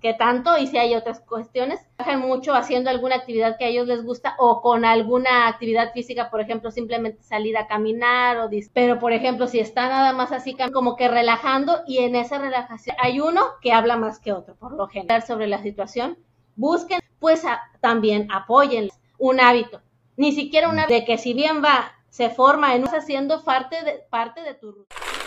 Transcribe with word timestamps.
que 0.00 0.14
tanto 0.14 0.56
y 0.58 0.66
si 0.66 0.78
hay 0.78 0.94
otras 0.94 1.20
cuestiones. 1.20 1.80
Trabajan 1.96 2.20
mucho 2.20 2.54
haciendo 2.54 2.90
alguna 2.90 3.16
actividad 3.16 3.56
que 3.58 3.64
a 3.64 3.68
ellos 3.68 3.86
les 3.86 4.04
gusta 4.04 4.34
o 4.38 4.60
con 4.60 4.84
alguna 4.84 5.48
actividad 5.48 5.92
física, 5.92 6.30
por 6.30 6.40
ejemplo, 6.40 6.70
simplemente 6.70 7.22
salir 7.22 7.56
a 7.56 7.66
caminar 7.66 8.38
o 8.38 8.50
pero 8.72 8.98
por 8.98 9.12
ejemplo, 9.12 9.46
si 9.46 9.60
está 9.60 9.88
nada 9.88 10.12
más 10.12 10.32
así 10.32 10.56
como 10.72 10.96
que 10.96 11.08
relajando 11.08 11.82
y 11.86 11.98
en 11.98 12.16
esa 12.16 12.38
relajación 12.38 12.96
hay 13.00 13.20
uno 13.20 13.42
que 13.60 13.72
habla 13.72 13.96
más 13.96 14.18
que 14.20 14.32
otro, 14.32 14.56
por 14.56 14.72
lo 14.72 14.88
general 14.88 15.22
sobre 15.22 15.46
la 15.46 15.62
situación, 15.62 16.18
busquen, 16.56 17.00
pues 17.18 17.42
también 17.80 18.28
apoyen 18.32 18.88
un 19.18 19.40
hábito, 19.40 19.80
ni 20.16 20.32
siquiera 20.32 20.68
una 20.68 20.86
de 20.86 21.04
que 21.04 21.18
si 21.18 21.34
bien 21.34 21.62
va 21.62 21.92
se 22.08 22.30
forma 22.30 22.74
en 22.74 22.84
haciendo 22.84 23.44
parte 23.44 23.82
de 23.84 24.04
parte 24.10 24.42
de 24.42 24.54
tu 24.54 24.72
rutina. 24.72 25.17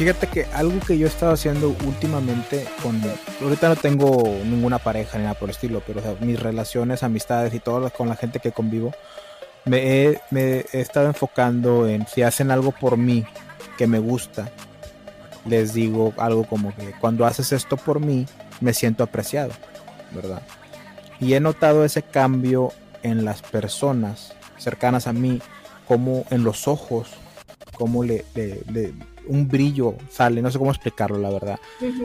Fíjate 0.00 0.28
que 0.28 0.46
algo 0.54 0.80
que 0.80 0.96
yo 0.96 1.06
he 1.06 1.10
estado 1.10 1.34
haciendo 1.34 1.76
últimamente 1.84 2.66
con... 2.82 2.98
Ahorita 3.42 3.68
no 3.68 3.76
tengo 3.76 4.22
ninguna 4.46 4.78
pareja 4.78 5.18
ni 5.18 5.24
nada 5.24 5.38
por 5.38 5.50
el 5.50 5.54
estilo, 5.54 5.82
pero 5.86 6.00
mis 6.20 6.40
relaciones, 6.40 7.02
amistades 7.02 7.52
y 7.52 7.60
todo 7.60 7.90
con 7.90 8.08
la 8.08 8.16
gente 8.16 8.40
que 8.40 8.50
convivo, 8.50 8.94
me 9.66 10.06
he, 10.06 10.20
me 10.30 10.64
he 10.72 10.80
estado 10.80 11.08
enfocando 11.08 11.86
en 11.86 12.06
si 12.06 12.22
hacen 12.22 12.50
algo 12.50 12.72
por 12.72 12.96
mí 12.96 13.26
que 13.76 13.86
me 13.86 13.98
gusta, 13.98 14.50
les 15.44 15.74
digo 15.74 16.14
algo 16.16 16.44
como 16.44 16.74
que 16.74 16.92
cuando 16.98 17.26
haces 17.26 17.52
esto 17.52 17.76
por 17.76 18.00
mí, 18.00 18.24
me 18.62 18.72
siento 18.72 19.04
apreciado, 19.04 19.52
¿verdad? 20.12 20.40
Y 21.20 21.34
he 21.34 21.40
notado 21.40 21.84
ese 21.84 22.02
cambio 22.02 22.72
en 23.02 23.26
las 23.26 23.42
personas 23.42 24.32
cercanas 24.56 25.06
a 25.06 25.12
mí, 25.12 25.42
como 25.86 26.24
en 26.30 26.42
los 26.42 26.68
ojos, 26.68 27.10
como 27.74 28.02
le, 28.02 28.24
le, 28.34 28.94
un 29.30 29.48
brillo 29.48 29.94
sale, 30.10 30.42
no 30.42 30.50
sé 30.50 30.58
cómo 30.58 30.72
explicarlo, 30.72 31.18
la 31.18 31.30
verdad, 31.30 31.60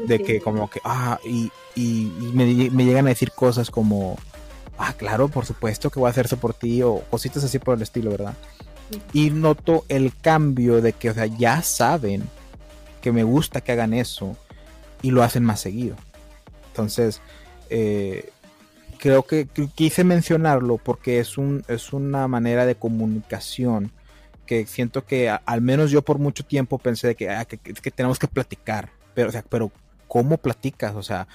de 0.08 0.22
que 0.22 0.40
como 0.40 0.70
que, 0.70 0.80
ah, 0.84 1.20
y, 1.26 1.52
y, 1.76 2.12
me, 2.34 2.46
llegan 2.86 3.08
a 3.08 3.10
decir 3.10 3.32
cosas 3.32 3.72
como, 3.72 4.18
ah, 4.78 4.94
claro, 4.94 5.28
por 5.28 5.46
supuesto 5.46 5.90
que 5.90 6.00
voy 6.00 6.08
a 6.08 6.12
hacerse 6.12 6.38
por 6.38 6.54
ti, 6.54 6.84
o 6.84 7.04
cositas 7.10 7.44
así 7.44 7.58
por 7.60 7.76
el 7.76 7.82
estilo, 7.82 8.12
¿verdad? 8.12 8.36
Y 9.12 9.32
noto 9.32 9.86
el 9.90 10.14
cambio 10.16 10.82
de 10.82 10.94
que, 10.94 11.10
o 11.10 11.14
sea, 11.14 11.26
ya 11.26 11.64
saben 11.64 12.24
que 13.02 13.12
me 13.12 13.24
gusta 13.24 13.62
que 13.62 13.72
hagan 13.72 13.94
eso 13.94 14.38
y 15.02 15.10
lo 15.10 15.24
hacen 15.24 15.44
más 15.44 15.60
seguido. 15.60 15.96
Entonces, 16.68 17.22
eh, 17.72 18.30
creo 19.00 19.24
que 19.24 19.48
quise 19.74 20.04
mencionarlo 20.04 20.78
porque 20.78 21.20
es, 21.20 21.40
un, 21.40 21.64
es 21.68 21.92
una 21.92 22.28
manera 22.28 22.68
de 22.68 22.76
comunicación 22.76 23.92
que 24.46 24.66
siento 24.66 25.06
que 25.06 25.30
al 25.30 25.62
menos 25.62 25.92
yo 25.92 26.02
por 26.04 26.20
mucho 26.20 26.46
tiempo 26.46 26.78
pensé 26.78 27.16
que, 27.16 27.30
ah, 27.30 27.46
que, 27.46 27.58
tenemos 27.92 28.20
que 28.20 28.28
platicar, 28.28 28.92
pero, 29.14 29.30
o 29.30 29.32
sea, 29.32 29.44
pero 29.48 29.72
¿cómo 30.08 30.38
platicas? 30.38 30.96
O 30.96 31.04
sea, 31.04 31.28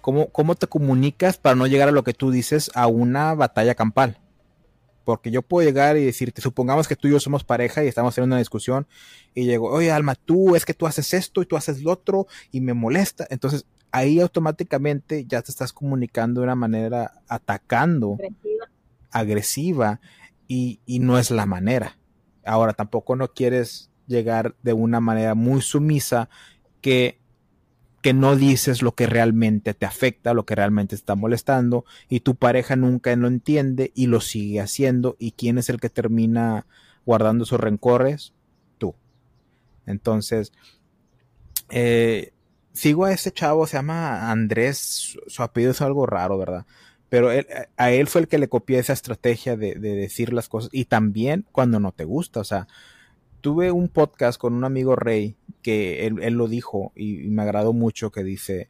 ¿cómo, 0.00 0.28
¿cómo 0.28 0.54
te 0.54 0.66
comunicas 0.66 1.38
para 1.38 1.56
no 1.56 1.66
llegar 1.66 1.88
a 1.88 1.92
lo 1.92 2.04
que 2.04 2.14
tú 2.14 2.30
dices 2.30 2.70
a 2.74 2.86
una 2.86 3.34
batalla 3.34 3.74
campal? 3.74 4.18
Porque 5.04 5.30
yo 5.30 5.42
puedo 5.42 5.66
llegar 5.66 5.96
y 5.96 6.04
decirte, 6.04 6.42
supongamos 6.42 6.88
que 6.88 6.96
tú 6.96 7.06
y 7.06 7.12
yo 7.12 7.20
somos 7.20 7.44
pareja 7.44 7.84
y 7.84 7.88
estamos 7.88 8.14
teniendo 8.14 8.34
una 8.34 8.40
discusión 8.40 8.88
y 9.34 9.44
llego, 9.44 9.70
oye 9.70 9.92
Alma, 9.92 10.16
tú 10.16 10.56
es 10.56 10.64
que 10.64 10.74
tú 10.74 10.86
haces 10.86 11.14
esto 11.14 11.42
y 11.42 11.46
tú 11.46 11.56
haces 11.56 11.82
lo 11.82 11.92
otro 11.92 12.26
y 12.50 12.60
me 12.60 12.74
molesta. 12.74 13.26
Entonces 13.30 13.66
ahí 13.92 14.20
automáticamente 14.20 15.24
ya 15.26 15.42
te 15.42 15.50
estás 15.50 15.72
comunicando 15.72 16.40
de 16.40 16.46
una 16.46 16.56
manera 16.56 17.22
atacando, 17.28 18.14
agresiva, 18.14 18.70
agresiva 19.10 20.00
y, 20.48 20.80
y 20.86 20.98
no 20.98 21.18
es 21.18 21.30
la 21.30 21.46
manera. 21.46 21.96
Ahora, 22.46 22.72
tampoco 22.72 23.16
no 23.16 23.32
quieres 23.32 23.90
llegar 24.06 24.54
de 24.62 24.72
una 24.72 25.00
manera 25.00 25.34
muy 25.34 25.62
sumisa 25.62 26.28
que, 26.80 27.18
que 28.02 28.14
no 28.14 28.36
dices 28.36 28.82
lo 28.82 28.94
que 28.94 29.06
realmente 29.06 29.74
te 29.74 29.86
afecta, 29.86 30.34
lo 30.34 30.46
que 30.46 30.54
realmente 30.54 30.94
está 30.94 31.14
molestando 31.14 31.84
y 32.08 32.20
tu 32.20 32.36
pareja 32.36 32.76
nunca 32.76 33.14
lo 33.16 33.28
entiende 33.28 33.92
y 33.94 34.06
lo 34.06 34.20
sigue 34.20 34.60
haciendo 34.60 35.16
y 35.18 35.32
quién 35.32 35.58
es 35.58 35.68
el 35.68 35.80
que 35.80 35.90
termina 35.90 36.66
guardando 37.04 37.44
sus 37.44 37.58
rencores, 37.58 38.32
tú. 38.78 38.94
Entonces, 39.86 40.52
eh, 41.70 42.32
sigo 42.72 43.06
a 43.06 43.12
ese 43.12 43.32
chavo, 43.32 43.66
se 43.66 43.76
llama 43.76 44.30
Andrés, 44.30 45.16
su 45.26 45.42
apellido 45.42 45.72
es 45.72 45.80
algo 45.80 46.06
raro, 46.06 46.38
¿verdad? 46.38 46.66
Pero 47.08 47.30
a 47.76 47.90
él 47.92 48.06
fue 48.08 48.22
el 48.22 48.28
que 48.28 48.38
le 48.38 48.48
copié 48.48 48.78
esa 48.78 48.92
estrategia 48.92 49.56
de, 49.56 49.74
decir 49.76 50.32
las 50.32 50.48
cosas 50.48 50.70
y 50.72 50.86
también 50.86 51.46
cuando 51.52 51.78
no 51.78 51.92
te 51.92 52.04
gusta. 52.04 52.40
O 52.40 52.44
sea, 52.44 52.66
tuve 53.40 53.70
un 53.70 53.88
podcast 53.88 54.40
con 54.40 54.54
un 54.54 54.64
amigo 54.64 54.96
Rey 54.96 55.36
que 55.62 56.06
él, 56.06 56.34
lo 56.34 56.48
dijo 56.48 56.92
y, 56.96 57.28
me 57.28 57.42
agradó 57.42 57.72
mucho 57.72 58.10
que 58.10 58.24
dice 58.24 58.68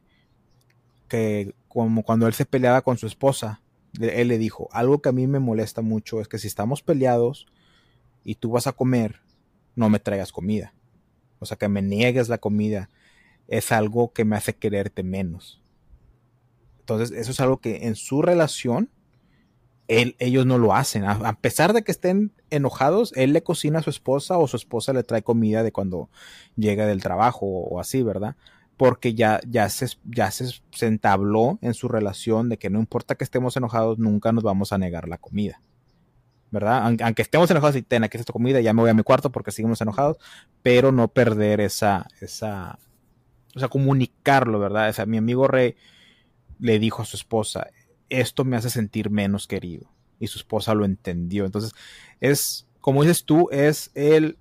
que 1.07 1.55
como 1.67 2.03
cuando 2.03 2.27
él 2.27 2.33
se 2.33 2.45
peleaba 2.45 2.81
con 2.81 2.97
su 2.97 3.07
esposa, 3.07 3.61
él 3.99 4.27
le 4.27 4.37
dijo, 4.37 4.69
algo 4.71 5.01
que 5.01 5.09
a 5.09 5.13
mí 5.13 5.25
me 5.25 5.39
molesta 5.39 5.81
mucho 5.81 6.21
es 6.21 6.27
que 6.27 6.37
si 6.37 6.47
estamos 6.47 6.83
peleados 6.83 7.47
y 8.23 8.35
tú 8.35 8.51
vas 8.51 8.67
a 8.67 8.73
comer, 8.73 9.21
no 9.75 9.89
me 9.89 9.99
traigas 9.99 10.31
comida. 10.31 10.73
O 11.39 11.45
sea, 11.45 11.57
que 11.57 11.69
me 11.69 11.81
niegues 11.81 12.29
la 12.29 12.37
comida 12.37 12.89
es 13.47 13.71
algo 13.71 14.11
que 14.11 14.25
me 14.25 14.35
hace 14.35 14.55
quererte 14.55 15.03
menos. 15.03 15.61
Entonces, 16.87 17.11
eso 17.17 17.31
es 17.31 17.39
algo 17.41 17.57
que 17.57 17.85
en 17.85 17.95
su 17.95 18.21
relación, 18.21 18.89
él, 19.89 20.15
ellos 20.19 20.45
no 20.45 20.57
lo 20.57 20.73
hacen. 20.73 21.03
A, 21.03 21.33
pesar 21.33 21.73
de 21.73 21.83
que 21.83 21.91
estén 21.91 22.31
enojados, 22.49 23.11
él 23.17 23.33
le 23.33 23.43
cocina 23.43 23.79
a 23.79 23.83
su 23.83 23.89
esposa 23.89 24.37
o 24.37 24.47
su 24.47 24.55
esposa 24.55 24.93
le 24.93 25.03
trae 25.03 25.21
comida 25.21 25.63
de 25.63 25.73
cuando 25.73 26.09
llega 26.55 26.85
del 26.85 27.03
trabajo 27.03 27.45
o, 27.45 27.81
así, 27.81 28.03
¿verdad? 28.03 28.37
Porque 28.77 29.15
ya, 29.15 29.41
ya, 29.45 29.67
se, 29.67 29.97
ya 30.05 30.31
se, 30.31 30.61
entabló 30.79 31.59
en 31.61 31.73
su 31.73 31.89
relación 31.89 32.47
de 32.47 32.57
que 32.57 32.69
no 32.69 32.79
importa 32.79 33.15
que 33.15 33.25
estemos 33.25 33.57
enojados, 33.57 33.99
nunca 33.99 34.31
nos 34.31 34.45
vamos 34.45 34.71
a 34.71 34.77
negar 34.77 35.09
la 35.09 35.17
comida. 35.17 35.59
¿verdad? 36.51 36.95
Aunque, 37.01 37.21
estemos 37.21 37.51
enojados 37.51 37.75
y 37.75 37.81
tenga 37.81 38.07
que 38.07 38.17
esta 38.17 38.31
comida, 38.31 38.61
ya 38.61 38.71
me 38.71 38.79
voy 38.79 38.91
a 38.91 38.93
mi 38.93 39.03
cuarto 39.03 39.29
porque 39.29 39.51
seguimos 39.51 39.81
enojados, 39.81 40.15
pero 40.63 40.93
no 40.93 41.09
perder 41.09 41.59
esa, 41.59 42.07
esa, 42.21 42.79
o 43.53 43.59
sea, 43.59 43.67
comunicarlo, 43.67 44.57
¿verdad? 44.57 44.87
O 44.87 44.93
sea, 44.93 45.05
mi 45.05 45.17
amigo 45.17 45.49
Rey 45.49 45.75
le 46.59 46.79
dijo 46.79 47.01
a 47.01 47.05
su 47.05 47.17
esposa, 47.17 47.67
esto 48.09 48.45
me 48.45 48.57
hace 48.57 48.69
sentir 48.69 49.09
menos 49.09 49.47
querido. 49.47 49.91
Y 50.19 50.27
su 50.27 50.39
esposa 50.39 50.73
lo 50.73 50.85
entendió. 50.85 51.45
Entonces, 51.45 51.73
es, 52.19 52.67
como 52.81 53.03
dices 53.03 53.23
tú, 53.23 53.49
es 53.51 53.91
el 53.93 54.37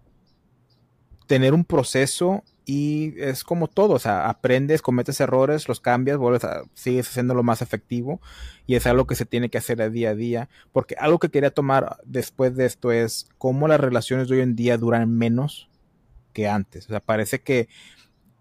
tener 1.27 1.55
un 1.55 1.65
proceso 1.65 2.45
y 2.65 3.15
es 3.21 3.45
como 3.45 3.69
todo, 3.69 3.95
o 3.95 3.99
sea, 4.01 4.29
aprendes, 4.29 4.83
cometes 4.83 5.21
errores, 5.21 5.69
los 5.69 5.81
cambias, 5.81 6.19
vuelves 6.19 6.43
a, 6.43 6.65
sigues 6.75 7.09
haciéndolo 7.09 7.45
más 7.45 7.63
efectivo 7.63 8.21
y 8.67 8.75
es 8.75 8.87
algo 8.87 9.07
que 9.07 9.15
se 9.15 9.25
tiene 9.25 9.51
que 9.51 9.59
hacer 9.59 9.81
a 9.81 9.89
día 9.89 10.11
a 10.11 10.15
día, 10.17 10.49
porque 10.73 10.97
algo 10.99 11.21
que 11.21 11.31
quería 11.31 11.53
tomar 11.53 11.99
después 12.05 12.57
de 12.57 12.67
esto 12.67 12.91
es 12.91 13.29
cómo 13.39 13.69
las 13.69 13.79
relaciones 13.79 14.29
de 14.29 14.37
hoy 14.37 14.43
en 14.43 14.57
día 14.57 14.79
duran 14.79 15.17
menos 15.17 15.71
que 16.33 16.49
antes, 16.49 16.87
o 16.87 16.89
sea, 16.89 17.01
parece 17.01 17.41
que 17.41 17.69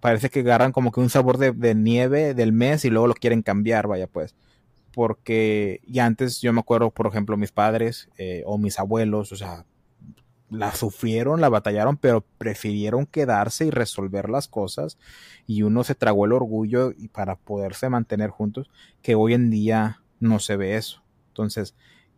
parece 0.05 0.29
que 0.29 0.41
agarran 0.41 0.71
como 0.71 0.91
que 0.91 0.99
un 0.99 1.09
sabor 1.09 1.39
de, 1.39 1.73
nieve 1.73 2.35
del 2.35 2.53
mes 2.53 2.85
y 2.85 2.91
luego 2.91 3.07
lo 3.07 3.15
quieren 3.15 3.41
cambiar, 3.41 3.87
vaya 3.87 4.05
pues. 4.05 4.35
Porque 4.93 5.81
ya 5.87 6.05
antes 6.05 6.41
yo 6.41 6.53
me 6.53 6.59
acuerdo, 6.59 6.91
por 6.91 7.07
ejemplo, 7.07 7.37
mis 7.37 7.51
padres 7.51 8.07
eh, 8.19 8.43
o 8.45 8.59
mis 8.59 8.77
abuelos, 8.77 9.31
o 9.31 9.35
sea, 9.35 9.65
la 10.51 10.75
sufrieron, 10.75 11.41
la 11.41 11.49
batallaron, 11.49 11.97
pero 11.97 12.23
prefirieron 12.37 13.07
quedarse 13.07 13.65
y 13.65 13.71
resolver 13.71 14.29
las 14.29 14.47
cosas 14.47 14.99
y 15.47 15.63
uno 15.63 15.83
se 15.83 15.95
tragó 15.95 16.25
el 16.25 16.33
orgullo 16.33 16.91
y 16.95 17.07
para 17.07 17.35
poderse 17.35 17.89
mantener 17.89 18.29
juntos, 18.29 18.69
que 19.01 19.15
hoy 19.15 19.33
en 19.33 19.49
día 19.49 20.03
no 20.19 20.37
se 20.37 20.55
ve 20.55 20.75
eso. 20.75 21.01
Entonces, 21.29 21.73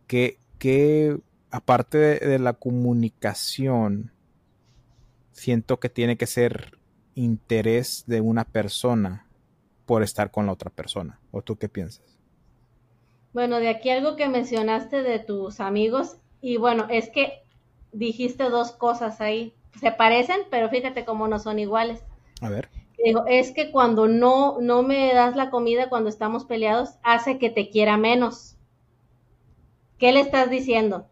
que, 0.06 0.38
que 0.58 1.18
aparte 1.50 1.96
de 1.96 2.38
la 2.38 2.52
comunicación, 2.52 4.12
siento 5.32 5.80
que 5.80 5.88
tiene 5.88 6.18
que 6.18 6.26
ser 6.26 6.77
interés 7.18 8.04
de 8.06 8.20
una 8.20 8.44
persona 8.44 9.26
por 9.86 10.02
estar 10.02 10.30
con 10.30 10.46
la 10.46 10.52
otra 10.52 10.70
persona. 10.70 11.20
¿O 11.30 11.42
tú 11.42 11.56
qué 11.56 11.68
piensas? 11.68 12.18
Bueno, 13.32 13.60
de 13.60 13.68
aquí 13.68 13.90
algo 13.90 14.16
que 14.16 14.28
mencionaste 14.28 15.02
de 15.02 15.18
tus 15.18 15.60
amigos, 15.60 16.16
y 16.40 16.56
bueno, 16.56 16.86
es 16.90 17.10
que 17.10 17.42
dijiste 17.92 18.44
dos 18.44 18.72
cosas 18.72 19.20
ahí. 19.20 19.54
Se 19.80 19.92
parecen, 19.92 20.40
pero 20.50 20.68
fíjate 20.68 21.04
cómo 21.04 21.28
no 21.28 21.38
son 21.38 21.58
iguales. 21.58 22.04
A 22.40 22.48
ver. 22.48 22.68
Digo, 23.04 23.24
es 23.28 23.52
que 23.52 23.70
cuando 23.70 24.08
no, 24.08 24.60
no 24.60 24.82
me 24.82 25.12
das 25.14 25.36
la 25.36 25.50
comida 25.50 25.88
cuando 25.88 26.08
estamos 26.08 26.44
peleados, 26.44 26.90
hace 27.02 27.38
que 27.38 27.50
te 27.50 27.70
quiera 27.70 27.96
menos. 27.96 28.56
¿Qué 29.98 30.12
le 30.12 30.20
estás 30.20 30.50
diciendo? 30.50 31.08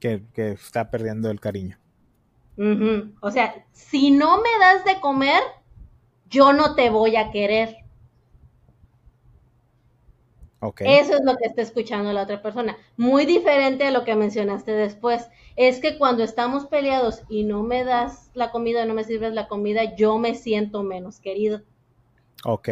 Que, 0.00 0.22
está 0.36 0.90
perdiendo 0.90 1.30
el 1.30 1.40
cariño. 1.40 1.78
O 2.56 3.30
sea, 3.30 3.66
si 3.72 4.10
no 4.10 4.38
me 4.38 4.50
das 4.60 4.84
de 4.84 5.00
comer, 5.00 5.42
yo 6.28 6.52
no 6.52 6.74
te 6.74 6.90
voy 6.90 7.16
a 7.16 7.30
querer. 7.30 7.76
Eso 10.80 11.14
es 11.14 11.24
lo 11.24 11.36
que 11.36 11.46
está 11.46 11.62
escuchando 11.62 12.12
la 12.12 12.22
otra 12.22 12.40
persona. 12.40 12.76
Muy 12.96 13.26
diferente 13.26 13.84
a 13.84 13.90
lo 13.90 14.04
que 14.04 14.14
mencionaste 14.14 14.72
después. 14.72 15.28
Es 15.56 15.78
que 15.78 15.98
cuando 15.98 16.24
estamos 16.24 16.66
peleados 16.66 17.22
y 17.28 17.44
no 17.44 17.62
me 17.62 17.84
das 17.84 18.30
la 18.34 18.50
comida, 18.50 18.86
no 18.86 18.94
me 18.94 19.04
sirves 19.04 19.34
la 19.34 19.46
comida, 19.46 19.94
yo 19.96 20.18
me 20.18 20.34
siento 20.34 20.82
menos 20.82 21.20
querido. 21.20 21.60
Ok. 22.44 22.68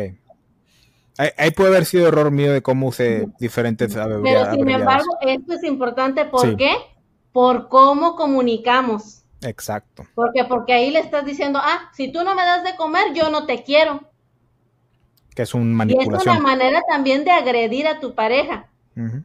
Ahí, 1.19 1.51
puede 1.51 1.69
haber 1.69 1.85
sido 1.85 2.09
error 2.09 2.31
mío 2.31 2.53
de 2.53 2.63
cómo 2.63 2.89
usé 2.89 3.29
diferentes 3.39 3.95
Pero 3.95 4.55
sin 4.55 4.71
embargo, 4.71 5.19
esto 5.21 5.53
es 5.53 5.63
importante. 5.63 6.25
¿Por 6.25 6.57
qué? 6.57 6.73
Por 7.33 7.69
cómo 7.69 8.17
comunicamos. 8.17 9.22
Exacto. 9.43 10.05
Porque, 10.15 10.45
porque 10.45 10.73
ahí 10.73 10.91
le 10.91 11.01
estás 11.01 11.25
diciendo, 11.25 11.59
ah, 11.63 11.91
si 11.95 12.13
tú 12.13 12.23
no 12.25 12.35
me 12.35 12.45
das 12.45 12.65
de 12.65 12.77
comer, 12.77 13.13
yo 13.15 13.31
no 13.31 13.47
te 13.47 13.63
quiero 13.63 14.13
que 15.35 15.43
es 15.43 15.55
un 15.55 15.73
manipulación. 15.73 16.15
Y 16.15 16.17
es 16.17 16.41
una 16.41 16.41
manera 16.41 16.83
también 16.89 17.25
de 17.25 17.31
agredir 17.31 17.87
a 17.87 18.01
tu 18.01 18.15
pareja. 18.15 18.69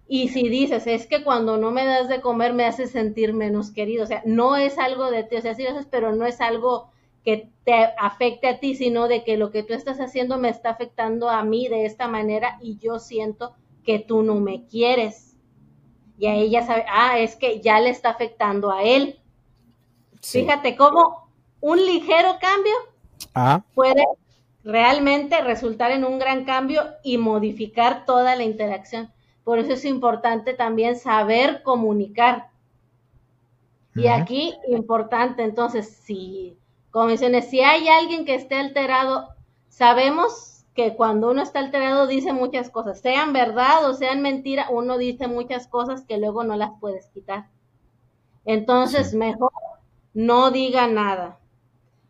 Y 0.07 0.29
si 0.29 0.47
dices, 0.47 0.87
es 0.87 1.07
que 1.07 1.25
cuando 1.25 1.57
no 1.57 1.71
me 1.71 1.85
das 1.85 2.07
de 2.07 2.21
comer 2.21 2.53
me 2.53 2.63
hace 2.63 2.87
sentir 2.87 3.33
menos 3.33 3.69
querido, 3.69 4.05
o 4.05 4.07
sea, 4.07 4.21
no 4.25 4.55
es 4.55 4.79
algo 4.79 5.11
de 5.11 5.23
ti, 5.25 5.35
o 5.35 5.41
sea, 5.41 5.55
sí 5.55 5.63
lo 5.63 5.71
haces, 5.71 5.87
pero 5.91 6.15
no 6.15 6.25
es 6.25 6.39
algo 6.39 6.89
que 7.25 7.49
te 7.65 7.73
afecte 7.99 8.47
a 8.47 8.61
ti, 8.61 8.75
sino 8.75 9.09
de 9.09 9.25
que 9.25 9.35
lo 9.35 9.51
que 9.51 9.63
tú 9.63 9.73
estás 9.73 9.99
haciendo 9.99 10.37
me 10.37 10.47
está 10.47 10.69
afectando 10.69 11.29
a 11.29 11.43
mí 11.43 11.67
de 11.67 11.85
esta 11.85 12.07
manera 12.07 12.57
y 12.61 12.77
yo 12.77 12.97
siento 12.99 13.55
que 13.83 13.99
tú 13.99 14.23
no 14.23 14.35
me 14.35 14.65
quieres. 14.67 15.35
Y 16.17 16.27
a 16.27 16.35
ella 16.35 16.65
sabe, 16.65 16.85
ah, 16.87 17.19
es 17.19 17.35
que 17.35 17.59
ya 17.59 17.81
le 17.81 17.89
está 17.89 18.11
afectando 18.11 18.71
a 18.71 18.83
él. 18.83 19.19
Fíjate 20.21 20.75
cómo 20.75 21.29
un 21.59 21.77
ligero 21.85 22.37
cambio 22.39 22.73
ah. 23.33 23.63
puede 23.73 24.03
realmente 24.63 25.41
resultar 25.41 25.91
en 25.91 26.03
un 26.03 26.19
gran 26.19 26.43
cambio 26.43 26.83
y 27.03 27.17
modificar 27.17 28.05
toda 28.05 28.35
la 28.35 28.43
interacción. 28.43 29.11
Por 29.43 29.59
eso 29.59 29.73
es 29.73 29.85
importante 29.85 30.53
también 30.53 30.97
saber 30.97 31.63
comunicar. 31.63 32.49
Y 33.95 34.07
aquí, 34.07 34.53
importante, 34.67 35.41
entonces, 35.41 35.87
si, 36.03 36.59
como 36.91 37.07
mencioné, 37.07 37.41
si 37.41 37.61
hay 37.61 37.87
alguien 37.87 38.25
que 38.25 38.35
esté 38.35 38.55
alterado, 38.55 39.29
sabemos 39.69 40.65
que 40.75 40.95
cuando 40.95 41.31
uno 41.31 41.41
está 41.41 41.59
alterado 41.59 42.05
dice 42.05 42.31
muchas 42.31 42.69
cosas, 42.69 42.99
sean 42.99 43.33
verdad 43.33 43.89
o 43.89 43.95
sean 43.95 44.21
mentira, 44.21 44.67
uno 44.69 44.99
dice 44.99 45.27
muchas 45.27 45.67
cosas 45.67 46.05
que 46.05 46.19
luego 46.19 46.43
no 46.43 46.55
las 46.55 46.71
puedes 46.79 47.07
quitar. 47.07 47.47
Entonces, 48.45 49.15
mejor 49.15 49.51
no 50.17 50.49
diga 50.49 50.87
nada. 50.87 51.37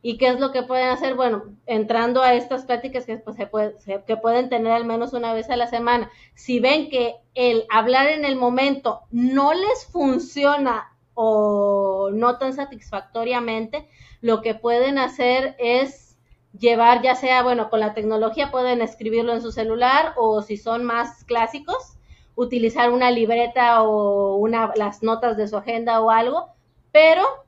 ¿Y 0.02 0.18
qué 0.18 0.30
es 0.30 0.40
lo 0.40 0.54
que 0.54 0.64
pueden 0.64 0.88
hacer? 0.88 1.16
Bueno, 1.16 1.44
entrando 1.66 2.22
a 2.22 2.36
estas 2.36 2.64
pláticas 2.64 3.06
que, 3.06 3.18
pues, 3.18 3.36
se 3.80 4.02
que 4.06 4.16
pueden 4.16 4.48
tener 4.48 4.72
al 4.72 4.86
menos 4.86 5.12
una 5.12 5.34
vez 5.34 5.50
a 5.50 5.58
la 5.58 5.68
semana, 5.68 6.10
si 6.34 6.62
ven 6.62 6.90
que 6.90 7.18
el 7.34 7.66
hablar 7.70 8.08
en 8.08 8.24
el 8.24 8.38
momento 8.38 9.02
no 9.12 9.54
les 9.54 9.88
funciona 9.92 10.96
o 11.16 12.10
no 12.14 12.38
tan 12.38 12.54
satisfactoriamente, 12.54 13.90
lo 14.22 14.42
que 14.42 14.56
pueden 14.56 15.00
hacer 15.00 15.58
es 15.60 16.18
llevar, 16.58 17.02
ya 17.02 17.16
sea, 17.16 17.44
bueno, 17.44 17.70
con 17.70 17.82
la 17.82 17.94
tecnología 17.94 18.52
pueden 18.52 18.82
escribirlo 18.82 19.34
en 19.34 19.42
su 19.42 19.52
celular 19.52 20.14
o 20.16 20.42
si 20.42 20.56
son 20.56 20.86
más 20.86 21.26
clásicos, 21.26 21.98
utilizar 22.36 22.90
una 22.90 23.12
libreta 23.12 23.84
o 23.84 24.38
una, 24.38 24.72
las 24.78 25.04
notas 25.04 25.36
de 25.36 25.50
su 25.50 25.58
agenda 25.58 26.00
o 26.00 26.10
algo, 26.10 26.54
pero 26.94 27.47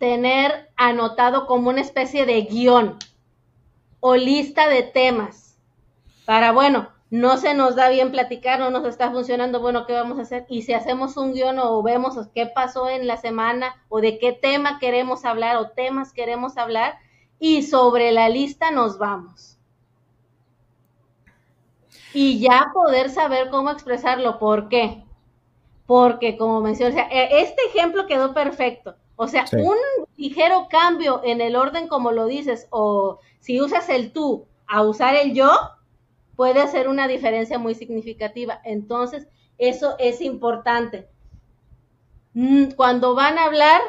tener 0.00 0.70
anotado 0.76 1.46
como 1.46 1.68
una 1.68 1.82
especie 1.82 2.24
de 2.24 2.40
guion 2.42 2.96
o 4.00 4.16
lista 4.16 4.66
de 4.66 4.82
temas 4.82 5.58
para, 6.24 6.52
bueno, 6.52 6.88
no 7.10 7.36
se 7.36 7.52
nos 7.52 7.76
da 7.76 7.90
bien 7.90 8.10
platicar, 8.10 8.58
no 8.60 8.70
nos 8.70 8.86
está 8.86 9.10
funcionando, 9.10 9.60
bueno, 9.60 9.84
¿qué 9.86 9.92
vamos 9.92 10.18
a 10.18 10.22
hacer? 10.22 10.46
Y 10.48 10.62
si 10.62 10.72
hacemos 10.72 11.18
un 11.18 11.34
guion 11.34 11.58
o 11.58 11.82
vemos 11.82 12.16
qué 12.34 12.46
pasó 12.46 12.88
en 12.88 13.06
la 13.06 13.18
semana 13.18 13.84
o 13.90 14.00
de 14.00 14.18
qué 14.18 14.32
tema 14.32 14.78
queremos 14.78 15.26
hablar 15.26 15.56
o 15.56 15.70
temas 15.70 16.14
queremos 16.14 16.56
hablar 16.56 16.94
y 17.38 17.62
sobre 17.62 18.10
la 18.10 18.30
lista 18.30 18.70
nos 18.70 18.96
vamos. 18.96 19.58
Y 22.14 22.40
ya 22.40 22.70
poder 22.72 23.10
saber 23.10 23.50
cómo 23.50 23.70
expresarlo. 23.70 24.38
¿Por 24.38 24.68
qué? 24.68 25.04
Porque, 25.86 26.38
como 26.38 26.60
mencioné, 26.60 27.06
e, 27.10 27.42
este 27.42 27.62
ejemplo 27.66 28.06
quedó 28.06 28.32
perfecto. 28.32 28.96
O 29.22 29.28
sea, 29.28 29.44
un 29.52 29.76
ligero 30.16 30.68
cambio 30.70 31.20
en 31.22 31.42
el 31.42 31.54
orden 31.54 31.88
como 31.88 32.10
lo 32.10 32.24
dices, 32.24 32.66
o 32.70 33.18
si 33.38 33.60
usas 33.60 33.90
el 33.90 34.14
tú 34.14 34.46
a 34.66 34.80
usar 34.80 35.14
el 35.14 35.34
yo, 35.34 35.50
puede 36.36 36.62
hacer 36.62 36.88
una 36.88 37.06
diferencia 37.06 37.58
muy 37.58 37.74
significativa. 37.74 38.62
Entonces, 38.64 39.28
eso 39.58 39.94
es 39.98 40.22
importante. 40.22 41.06
Mm, 42.32 42.70
cuando 42.70 43.14
van 43.14 43.36
a 43.36 43.44
hablar, 43.44 43.82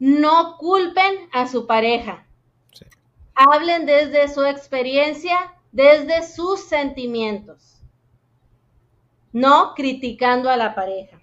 no 0.00 0.56
culpen 0.58 1.28
a 1.30 1.46
su 1.46 1.68
pareja. 1.68 2.26
Hablen 3.36 3.86
desde 3.86 4.26
su 4.26 4.44
experiencia, 4.44 5.54
desde 5.70 6.26
sus 6.26 6.64
sentimientos, 6.64 7.84
no 9.32 9.74
criticando 9.76 10.50
a 10.50 10.56
la 10.56 10.74
pareja. 10.74 11.15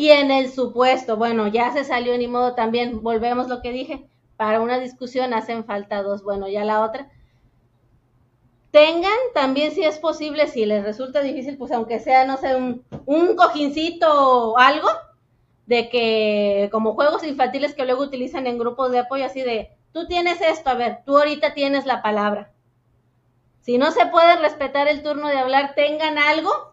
Y 0.00 0.12
en 0.12 0.30
el 0.30 0.50
supuesto, 0.50 1.18
bueno, 1.18 1.46
ya 1.48 1.74
se 1.74 1.84
salió 1.84 2.16
ni 2.16 2.26
modo 2.26 2.54
también, 2.54 3.02
volvemos 3.02 3.48
lo 3.48 3.60
que 3.60 3.70
dije, 3.70 4.08
para 4.38 4.62
una 4.62 4.78
discusión 4.78 5.34
hacen 5.34 5.66
falta 5.66 6.02
dos, 6.02 6.22
bueno, 6.22 6.48
ya 6.48 6.64
la 6.64 6.80
otra. 6.80 7.10
Tengan 8.70 9.18
también, 9.34 9.72
si 9.72 9.84
es 9.84 9.98
posible, 9.98 10.46
si 10.46 10.64
les 10.64 10.82
resulta 10.82 11.20
difícil, 11.20 11.58
pues 11.58 11.70
aunque 11.70 12.00
sea, 12.00 12.24
no 12.24 12.38
sé, 12.38 12.56
un, 12.56 12.82
un 13.04 13.36
cojincito 13.36 14.08
o 14.52 14.56
algo, 14.56 14.88
de 15.66 15.90
que 15.90 16.70
como 16.72 16.94
juegos 16.94 17.22
infantiles 17.22 17.74
que 17.74 17.84
luego 17.84 18.02
utilizan 18.02 18.46
en 18.46 18.56
grupos 18.56 18.92
de 18.92 19.00
apoyo, 19.00 19.26
así 19.26 19.42
de, 19.42 19.68
tú 19.92 20.06
tienes 20.06 20.40
esto, 20.40 20.70
a 20.70 20.76
ver, 20.76 21.00
tú 21.04 21.18
ahorita 21.18 21.52
tienes 21.52 21.84
la 21.84 22.00
palabra. 22.00 22.52
Si 23.60 23.76
no 23.76 23.90
se 23.90 24.06
puede 24.06 24.36
respetar 24.36 24.88
el 24.88 25.02
turno 25.02 25.28
de 25.28 25.36
hablar, 25.36 25.74
tengan 25.74 26.16
algo 26.16 26.69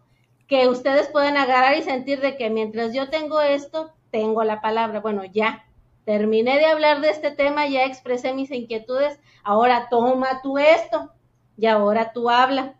que 0.47 0.67
ustedes 0.67 1.07
pueden 1.09 1.37
agarrar 1.37 1.77
y 1.77 1.83
sentir 1.83 2.21
de 2.21 2.37
que 2.37 2.49
mientras 2.49 2.93
yo 2.93 3.09
tengo 3.09 3.41
esto, 3.41 3.91
tengo 4.11 4.43
la 4.43 4.61
palabra. 4.61 4.99
Bueno, 4.99 5.23
ya, 5.25 5.65
terminé 6.05 6.57
de 6.57 6.65
hablar 6.65 7.01
de 7.01 7.09
este 7.09 7.31
tema, 7.31 7.67
ya 7.67 7.85
expresé 7.85 8.33
mis 8.33 8.51
inquietudes, 8.51 9.19
ahora 9.43 9.87
toma 9.89 10.41
tú 10.41 10.57
esto 10.57 11.11
y 11.57 11.65
ahora 11.65 12.13
tú 12.13 12.29
habla. 12.29 12.75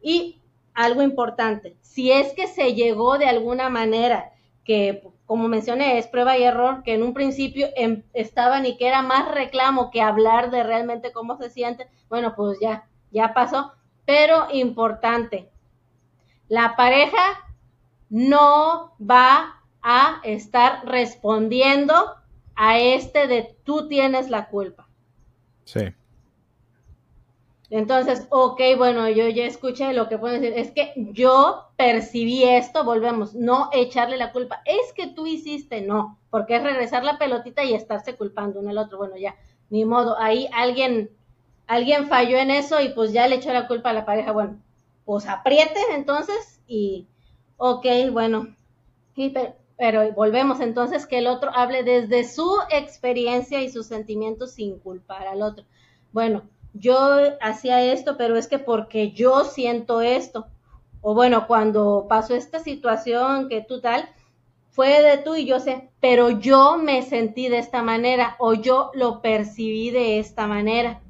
Y 0.00 0.40
algo 0.74 1.02
importante, 1.02 1.76
si 1.80 2.12
es 2.12 2.32
que 2.32 2.46
se 2.46 2.74
llegó 2.74 3.18
de 3.18 3.26
alguna 3.26 3.68
manera, 3.68 4.32
que 4.64 5.02
como 5.30 5.46
mencioné, 5.46 5.96
es 5.98 6.08
prueba 6.08 6.36
y 6.38 6.42
error, 6.42 6.82
que 6.82 6.94
en 6.94 7.04
un 7.04 7.14
principio 7.14 7.68
em, 7.76 8.02
estaban 8.14 8.66
y 8.66 8.76
que 8.76 8.88
era 8.88 9.00
más 9.00 9.32
reclamo 9.32 9.92
que 9.92 10.02
hablar 10.02 10.50
de 10.50 10.64
realmente 10.64 11.12
cómo 11.12 11.36
se 11.36 11.50
siente, 11.50 11.86
bueno, 12.08 12.34
pues 12.34 12.58
ya, 12.60 12.88
ya 13.12 13.32
pasó, 13.32 13.72
pero 14.04 14.48
importante, 14.52 15.48
la 16.50 16.74
pareja 16.76 17.46
no 18.10 18.92
va 19.00 19.62
a 19.80 20.20
estar 20.24 20.84
respondiendo 20.84 21.94
a 22.56 22.78
este 22.78 23.28
de 23.28 23.56
tú 23.64 23.88
tienes 23.88 24.28
la 24.28 24.48
culpa. 24.48 24.88
Sí. 25.64 25.94
Entonces, 27.70 28.26
ok, 28.30 28.60
bueno, 28.76 29.08
yo 29.08 29.28
ya 29.28 29.46
escuché 29.46 29.92
lo 29.92 30.08
que 30.08 30.18
pueden 30.18 30.42
decir. 30.42 30.58
Es 30.58 30.72
que 30.72 30.92
yo 31.12 31.70
percibí 31.76 32.42
esto, 32.42 32.82
volvemos, 32.82 33.36
no 33.36 33.70
echarle 33.72 34.16
la 34.16 34.32
culpa. 34.32 34.60
Es 34.64 34.92
que 34.92 35.06
tú 35.06 35.28
hiciste, 35.28 35.80
no, 35.80 36.18
porque 36.30 36.56
es 36.56 36.64
regresar 36.64 37.04
la 37.04 37.16
pelotita 37.16 37.62
y 37.62 37.74
estarse 37.74 38.16
culpando 38.16 38.58
uno 38.58 38.70
al 38.70 38.78
otro. 38.78 38.98
Bueno, 38.98 39.16
ya, 39.16 39.36
ni 39.70 39.84
modo, 39.84 40.18
ahí 40.18 40.48
alguien, 40.52 41.10
alguien 41.68 42.08
falló 42.08 42.38
en 42.38 42.50
eso 42.50 42.80
y 42.80 42.88
pues 42.88 43.12
ya 43.12 43.28
le 43.28 43.36
echó 43.36 43.52
la 43.52 43.68
culpa 43.68 43.90
a 43.90 43.94
la 43.94 44.04
pareja. 44.04 44.32
Bueno, 44.32 44.58
pues 45.04 45.26
aprieten 45.26 45.82
entonces 45.92 46.60
y, 46.66 47.06
ok, 47.56 47.86
bueno, 48.12 48.54
pero 49.76 50.12
volvemos 50.12 50.60
entonces 50.60 51.06
que 51.06 51.18
el 51.18 51.26
otro 51.26 51.50
hable 51.54 51.82
desde 51.82 52.28
su 52.28 52.58
experiencia 52.70 53.62
y 53.62 53.70
sus 53.70 53.86
sentimientos 53.86 54.52
sin 54.52 54.78
culpar 54.78 55.26
al 55.26 55.42
otro. 55.42 55.64
Bueno, 56.12 56.42
yo 56.74 57.18
hacía 57.40 57.82
esto, 57.82 58.16
pero 58.16 58.36
es 58.36 58.46
que 58.46 58.58
porque 58.58 59.12
yo 59.12 59.44
siento 59.44 60.00
esto. 60.00 60.46
O 61.00 61.14
bueno, 61.14 61.46
cuando 61.46 62.06
pasó 62.08 62.34
esta 62.34 62.60
situación 62.60 63.48
que 63.48 63.62
tú 63.62 63.80
tal, 63.80 64.08
fue 64.70 65.02
de 65.02 65.18
tú 65.18 65.34
y 65.34 65.46
yo 65.46 65.60
sé, 65.60 65.90
pero 66.00 66.30
yo 66.30 66.76
me 66.76 67.02
sentí 67.02 67.48
de 67.48 67.58
esta 67.58 67.82
manera 67.82 68.36
o 68.38 68.54
yo 68.54 68.90
lo 68.94 69.20
percibí 69.20 69.90
de 69.90 70.18
esta 70.18 70.46
manera. 70.46 71.00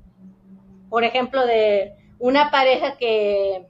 Por 0.89 1.05
ejemplo, 1.05 1.45
de 1.45 1.95
una 2.19 2.51
pareja 2.51 2.97
que 2.97 3.67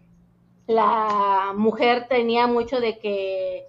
la 0.66 1.52
mujer 1.56 2.06
tenía 2.08 2.46
mucho 2.46 2.80
de 2.80 2.98
que 2.98 3.66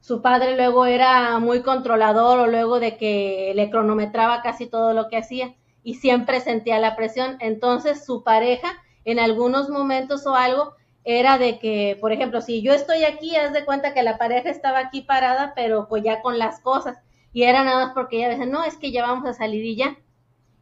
su 0.00 0.22
padre 0.22 0.56
luego 0.56 0.86
era 0.86 1.38
muy 1.38 1.62
controlador 1.62 2.38
o 2.38 2.46
luego 2.46 2.80
de 2.80 2.96
que 2.96 3.52
le 3.54 3.70
cronometraba 3.70 4.42
casi 4.42 4.66
todo 4.66 4.94
lo 4.94 5.08
que 5.08 5.18
hacía 5.18 5.54
y 5.82 5.94
siempre 5.94 6.40
sentía 6.40 6.78
la 6.78 6.96
presión. 6.96 7.36
Entonces 7.40 8.04
su 8.04 8.22
pareja 8.22 8.68
en 9.04 9.18
algunos 9.18 9.68
momentos 9.68 10.26
o 10.26 10.34
algo 10.34 10.74
era 11.04 11.38
de 11.38 11.58
que, 11.58 11.96
por 12.00 12.12
ejemplo, 12.12 12.42
si 12.42 12.60
yo 12.60 12.72
estoy 12.74 13.04
aquí, 13.04 13.34
haz 13.36 13.52
de 13.52 13.64
cuenta 13.64 13.94
que 13.94 14.02
la 14.02 14.18
pareja 14.18 14.50
estaba 14.50 14.78
aquí 14.78 15.00
parada, 15.00 15.52
pero 15.56 15.88
pues 15.88 16.02
ya 16.02 16.20
con 16.20 16.38
las 16.38 16.60
cosas. 16.60 16.98
Y 17.32 17.44
era 17.44 17.64
nada 17.64 17.86
más 17.86 17.94
porque 17.94 18.18
ella 18.18 18.28
decía, 18.28 18.46
no, 18.46 18.64
es 18.64 18.76
que 18.76 18.92
ya 18.92 19.06
vamos 19.06 19.26
a 19.26 19.32
salir 19.32 19.64
y 19.64 19.76
ya. 19.76 19.96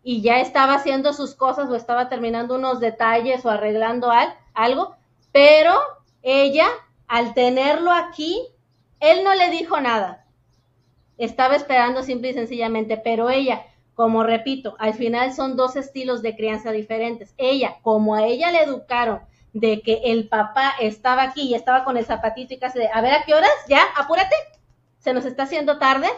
Y 0.04 0.22
ya 0.22 0.38
estaba 0.38 0.74
haciendo 0.74 1.12
sus 1.12 1.34
cosas 1.34 1.68
o 1.68 1.74
estaba 1.74 2.08
terminando 2.08 2.54
unos 2.54 2.78
detalles 2.78 3.44
o 3.44 3.50
arreglando 3.50 4.12
algo, 4.54 4.94
pero 5.36 5.74
ella, 6.22 6.66
al 7.06 7.34
tenerlo 7.34 7.92
aquí, 7.92 8.40
él 9.00 9.22
no 9.22 9.34
le 9.34 9.50
dijo 9.50 9.78
nada. 9.82 10.24
Estaba 11.18 11.56
esperando 11.56 12.02
simple 12.02 12.30
y 12.30 12.32
sencillamente, 12.32 12.96
pero 12.96 13.28
ella, 13.28 13.66
como 13.94 14.22
repito, 14.22 14.76
al 14.78 14.94
final 14.94 15.34
son 15.34 15.54
dos 15.54 15.76
estilos 15.76 16.22
de 16.22 16.34
crianza 16.34 16.72
diferentes. 16.72 17.34
Ella, 17.36 17.76
como 17.82 18.14
a 18.14 18.24
ella 18.24 18.50
le 18.50 18.62
educaron 18.62 19.20
de 19.52 19.82
que 19.82 20.00
el 20.04 20.26
papá 20.26 20.72
estaba 20.80 21.24
aquí 21.24 21.42
y 21.42 21.54
estaba 21.54 21.84
con 21.84 21.98
el 21.98 22.06
zapatito 22.06 22.54
y 22.54 22.58
casi 22.58 22.78
de, 22.78 22.88
a 22.88 23.02
ver 23.02 23.12
a 23.12 23.24
qué 23.24 23.34
horas, 23.34 23.50
ya, 23.68 23.82
apúrate, 23.94 24.36
se 25.00 25.12
nos 25.12 25.26
está 25.26 25.42
haciendo 25.42 25.78
tarde. 25.78 26.08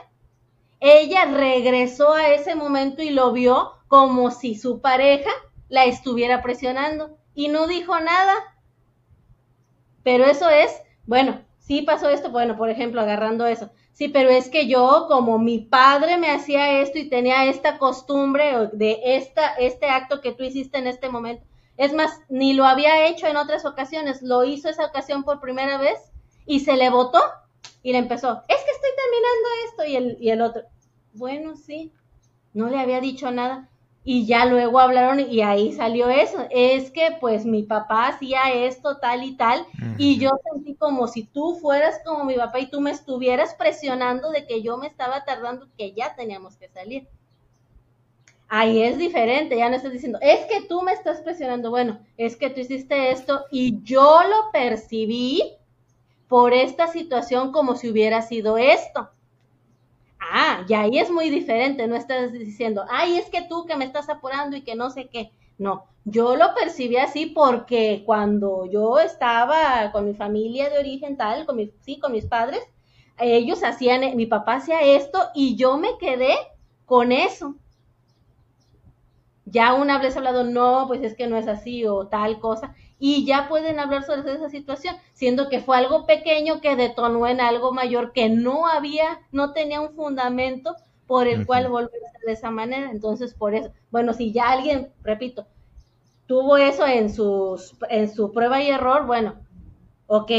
Ella 0.78 1.24
regresó 1.24 2.12
a 2.12 2.28
ese 2.28 2.54
momento 2.54 3.02
y 3.02 3.10
lo 3.10 3.32
vio 3.32 3.72
como 3.88 4.30
si 4.30 4.54
su 4.54 4.80
pareja 4.80 5.30
la 5.68 5.86
estuviera 5.86 6.40
presionando 6.40 7.18
y 7.34 7.48
no 7.48 7.66
dijo 7.66 7.98
nada. 7.98 8.32
Pero 10.08 10.24
eso 10.24 10.48
es, 10.48 10.70
bueno, 11.04 11.42
sí 11.58 11.82
pasó 11.82 12.08
esto, 12.08 12.30
bueno, 12.30 12.56
por 12.56 12.70
ejemplo, 12.70 13.02
agarrando 13.02 13.44
eso. 13.46 13.70
Sí, 13.92 14.08
pero 14.08 14.30
es 14.30 14.48
que 14.48 14.66
yo, 14.66 15.04
como 15.06 15.38
mi 15.38 15.58
padre 15.58 16.16
me 16.16 16.30
hacía 16.30 16.80
esto 16.80 16.96
y 16.96 17.10
tenía 17.10 17.44
esta 17.44 17.76
costumbre 17.76 18.70
de 18.72 19.00
esta, 19.04 19.48
este 19.56 19.90
acto 19.90 20.22
que 20.22 20.32
tú 20.32 20.44
hiciste 20.44 20.78
en 20.78 20.86
este 20.86 21.10
momento, 21.10 21.44
es 21.76 21.92
más, 21.92 22.22
ni 22.30 22.54
lo 22.54 22.64
había 22.64 23.06
hecho 23.06 23.26
en 23.26 23.36
otras 23.36 23.66
ocasiones, 23.66 24.22
lo 24.22 24.44
hizo 24.44 24.70
esa 24.70 24.86
ocasión 24.86 25.24
por 25.24 25.42
primera 25.42 25.76
vez 25.76 25.98
y 26.46 26.60
se 26.60 26.78
le 26.78 26.88
votó 26.88 27.20
y 27.82 27.92
le 27.92 27.98
empezó, 27.98 28.42
es 28.48 28.56
que 28.64 28.70
estoy 28.70 28.90
terminando 28.96 29.48
esto 29.66 29.84
y 29.84 29.96
el, 29.96 30.16
y 30.22 30.30
el 30.30 30.40
otro, 30.40 30.62
bueno, 31.12 31.54
sí, 31.54 31.92
no 32.54 32.70
le 32.70 32.80
había 32.80 33.02
dicho 33.02 33.30
nada 33.30 33.68
y 34.10 34.24
ya 34.24 34.46
luego 34.46 34.80
hablaron 34.80 35.20
y 35.20 35.42
ahí 35.42 35.70
salió 35.74 36.08
eso. 36.08 36.46
Es 36.48 36.90
que 36.90 37.18
pues 37.20 37.44
mi 37.44 37.62
papá 37.62 38.08
hacía 38.08 38.50
esto 38.54 38.96
tal 38.96 39.22
y 39.22 39.36
tal 39.36 39.66
y 39.98 40.18
yo 40.18 40.30
sentí 40.50 40.76
como 40.76 41.08
si 41.08 41.24
tú 41.24 41.58
fueras 41.60 42.00
como 42.06 42.24
mi 42.24 42.34
papá 42.36 42.58
y 42.58 42.70
tú 42.70 42.80
me 42.80 42.90
estuvieras 42.90 43.52
presionando 43.52 44.30
de 44.30 44.46
que 44.46 44.62
yo 44.62 44.78
me 44.78 44.86
estaba 44.86 45.26
tardando, 45.26 45.68
que 45.76 45.92
ya 45.92 46.14
teníamos 46.14 46.56
que 46.56 46.70
salir. 46.70 47.06
Ahí 48.48 48.82
es 48.82 48.96
diferente, 48.96 49.58
ya 49.58 49.68
no 49.68 49.76
estás 49.76 49.92
diciendo, 49.92 50.18
es 50.22 50.46
que 50.46 50.62
tú 50.66 50.80
me 50.80 50.92
estás 50.92 51.20
presionando, 51.20 51.68
bueno, 51.68 52.00
es 52.16 52.36
que 52.36 52.48
tú 52.48 52.60
hiciste 52.60 53.10
esto 53.10 53.44
y 53.50 53.82
yo 53.82 54.22
lo 54.22 54.50
percibí 54.52 55.42
por 56.28 56.54
esta 56.54 56.86
situación 56.86 57.52
como 57.52 57.76
si 57.76 57.90
hubiera 57.90 58.22
sido 58.22 58.56
esto. 58.56 59.10
Ah, 60.20 60.64
y 60.68 60.74
ahí 60.74 60.98
es 60.98 61.10
muy 61.10 61.30
diferente, 61.30 61.86
no 61.86 61.96
estás 61.96 62.32
diciendo, 62.32 62.84
ay, 62.88 63.16
es 63.16 63.30
que 63.30 63.42
tú 63.42 63.66
que 63.66 63.76
me 63.76 63.84
estás 63.84 64.08
apurando 64.08 64.56
y 64.56 64.62
que 64.62 64.74
no 64.74 64.90
sé 64.90 65.08
qué. 65.08 65.30
No, 65.58 65.86
yo 66.04 66.36
lo 66.36 66.54
percibí 66.54 66.96
así 66.96 67.26
porque 67.26 68.02
cuando 68.06 68.66
yo 68.66 68.98
estaba 68.98 69.90
con 69.92 70.06
mi 70.06 70.14
familia 70.14 70.70
de 70.70 70.78
origen 70.78 71.16
tal, 71.16 71.46
con 71.46 71.56
mi, 71.56 71.72
sí, 71.80 71.98
con 71.98 72.12
mis 72.12 72.26
padres, 72.26 72.60
ellos 73.18 73.64
hacían, 73.64 74.16
mi 74.16 74.26
papá 74.26 74.54
hacía 74.56 74.80
esto 74.82 75.18
y 75.34 75.56
yo 75.56 75.76
me 75.78 75.98
quedé 75.98 76.36
con 76.84 77.12
eso. 77.12 77.56
Ya 79.44 79.74
una 79.74 79.98
vez 79.98 80.16
hablado, 80.16 80.44
no, 80.44 80.84
pues 80.86 81.02
es 81.02 81.16
que 81.16 81.26
no 81.26 81.36
es 81.36 81.48
así 81.48 81.86
o 81.86 82.06
tal 82.06 82.38
cosa 82.38 82.74
y 82.98 83.24
ya 83.24 83.48
pueden 83.48 83.78
hablar 83.78 84.04
sobre 84.04 84.32
esa 84.32 84.50
situación, 84.50 84.96
siendo 85.12 85.48
que 85.48 85.60
fue 85.60 85.76
algo 85.76 86.06
pequeño 86.06 86.60
que 86.60 86.76
detonó 86.76 87.26
en 87.26 87.40
algo 87.40 87.72
mayor 87.72 88.12
que 88.12 88.28
no 88.28 88.66
había, 88.66 89.20
no 89.30 89.52
tenía 89.52 89.80
un 89.80 89.94
fundamento 89.94 90.74
por 91.06 91.26
el 91.26 91.46
cual 91.46 91.68
volver 91.68 92.04
a 92.06 92.12
ser 92.12 92.20
de 92.22 92.32
esa 92.32 92.50
manera. 92.50 92.90
Entonces, 92.90 93.34
por 93.34 93.54
eso, 93.54 93.70
bueno, 93.90 94.12
si 94.12 94.32
ya 94.32 94.50
alguien, 94.50 94.92
repito, 95.02 95.46
tuvo 96.26 96.56
eso 96.56 96.86
en, 96.86 97.12
sus, 97.12 97.74
en 97.88 98.12
su 98.12 98.32
prueba 98.32 98.60
y 98.60 98.70
error, 98.70 99.06
bueno, 99.06 99.36
ok, 100.06 100.30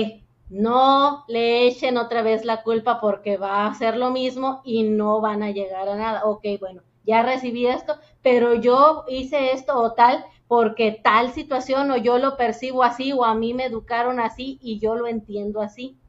no 0.49 1.25
le 1.27 1.67
echen 1.67 1.97
otra 1.97 2.21
vez 2.21 2.45
la 2.45 2.63
culpa 2.63 2.99
porque 2.99 3.37
va 3.37 3.63
a 3.63 3.67
hacer 3.67 3.97
lo 3.97 4.11
mismo 4.11 4.61
y 4.63 4.83
no 4.83 5.21
van 5.21 5.43
a 5.43 5.51
llegar 5.51 5.87
a 5.89 5.95
nada. 5.95 6.25
Ok, 6.25 6.45
bueno, 6.59 6.83
ya 7.03 7.23
recibí 7.23 7.65
esto, 7.65 7.97
pero 8.21 8.53
yo 8.53 9.05
hice 9.07 9.53
esto 9.53 9.79
o 9.79 9.93
tal, 9.93 10.23
porque 10.49 10.99
tal 11.03 11.31
situación 11.31 11.91
o 11.91 11.97
yo 11.97 12.17
lo 12.17 12.35
percibo 12.35 12.83
así 12.83 13.11
o 13.11 13.23
a 13.23 13.35
mí 13.35 13.53
me 13.53 13.65
educaron 13.65 14.19
así 14.19 14.57
y 14.63 14.79
yo 14.79 14.95
lo 14.95 15.05
entiendo 15.05 15.61
así. 15.61 15.99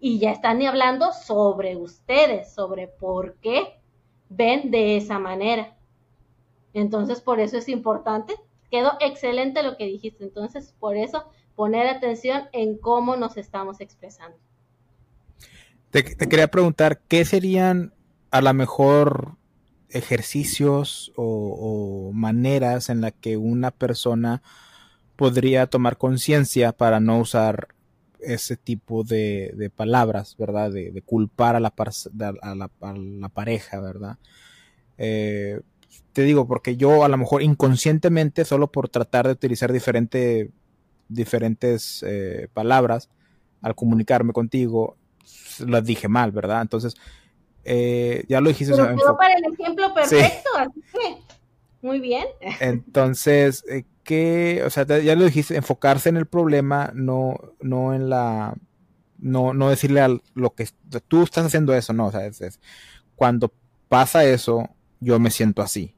Y 0.00 0.18
ya 0.18 0.32
están 0.32 0.60
hablando 0.62 1.12
sobre 1.12 1.76
ustedes, 1.76 2.52
sobre 2.52 2.88
por 2.88 3.36
qué 3.36 3.78
ven 4.28 4.72
de 4.72 4.96
esa 4.96 5.20
manera. 5.20 5.76
Entonces, 6.72 7.20
por 7.20 7.38
eso 7.38 7.56
es 7.56 7.68
importante. 7.68 8.34
Quedó 8.72 8.94
excelente 8.98 9.62
lo 9.62 9.76
que 9.76 9.86
dijiste. 9.86 10.24
Entonces, 10.24 10.74
por 10.80 10.96
eso 10.96 11.30
poner 11.54 11.86
atención 11.86 12.48
en 12.50 12.76
cómo 12.76 13.14
nos 13.14 13.36
estamos 13.36 13.80
expresando. 13.80 14.36
Te, 15.90 16.02
te 16.02 16.28
quería 16.28 16.48
preguntar, 16.48 17.02
¿qué 17.06 17.24
serían 17.24 17.94
a 18.32 18.42
lo 18.42 18.52
mejor 18.52 19.36
ejercicios 19.94 21.12
o, 21.16 22.10
maneras 22.12 22.90
en 22.90 23.00
la 23.00 23.10
que 23.12 23.36
una 23.36 23.70
persona 23.70 24.42
podría 25.16 25.66
tomar 25.68 25.96
conciencia 25.96 26.72
para 26.72 27.00
no 27.00 27.18
usar 27.20 27.68
ese 28.18 28.56
tipo 28.56 29.04
de, 29.04 29.70
palabras, 29.74 30.36
¿verdad? 30.38 30.70
De, 30.72 31.02
culpar 31.06 31.56
a 31.56 31.60
la, 31.60 31.72
a 32.42 32.54
la, 32.54 33.28
pareja, 33.28 33.80
¿verdad? 33.80 34.18
Eh, 34.98 35.60
te 36.12 36.22
digo, 36.22 36.46
porque 36.46 36.76
yo 36.76 37.04
a 37.04 37.08
lo 37.08 37.16
mejor 37.16 37.42
inconscientemente, 37.42 38.44
solo 38.44 38.70
por 38.70 38.88
tratar 38.88 39.26
de 39.26 39.32
utilizar 39.32 39.72
diferente, 39.72 40.50
diferentes 41.08 42.04
eh, 42.06 42.48
palabras 42.52 43.10
al 43.62 43.74
comunicarme 43.74 44.32
contigo, 44.32 44.96
las 45.66 45.84
dije 45.84 46.08
mal, 46.08 46.32
¿verdad? 46.32 46.62
Entonces, 46.62 46.94
eh, 47.64 48.24
ya 48.28 48.40
lo 48.40 48.48
dijiste. 48.48 48.74
Pero 48.74 49.16
para 49.16 49.34
el 49.34 49.44
ejemplo 49.52 49.92
perfecto, 49.94 50.50
así 50.56 50.82
que 50.92 51.16
muy 51.82 52.00
bien. 52.00 52.24
Entonces, 52.60 53.64
eh, 53.68 53.84
que, 54.04 54.62
o 54.64 54.70
sea, 54.70 54.86
ya 54.86 55.14
lo 55.16 55.24
dijiste, 55.24 55.56
enfocarse 55.56 56.08
en 56.08 56.16
el 56.16 56.26
problema, 56.26 56.92
no, 56.94 57.36
no 57.60 57.94
en 57.94 58.08
la, 58.08 58.54
no, 59.18 59.52
no 59.52 59.70
decirle 59.70 60.00
a 60.00 60.08
lo 60.34 60.54
que 60.54 60.68
tú 61.08 61.22
estás 61.22 61.46
haciendo 61.46 61.74
eso, 61.74 61.92
no, 61.92 62.06
o 62.06 62.10
sea, 62.10 62.26
es, 62.26 62.60
cuando 63.16 63.52
pasa 63.88 64.24
eso, 64.24 64.70
yo 65.00 65.18
me 65.18 65.30
siento 65.30 65.62
así. 65.62 65.94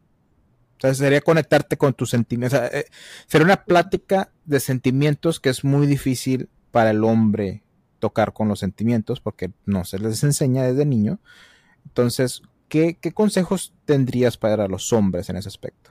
O 0.78 0.80
sea, 0.80 0.92
sería 0.94 1.20
conectarte 1.20 1.76
con 1.76 1.94
tus 1.94 2.10
sentimientos. 2.10 2.58
O 2.58 2.62
sea, 2.62 2.80
eh, 2.80 2.86
sería 3.26 3.46
una 3.46 3.64
plática 3.64 4.30
de 4.44 4.60
sentimientos 4.60 5.40
que 5.40 5.48
es 5.48 5.64
muy 5.64 5.86
difícil 5.86 6.48
para 6.70 6.90
el 6.90 7.02
hombre 7.04 7.62
tocar 7.98 8.32
con 8.32 8.48
los 8.48 8.58
sentimientos 8.58 9.20
porque 9.20 9.52
no 9.64 9.84
se 9.84 9.98
les 9.98 10.22
enseña 10.22 10.64
desde 10.64 10.84
niño. 10.84 11.18
Entonces, 11.86 12.42
¿qué, 12.68 12.98
consejos 13.14 13.72
tendrías 13.84 14.36
para 14.36 14.68
los 14.68 14.92
hombres 14.92 15.30
en 15.30 15.36
ese 15.36 15.48
aspecto? 15.48 15.90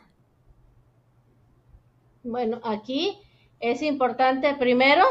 Bueno, 2.23 2.59
aquí 2.63 3.17
es 3.59 3.81
importante 3.81 4.53
primero 4.55 5.05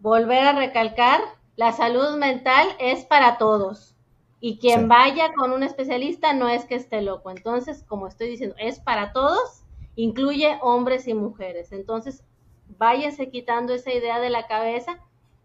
volver 0.00 0.44
a 0.44 0.52
recalcar, 0.52 1.20
la 1.56 1.72
salud 1.72 2.16
mental 2.18 2.66
es 2.78 3.04
para 3.04 3.38
todos. 3.38 3.94
Y 4.40 4.58
quien 4.58 4.88
vaya 4.88 5.32
con 5.34 5.52
un 5.52 5.62
especialista 5.62 6.32
no 6.32 6.48
es 6.48 6.64
que 6.64 6.74
esté 6.74 7.00
loco. 7.00 7.30
Entonces, 7.30 7.84
como 7.84 8.08
estoy 8.08 8.28
diciendo, 8.28 8.56
es 8.58 8.80
para 8.80 9.12
todos, 9.12 9.62
incluye 9.94 10.58
hombres 10.62 11.06
y 11.06 11.14
mujeres. 11.14 11.70
Entonces, 11.70 12.24
váyanse 12.78 13.30
quitando 13.30 13.72
esa 13.72 13.92
idea 13.92 14.18
de 14.18 14.30
la 14.30 14.48
cabeza. 14.48 14.98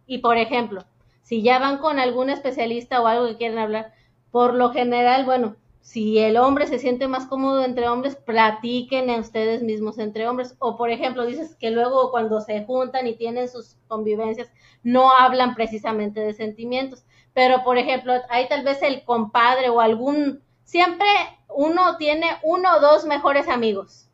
Y, 0.07 0.19
por 0.19 0.37
ejemplo, 0.37 0.85
Si 1.21 1.41
ya 1.41 1.59
van 1.59 1.79
con 1.79 1.99
algún 1.99 2.29
especialista 2.29 3.01
o 3.01 3.05
algo 3.05 3.27
que 3.27 3.35
quieren 3.35 3.59
hablar, 3.59 3.93
por 4.31 4.53
lo 4.53 4.71
general, 4.71 5.25
bueno, 5.25 5.55
si 5.87 6.19
el 6.19 6.35
hombre 6.35 6.67
se 6.67 6.79
siente 6.79 7.07
más 7.07 7.27
cómodo 7.27 7.63
entre 7.63 7.87
hombres, 7.87 8.17
platiquen 8.17 9.09
a 9.09 9.19
ustedes 9.19 9.63
mismos 9.63 9.99
entre 9.99 10.27
hombres. 10.27 10.55
O 10.59 10.75
por 10.75 10.89
ejemplo, 10.89 11.25
dices 11.25 11.55
que 11.55 11.71
luego 11.71 12.11
cuando 12.11 12.41
se 12.41 12.65
juntan 12.65 13.07
y 13.07 13.15
tienen 13.15 13.47
sus 13.47 13.77
convivencias, 13.87 14.51
no 14.83 15.11
hablan 15.13 15.55
precisamente 15.55 16.19
de 16.19 16.33
sentimientos. 16.33 17.05
Pero 17.33 17.63
por 17.63 17.77
ejemplo, 17.77 18.13
hay 18.29 18.49
tal 18.49 18.65
vez 18.65 18.81
el 18.81 19.05
compadre 19.05 19.69
o 19.69 19.79
algún, 19.79 20.43
siempre 20.65 21.07
uno 21.47 21.95
tiene 21.95 22.27
uno 22.43 22.75
o 22.75 22.79
dos 22.81 23.05
mejores 23.05 23.47
amigos, 23.47 24.09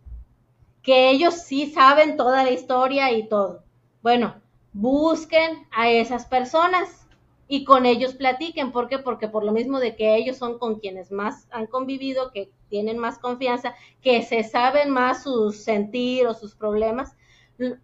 que 0.83 1.09
ellos 1.09 1.33
sí 1.33 1.71
saben 1.71 2.17
toda 2.17 2.43
la 2.43 2.51
historia 2.51 3.11
y 3.11 3.27
todo. 3.27 3.63
Bueno, 4.03 4.35
busquen 4.73 5.65
a 5.71 5.89
esas 5.89 6.25
personas 6.27 7.02
y 7.47 7.65
con 7.65 7.85
ellos 7.85 8.13
platiquen. 8.15 8.71
¿Por 8.71 8.87
qué? 8.87 8.99
Porque 8.99 9.27
por 9.27 9.43
lo 9.43 9.51
mismo 9.51 9.79
de 9.79 9.95
que 9.95 10.15
ellos 10.15 10.37
son 10.37 10.57
con 10.57 10.79
quienes 10.79 11.11
más 11.11 11.47
han 11.51 11.67
convivido, 11.67 12.31
que 12.31 12.51
tienen 12.69 12.97
más 12.97 13.19
confianza, 13.19 13.75
que 14.01 14.23
se 14.23 14.43
saben 14.43 14.89
más 14.89 15.23
sus 15.23 15.57
sentir 15.57 16.27
o 16.27 16.33
sus 16.33 16.55
problemas, 16.55 17.15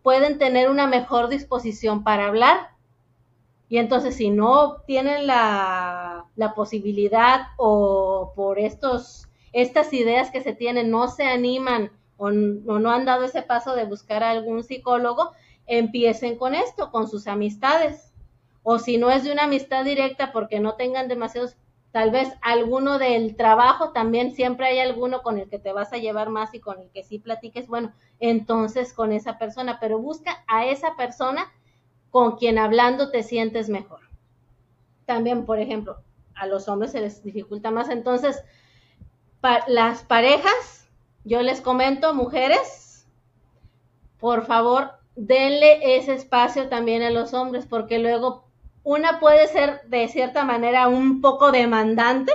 pueden 0.01 0.37
tener 0.37 0.69
una 0.69 0.87
mejor 0.87 1.29
disposición 1.29 2.03
para 2.03 2.27
hablar. 2.27 2.71
Y 3.67 3.77
entonces 3.77 4.15
si 4.15 4.31
no 4.31 4.81
tienen 4.87 5.27
la, 5.27 6.25
la 6.35 6.55
posibilidad 6.55 7.49
o 7.57 8.33
por 8.35 8.57
estos, 8.57 9.27
estas 9.53 9.93
ideas 9.93 10.31
que 10.31 10.41
se 10.41 10.53
tienen 10.53 10.89
no 10.89 11.07
se 11.07 11.25
animan 11.25 11.91
o 12.17 12.31
no 12.31 12.91
han 12.91 13.05
dado 13.05 13.23
ese 13.23 13.43
paso 13.43 13.75
de 13.75 13.85
buscar 13.85 14.23
a 14.23 14.31
algún 14.31 14.63
psicólogo, 14.63 15.31
empiecen 15.67 16.37
con 16.37 16.53
esto, 16.53 16.91
con 16.91 17.07
sus 17.07 17.27
amistades 17.27 18.08
o 18.63 18.79
si 18.79 18.97
no 18.97 19.11
es 19.11 19.23
de 19.23 19.31
una 19.31 19.43
amistad 19.43 19.85
directa 19.85 20.31
porque 20.31 20.59
no 20.59 20.75
tengan 20.75 21.07
demasiados, 21.07 21.55
tal 21.91 22.11
vez 22.11 22.29
alguno 22.41 22.99
del 22.99 23.35
trabajo, 23.35 23.91
también 23.91 24.33
siempre 24.33 24.67
hay 24.67 24.79
alguno 24.79 25.21
con 25.21 25.39
el 25.39 25.49
que 25.49 25.59
te 25.59 25.73
vas 25.73 25.91
a 25.93 25.97
llevar 25.97 26.29
más 26.29 26.53
y 26.53 26.59
con 26.59 26.79
el 26.79 26.89
que 26.91 27.03
sí 27.03 27.19
platiques, 27.19 27.67
bueno, 27.67 27.93
entonces 28.19 28.93
con 28.93 29.11
esa 29.11 29.37
persona, 29.37 29.79
pero 29.79 29.99
busca 29.99 30.43
a 30.47 30.65
esa 30.65 30.95
persona 30.95 31.51
con 32.11 32.37
quien 32.37 32.57
hablando 32.57 33.11
te 33.11 33.23
sientes 33.23 33.69
mejor. 33.69 34.01
También, 35.05 35.45
por 35.45 35.59
ejemplo, 35.59 35.97
a 36.35 36.45
los 36.45 36.67
hombres 36.67 36.91
se 36.91 37.01
les 37.01 37.23
dificulta 37.23 37.71
más, 37.71 37.89
entonces, 37.89 38.43
las 39.67 40.03
parejas, 40.03 40.89
yo 41.23 41.41
les 41.41 41.61
comento, 41.61 42.13
mujeres, 42.13 43.07
por 44.19 44.45
favor, 44.45 44.91
denle 45.15 45.97
ese 45.97 46.13
espacio 46.13 46.69
también 46.69 47.01
a 47.03 47.09
los 47.09 47.33
hombres, 47.33 47.65
porque 47.65 47.99
luego 47.99 48.48
una 48.83 49.19
puede 49.19 49.47
ser 49.47 49.81
de 49.87 50.07
cierta 50.07 50.43
manera 50.43 50.87
un 50.87 51.21
poco 51.21 51.51
demandante 51.51 52.31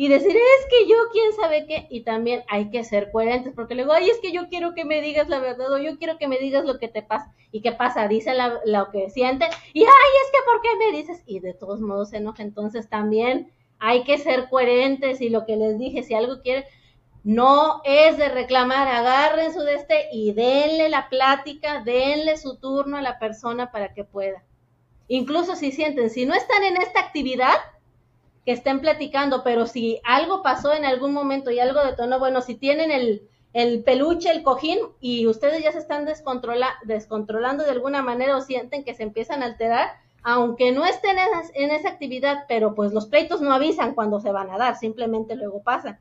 y 0.00 0.06
decir, 0.06 0.30
es 0.30 0.66
que 0.70 0.88
yo 0.88 0.96
quién 1.10 1.32
sabe 1.32 1.66
qué, 1.66 1.88
y 1.90 2.02
también 2.02 2.44
hay 2.48 2.70
que 2.70 2.84
ser 2.84 3.10
coherentes, 3.10 3.52
porque 3.52 3.74
luego, 3.74 3.92
ay, 3.92 4.08
es 4.08 4.18
que 4.20 4.30
yo 4.30 4.48
quiero 4.48 4.72
que 4.72 4.84
me 4.84 5.02
digas 5.02 5.28
la 5.28 5.40
verdad, 5.40 5.72
o 5.72 5.78
yo 5.78 5.98
quiero 5.98 6.18
que 6.18 6.28
me 6.28 6.38
digas 6.38 6.64
lo 6.64 6.78
que 6.78 6.86
te 6.86 7.02
pasa, 7.02 7.34
y 7.50 7.62
qué 7.62 7.72
pasa, 7.72 8.06
dice 8.06 8.32
lo 8.64 8.90
que 8.92 9.10
siente, 9.10 9.46
y 9.72 9.80
ay, 9.80 9.86
es 9.86 10.30
que 10.30 10.38
¿por 10.46 10.62
qué 10.62 10.68
me 10.76 10.96
dices? 10.96 11.24
Y 11.26 11.40
de 11.40 11.52
todos 11.52 11.80
modos 11.80 12.10
se 12.10 12.18
enoja, 12.18 12.44
entonces 12.44 12.88
también 12.88 13.52
hay 13.80 14.04
que 14.04 14.18
ser 14.18 14.48
coherentes, 14.48 15.20
y 15.20 15.30
lo 15.30 15.44
que 15.44 15.56
les 15.56 15.80
dije, 15.80 16.04
si 16.04 16.14
algo 16.14 16.42
quiere, 16.42 16.66
no 17.24 17.82
es 17.84 18.16
de 18.18 18.28
reclamar, 18.28 18.86
agarren 18.86 19.52
su 19.52 19.60
de 19.62 19.74
este 19.74 20.08
y 20.12 20.32
denle 20.32 20.90
la 20.90 21.08
plática, 21.08 21.82
denle 21.84 22.36
su 22.36 22.56
turno 22.58 22.98
a 22.98 23.02
la 23.02 23.18
persona 23.18 23.72
para 23.72 23.92
que 23.94 24.04
pueda 24.04 24.44
incluso 25.08 25.56
si 25.56 25.72
sienten, 25.72 26.10
si 26.10 26.26
no 26.26 26.34
están 26.34 26.62
en 26.62 26.76
esta 26.76 27.00
actividad, 27.00 27.56
que 28.44 28.52
estén 28.52 28.80
platicando, 28.80 29.42
pero 29.44 29.66
si 29.66 30.00
algo 30.04 30.42
pasó 30.42 30.72
en 30.72 30.84
algún 30.84 31.12
momento 31.12 31.50
y 31.50 31.60
algo 31.60 31.84
detonó, 31.84 32.18
bueno, 32.18 32.40
si 32.40 32.54
tienen 32.54 32.90
el, 32.90 33.28
el 33.52 33.82
peluche, 33.82 34.30
el 34.30 34.42
cojín, 34.42 34.78
y 35.00 35.26
ustedes 35.26 35.62
ya 35.62 35.72
se 35.72 35.78
están 35.78 36.04
descontrola, 36.04 36.74
descontrolando 36.84 37.64
de 37.64 37.72
alguna 37.72 38.02
manera 38.02 38.36
o 38.36 38.40
sienten 38.40 38.84
que 38.84 38.94
se 38.94 39.02
empiezan 39.02 39.42
a 39.42 39.46
alterar, 39.46 39.90
aunque 40.22 40.72
no 40.72 40.84
estén 40.84 41.16
en, 41.54 41.70
esa 41.70 41.88
actividad, 41.88 42.44
pero 42.48 42.74
pues 42.74 42.92
los 42.92 43.06
pleitos 43.06 43.40
no 43.40 43.52
avisan 43.52 43.94
cuando 43.94 44.20
se 44.20 44.32
van 44.32 44.50
a 44.50 44.58
dar, 44.58 44.76
simplemente 44.76 45.36
luego 45.36 45.62
pasan. 45.62 45.98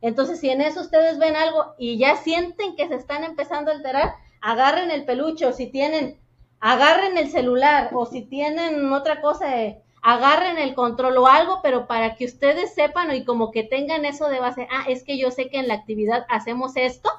Entonces, 0.00 0.40
si 0.40 0.48
en 0.48 0.60
eso 0.60 0.80
ustedes 0.80 1.18
ven 1.18 1.36
algo 1.36 1.74
y 1.76 1.98
ya 1.98 2.16
sienten 2.16 2.76
que 2.76 2.86
se 2.88 2.94
están 2.94 3.24
empezando 3.24 3.70
a 3.70 3.74
alterar, 3.74 4.14
agarren 4.40 4.90
el 4.90 5.04
peluche 5.04 5.44
o 5.46 5.52
si 5.52 5.66
tienen 5.66 6.18
agarren 6.60 7.16
el 7.18 7.30
celular 7.30 7.90
o 7.92 8.06
si 8.06 8.22
tienen 8.22 8.92
otra 8.92 9.20
cosa, 9.20 9.62
eh, 9.62 9.82
agarren 10.02 10.58
el 10.58 10.74
control 10.74 11.18
o 11.18 11.26
algo, 11.26 11.60
pero 11.62 11.86
para 11.86 12.14
que 12.14 12.24
ustedes 12.24 12.74
sepan 12.74 13.14
y 13.14 13.24
como 13.24 13.50
que 13.50 13.64
tengan 13.64 14.04
eso 14.04 14.28
de 14.28 14.40
base, 14.40 14.68
ah, 14.70 14.84
es 14.88 15.04
que 15.04 15.18
yo 15.18 15.30
sé 15.30 15.48
que 15.48 15.58
en 15.58 15.68
la 15.68 15.74
actividad 15.74 16.26
hacemos 16.28 16.76
esto 16.76 17.10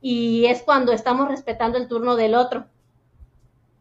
y 0.00 0.46
es 0.46 0.62
cuando 0.62 0.92
estamos 0.92 1.28
respetando 1.28 1.78
el 1.78 1.88
turno 1.88 2.16
del 2.16 2.34
otro. 2.34 2.66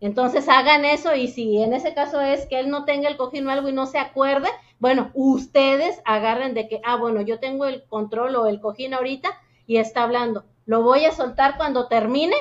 Entonces 0.02 0.50
hagan 0.50 0.86
eso 0.86 1.16
y 1.16 1.30
si 1.30 1.62
en 1.62 1.74
ese 1.74 1.94
caso 1.94 2.22
es 2.22 2.46
que 2.48 2.60
él 2.60 2.70
no 2.70 2.86
tenga 2.86 3.10
el 3.10 3.18
cojín 3.18 3.48
o 3.48 3.52
algo 3.52 3.70
y 3.70 3.74
no 3.74 3.86
se 3.86 3.98
acuerde, 3.98 4.50
bueno, 4.80 5.10
ustedes 5.14 6.02
agarren 6.06 6.54
de 6.54 6.68
que, 6.68 6.82
ah, 6.84 6.96
bueno, 6.96 7.22
yo 7.22 7.40
tengo 7.40 7.66
el 7.66 7.84
control 7.86 8.36
o 8.36 8.48
el 8.48 8.60
cojín 8.60 8.94
ahorita 8.94 9.30
y 9.68 9.78
está 9.78 10.04
hablando. 10.04 10.46
Lo 10.66 10.82
voy 10.84 11.06
a 11.06 11.12
soltar 11.12 11.58
cuando 11.58 11.88
termine 11.88 12.36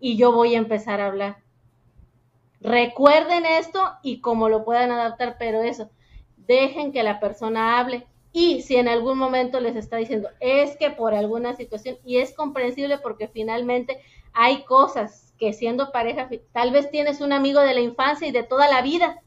y 0.00 0.16
yo 0.16 0.32
voy 0.32 0.54
a 0.54 0.58
empezar 0.58 1.00
a 1.00 1.06
hablar. 1.06 1.45
Recuerden 2.60 3.44
esto 3.46 3.92
y 4.02 4.20
como 4.20 4.48
lo 4.48 4.64
puedan 4.64 4.90
adaptar, 4.90 5.36
pero 5.38 5.62
eso, 5.62 5.90
dejen 6.36 6.92
que 6.92 7.02
la 7.02 7.20
persona 7.20 7.78
hable. 7.78 8.06
Y 8.32 8.62
si 8.62 8.76
en 8.76 8.88
algún 8.88 9.18
momento 9.18 9.60
les 9.60 9.76
está 9.76 9.96
diciendo, 9.96 10.28
es 10.40 10.76
que 10.76 10.90
por 10.90 11.14
alguna 11.14 11.54
situación, 11.54 11.96
y 12.04 12.18
es 12.18 12.34
comprensible 12.34 12.98
porque 12.98 13.28
finalmente 13.28 14.00
hay 14.32 14.64
cosas 14.64 15.32
que 15.38 15.52
siendo 15.52 15.92
pareja, 15.92 16.28
tal 16.52 16.70
vez 16.70 16.90
tienes 16.90 17.20
un 17.20 17.32
amigo 17.32 17.60
de 17.60 17.74
la 17.74 17.80
infancia 17.80 18.26
y 18.26 18.32
de 18.32 18.42
toda 18.42 18.68
la 18.68 18.82
vida, 18.82 19.22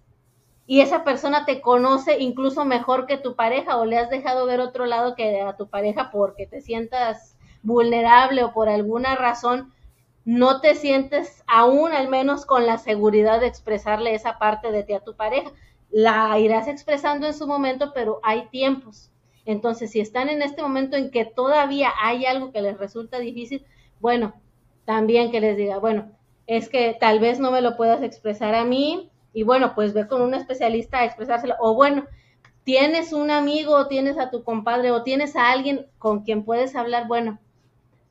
y 0.67 0.81
esa 0.81 1.03
persona 1.03 1.45
te 1.45 1.61
conoce 1.61 2.19
incluso 2.19 2.63
mejor 2.63 3.07
que 3.07 3.17
tu 3.17 3.35
pareja 3.35 3.77
o 3.77 3.85
le 3.85 3.97
has 3.97 4.11
dejado 4.11 4.45
ver 4.45 4.59
otro 4.59 4.85
lado 4.85 5.15
que 5.15 5.41
a 5.41 5.57
tu 5.57 5.67
pareja 5.67 6.11
porque 6.11 6.45
te 6.45 6.61
sientas 6.61 7.35
vulnerable 7.63 8.43
o 8.43 8.53
por 8.53 8.69
alguna 8.69 9.15
razón 9.15 9.73
no 10.25 10.62
te 10.62 10.75
sientes 10.75 11.43
aún 11.47 11.91
al 11.91 12.08
menos 12.10 12.45
con 12.45 12.65
la 12.65 12.77
seguridad 12.77 13.39
de 13.39 13.47
expresarle 13.47 14.13
esa 14.13 14.38
parte 14.38 14.71
de 14.71 14.84
ti 14.84 14.93
a 14.93 14.99
tu 14.99 15.15
pareja. 15.15 15.51
La 15.89 16.38
irás 16.39 16.67
expresando 16.67 17.27
en 17.27 17.34
su 17.34 17.47
momento, 17.47 17.91
pero 17.93 18.19
hay 18.23 18.47
tiempos. 18.49 19.12
Entonces, 19.45 19.91
si 19.91 19.99
están 19.99 20.29
en 20.29 20.41
este 20.41 20.62
momento 20.62 20.95
en 20.95 21.10
que 21.10 21.25
todavía 21.25 21.91
hay 22.01 22.25
algo 22.25 22.51
que 22.51 22.62
les 22.62 22.77
resulta 22.77 23.17
difícil, 23.19 23.65
bueno, 23.99 24.34
también 24.86 25.32
que 25.32 25.41
les 25.41 25.58
diga, 25.58 25.79
bueno, 25.79 26.12
es 26.45 26.69
que 26.69 26.95
tal 26.99 27.19
vez 27.19 27.39
no 27.39 27.51
me 27.51 27.62
lo 27.62 27.77
puedas 27.77 28.01
expresar 28.03 28.55
a 28.55 28.65
mí 28.65 29.10
y 29.34 29.43
bueno, 29.43 29.73
pues 29.75 29.93
ve 29.93 30.08
con 30.08 30.21
un 30.21 30.34
especialista 30.34 30.99
a 30.99 31.05
expresárselo. 31.05 31.55
O 31.60 31.75
bueno, 31.75 32.05
tienes 32.63 33.13
un 33.13 33.32
amigo 33.32 33.73
o 33.73 33.88
tienes 33.88 34.17
a 34.17 34.29
tu 34.29 34.43
compadre 34.43 34.91
o 34.91 35.03
tienes 35.03 35.36
a 35.36 35.51
alguien 35.51 35.88
con 35.97 36.23
quien 36.23 36.43
puedes 36.43 36.75
hablar, 36.75 37.08
bueno, 37.08 37.39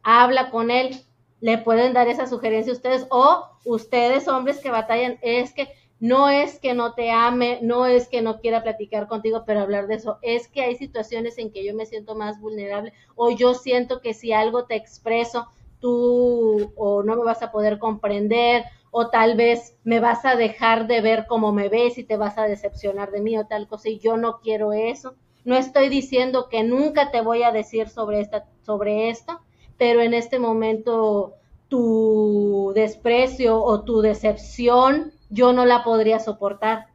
habla 0.03 0.51
con 0.51 0.71
él, 0.71 0.97
le 1.40 1.59
pueden 1.59 1.92
dar 1.92 2.09
esa 2.09 2.27
sugerencia 2.27 2.72
a 2.72 2.77
ustedes 2.77 3.07
o 3.11 3.46
ustedes 3.64 4.29
hombres 4.29 4.59
que 4.59 4.70
batallan 4.70 5.18
es 5.22 5.53
que 5.53 5.68
no 6.01 6.29
es 6.29 6.61
que 6.61 6.74
no 6.74 6.94
te 6.94 7.11
ame, 7.11 7.59
no 7.62 7.87
es 7.87 8.09
que 8.09 8.22
no 8.22 8.40
quiera 8.40 8.62
platicar 8.62 9.09
contigo, 9.09 9.42
pero 9.44 9.61
hablar 9.61 9.88
de 9.88 9.96
eso, 9.96 10.18
es 10.22 10.46
que 10.48 10.62
hay 10.62 10.77
situaciones 10.77 11.38
en 11.38 11.51
que 11.51 11.64
yo 11.64 11.74
me 11.74 11.87
siento 11.87 12.14
más 12.14 12.40
vulnerable 12.40 12.92
o 13.16 13.31
yo 13.31 13.55
siento 13.55 14.01
que 14.01 14.14
si 14.14 14.33
algo 14.33 14.64
te 14.64 14.77
expreso, 14.77 15.48
tú 15.81 16.72
o 16.77 17.03
no 17.03 17.16
me 17.16 17.24
vas 17.24 17.42
a 17.42 17.51
poder 17.51 17.79
comprender 17.79 18.64
o 18.90 19.11
tal 19.11 19.37
vez 19.37 19.77
me 19.85 20.01
vas 20.01 20.24
a 20.24 20.37
dejar 20.37 20.87
de 20.87 21.01
ver 21.01 21.27
como 21.27 21.53
me 21.53 21.68
ves 21.68 21.98
y 21.98 22.05
te 22.05 22.16
vas 22.16 22.38
a 22.38 22.44
decepcionar 22.44 23.11
de 23.11 23.20
mí 23.20 23.37
o 23.37 23.46
tal 23.46 23.66
cosa 23.66 23.88
y 23.88 23.98
yo 23.98 24.16
no 24.16 24.40
quiero 24.40 24.72
eso. 24.72 25.14
No 25.44 25.57
estoy 25.57 25.88
diciendo 25.88 26.48
que 26.48 26.62
nunca 26.62 27.11
te 27.11 27.20
voy 27.20 27.42
a 27.42 27.53
decir 27.53 27.88
sobre 27.88 28.20
esta 28.20 28.46
sobre 28.62 29.11
esto, 29.11 29.40
pero 29.79 30.03
en 30.03 30.12
este 30.12 30.38
momento 30.38 31.35
tu 31.69 32.73
desprecio 32.75 33.62
o 33.62 33.83
tu 33.83 34.01
decepción 34.01 35.12
yo 35.31 35.53
no 35.53 35.64
la 35.64 35.85
podría 35.85 36.19
soportar. 36.19 36.88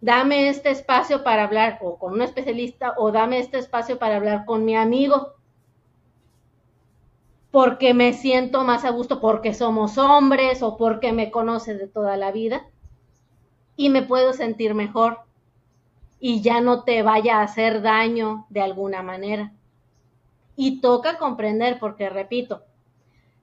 Dame 0.00 0.48
este 0.48 0.70
espacio 0.70 1.22
para 1.22 1.44
hablar 1.44 1.78
o 1.82 1.98
con 1.98 2.14
un 2.14 2.22
especialista 2.22 2.94
o 2.96 3.12
dame 3.12 3.38
este 3.38 3.58
espacio 3.58 3.98
para 3.98 4.16
hablar 4.16 4.44
con 4.46 4.64
mi 4.64 4.74
amigo 4.76 5.34
porque 7.50 7.94
me 7.94 8.12
siento 8.12 8.62
más 8.64 8.84
a 8.84 8.90
gusto, 8.90 9.20
porque 9.20 9.54
somos 9.54 9.98
hombres 9.98 10.62
o 10.62 10.76
porque 10.76 11.12
me 11.12 11.30
conoces 11.30 11.78
de 11.78 11.88
toda 11.88 12.16
la 12.16 12.30
vida 12.32 12.62
y 13.76 13.88
me 13.90 14.02
puedo 14.02 14.32
sentir 14.32 14.74
mejor 14.74 15.20
y 16.20 16.42
ya 16.42 16.60
no 16.60 16.84
te 16.84 17.02
vaya 17.02 17.38
a 17.38 17.42
hacer 17.42 17.82
daño 17.82 18.46
de 18.50 18.60
alguna 18.60 19.02
manera. 19.02 19.52
Y 20.62 20.82
toca 20.82 21.16
comprender, 21.16 21.78
porque 21.78 22.10
repito, 22.10 22.62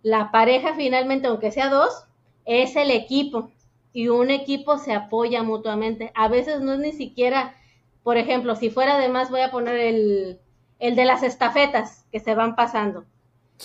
la 0.03 0.29
pareja 0.29 0.75
finalmente, 0.75 1.25
aunque 1.25 1.51
sea 1.51 1.67
dos, 1.67 2.05
es 2.45 2.75
el 2.75 2.91
equipo. 2.91 3.49
y 3.91 4.09
un 4.09 4.29
equipo 4.29 4.77
se 4.77 4.93
apoya 4.93 5.41
mutuamente. 5.41 6.11
A 6.13 6.27
veces 6.27 6.61
no 6.61 6.73
es 6.73 6.79
ni 6.79 6.91
siquiera, 6.91 7.55
por 8.03 8.17
ejemplo, 8.17 8.55
si 8.55 8.69
fuera 8.69 8.97
además 8.97 9.31
voy 9.31 9.41
a 9.41 9.49
poner 9.49 9.77
el, 9.77 10.39
el 10.77 10.95
de 10.95 11.05
las 11.05 11.23
estafetas 11.23 12.05
que 12.11 12.19
se 12.19 12.35
van 12.35 12.55
pasando. 12.55 13.05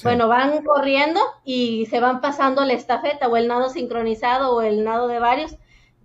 Bueno, 0.02 0.28
van 0.28 0.64
corriendo 0.64 1.20
y 1.44 1.84
se 1.90 2.00
van 2.00 2.22
pasando 2.22 2.64
la 2.64 2.72
estafeta 2.72 3.28
o 3.28 3.36
el 3.36 3.48
nado 3.48 3.68
sincronizado 3.68 4.56
o 4.56 4.62
el 4.62 4.82
nado 4.82 5.08
de 5.08 5.18
varios. 5.18 5.58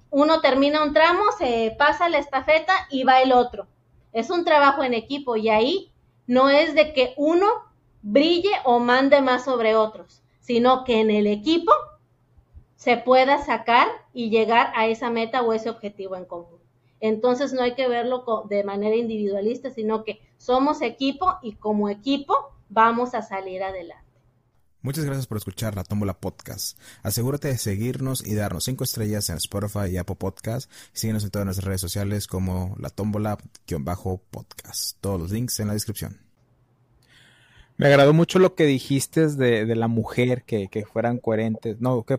Uno 0.10 0.42
termina 0.42 0.84
un 0.84 0.92
tramo, 0.94 1.24
se 1.38 1.74
pasa 1.80 2.10
la 2.10 2.18
estafeta 2.18 2.74
y 2.90 3.06
va 3.06 3.22
el 3.22 3.32
otro. 3.32 3.68
Es 4.12 4.30
un 4.32 4.44
trabajo 4.44 4.84
en 4.84 4.94
equipo 4.94 5.38
y 5.38 5.48
ahí 5.48 5.94
no 6.28 6.50
es 6.50 6.76
de 6.76 6.94
que 6.94 7.14
uno 7.18 7.48
brille 8.02 8.52
o 8.64 8.80
mande 8.80 9.22
más 9.22 9.46
sobre 9.46 9.76
otros, 9.76 10.22
sino 10.40 10.84
que 10.84 11.02
en 11.02 11.10
el 11.10 11.26
equipo 11.28 11.72
se 12.76 12.98
pueda 12.98 13.40
sacar 13.40 13.88
y 14.14 14.30
llegar 14.30 14.72
a 14.76 14.88
esa 14.88 15.10
meta 15.10 15.42
o 15.42 15.54
ese 15.54 15.70
objetivo 15.70 16.16
en 16.16 16.26
común. 16.26 16.60
Entonces 17.00 17.54
no 17.54 17.62
hay 17.62 17.76
que 17.76 17.88
verlo 17.88 18.24
de 18.50 18.64
manera 18.64 18.96
individualista, 18.96 19.70
sino 19.72 20.04
que 20.04 20.22
somos 20.38 20.82
equipo 20.82 21.38
y 21.42 21.54
como 21.54 21.90
equipo 21.90 22.36
vamos 22.70 23.14
a 23.14 23.22
salir 23.22 23.64
adelante. 23.64 24.07
Muchas 24.88 25.04
gracias 25.04 25.28
por 25.28 25.38
escuchar 25.38 25.76
la 25.76 25.84
Tómbola 25.84 26.14
Podcast. 26.14 26.80
Asegúrate 27.04 27.50
de 27.50 27.58
seguirnos 27.58 28.26
y 28.26 28.36
darnos 28.36 28.64
cinco 28.64 28.86
estrellas 28.86 29.30
en 29.30 29.36
Spotify 29.36 29.90
y 29.92 29.98
Apple 29.98 30.16
Podcast. 30.16 30.72
síguenos 30.94 31.26
en 31.26 31.30
todas 31.30 31.46
nuestras 31.46 31.66
redes 31.66 31.82
sociales 31.82 32.26
como 32.26 32.74
la 32.80 32.90
Tómbola-podcast. 32.90 34.96
Todos 35.02 35.20
los 35.20 35.32
links 35.32 35.60
en 35.60 35.68
la 35.68 35.74
descripción. 35.74 36.22
Me 37.76 37.88
agradó 37.88 38.14
mucho 38.14 38.40
lo 38.40 38.56
que 38.56 38.64
dijiste 38.64 39.28
de, 39.28 39.76
la 39.76 39.90
mujer, 39.90 40.44
que, 40.44 40.86
fueran 40.90 41.18
coherentes. 41.18 41.82
No, 41.82 42.06
¿qué, 42.06 42.18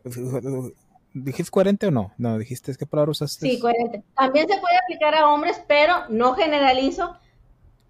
¿dijiste 1.15 1.51
coherente 1.51 1.87
o 1.87 1.91
no? 1.91 2.13
No, 2.19 2.37
dijiste, 2.37 2.77
¿qué 2.77 2.85
palabra 2.85 3.13
usaste? 3.13 3.49
Sí, 3.49 3.59
coherente. 3.59 4.03
También 4.15 4.47
se 4.47 4.61
puede 4.61 4.77
aplicar 4.77 5.15
a 5.15 5.29
hombres, 5.29 5.59
pero 5.67 6.07
no 6.11 6.35
generalizo. 6.35 7.17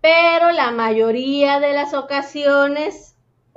Pero 0.00 0.52
la 0.52 0.70
mayoría 0.70 1.58
de 1.58 1.72
las 1.72 1.94
ocasiones, 1.94 3.07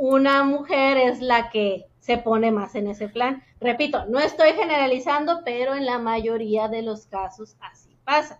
una 0.02 0.44
mujer 0.44 0.98
es 0.98 1.22
la 1.22 1.52
que 1.52 1.86
se 2.00 2.18
pone 2.18 2.52
más 2.52 2.74
en 2.74 2.88
ese 2.88 3.08
plan. 3.08 3.44
Repito, 3.60 4.08
no 4.08 4.20
estoy 4.20 4.54
generalizando, 4.54 5.42
pero 5.46 5.76
en 5.76 5.86
la 5.86 6.00
mayoría 6.00 6.70
de 6.70 6.82
los 6.82 7.06
casos 7.06 7.56
así 7.62 7.96
pasa. 8.04 8.40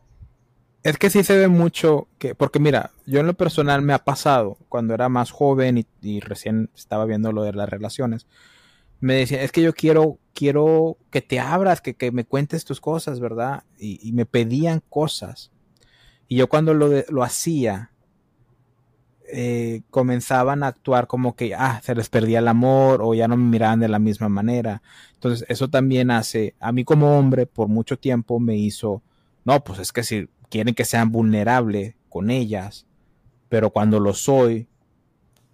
Es 0.82 0.98
que 0.98 1.12
sí 1.12 1.24
se 1.24 1.38
ve 1.38 1.48
mucho 1.48 2.08
que, 2.18 2.34
porque 2.34 2.58
mira, 2.58 2.90
yo 3.06 3.20
en 3.20 3.28
lo 3.28 3.36
personal 3.36 3.84
me 3.84 3.94
ha 3.94 4.00
pasado 4.00 4.58
cuando 4.70 4.96
era 4.96 5.08
más 5.08 5.30
joven 5.30 5.86
y, 6.02 6.20
recién 6.22 6.72
estaba 6.76 7.06
viendo 7.06 7.32
lo 7.32 7.44
de 7.44 7.54
las 7.54 7.70
relaciones. 7.70 8.26
Me 9.00 9.14
decía, 9.14 9.44
es 9.44 9.52
que 9.52 9.62
yo 9.62 9.74
quiero, 9.74 10.18
quiero 10.34 10.98
que 11.12 11.22
te 11.22 11.40
abras, 11.40 11.80
que, 11.80 11.94
que 11.94 12.12
me 12.12 12.26
cuentes 12.26 12.66
tus 12.66 12.82
cosas, 12.82 13.20
¿verdad? 13.20 13.66
Y, 13.78 14.12
me 14.14 14.26
pedían 14.26 14.82
cosas. 14.90 15.52
Y 16.28 16.38
yo 16.38 16.50
cuando 16.50 16.74
lo, 16.74 16.90
lo 17.08 17.22
hacía, 17.22 17.92
eh, 19.34 19.84
comenzaban 19.90 20.64
a 20.64 20.68
actuar 20.68 21.08
como 21.08 21.36
que, 21.36 21.56
ah, 21.56 21.82
se 21.84 21.96
les 21.96 22.10
perdía 22.10 22.40
el 22.40 22.48
amor 22.48 23.02
o 23.02 23.14
ya 23.14 23.28
no 23.28 23.38
me 23.38 23.46
miraban 23.46 23.80
de 23.80 23.88
la 23.88 24.00
misma 24.00 24.30
manera. 24.30 24.82
Entonces, 25.14 25.46
eso 25.50 25.70
también 25.70 26.12
hace, 26.12 26.56
a 26.60 26.72
mí 26.72 26.84
como 26.84 27.18
hombre, 27.18 27.46
por 27.46 27.68
mucho 27.68 27.98
tiempo 27.98 28.40
me 28.40 28.58
hizo, 28.58 29.02
no, 29.46 29.64
pues 29.64 29.80
es 29.80 29.92
que 29.92 30.04
si 30.04 30.30
quieren 30.50 30.76
que 30.76 30.86
sean 30.86 31.12
vulnerables 31.12 31.96
con 32.10 32.30
ellas, 32.30 32.86
pero 33.50 33.72
cuando 33.72 34.00
lo 34.00 34.14
soy, 34.14 34.68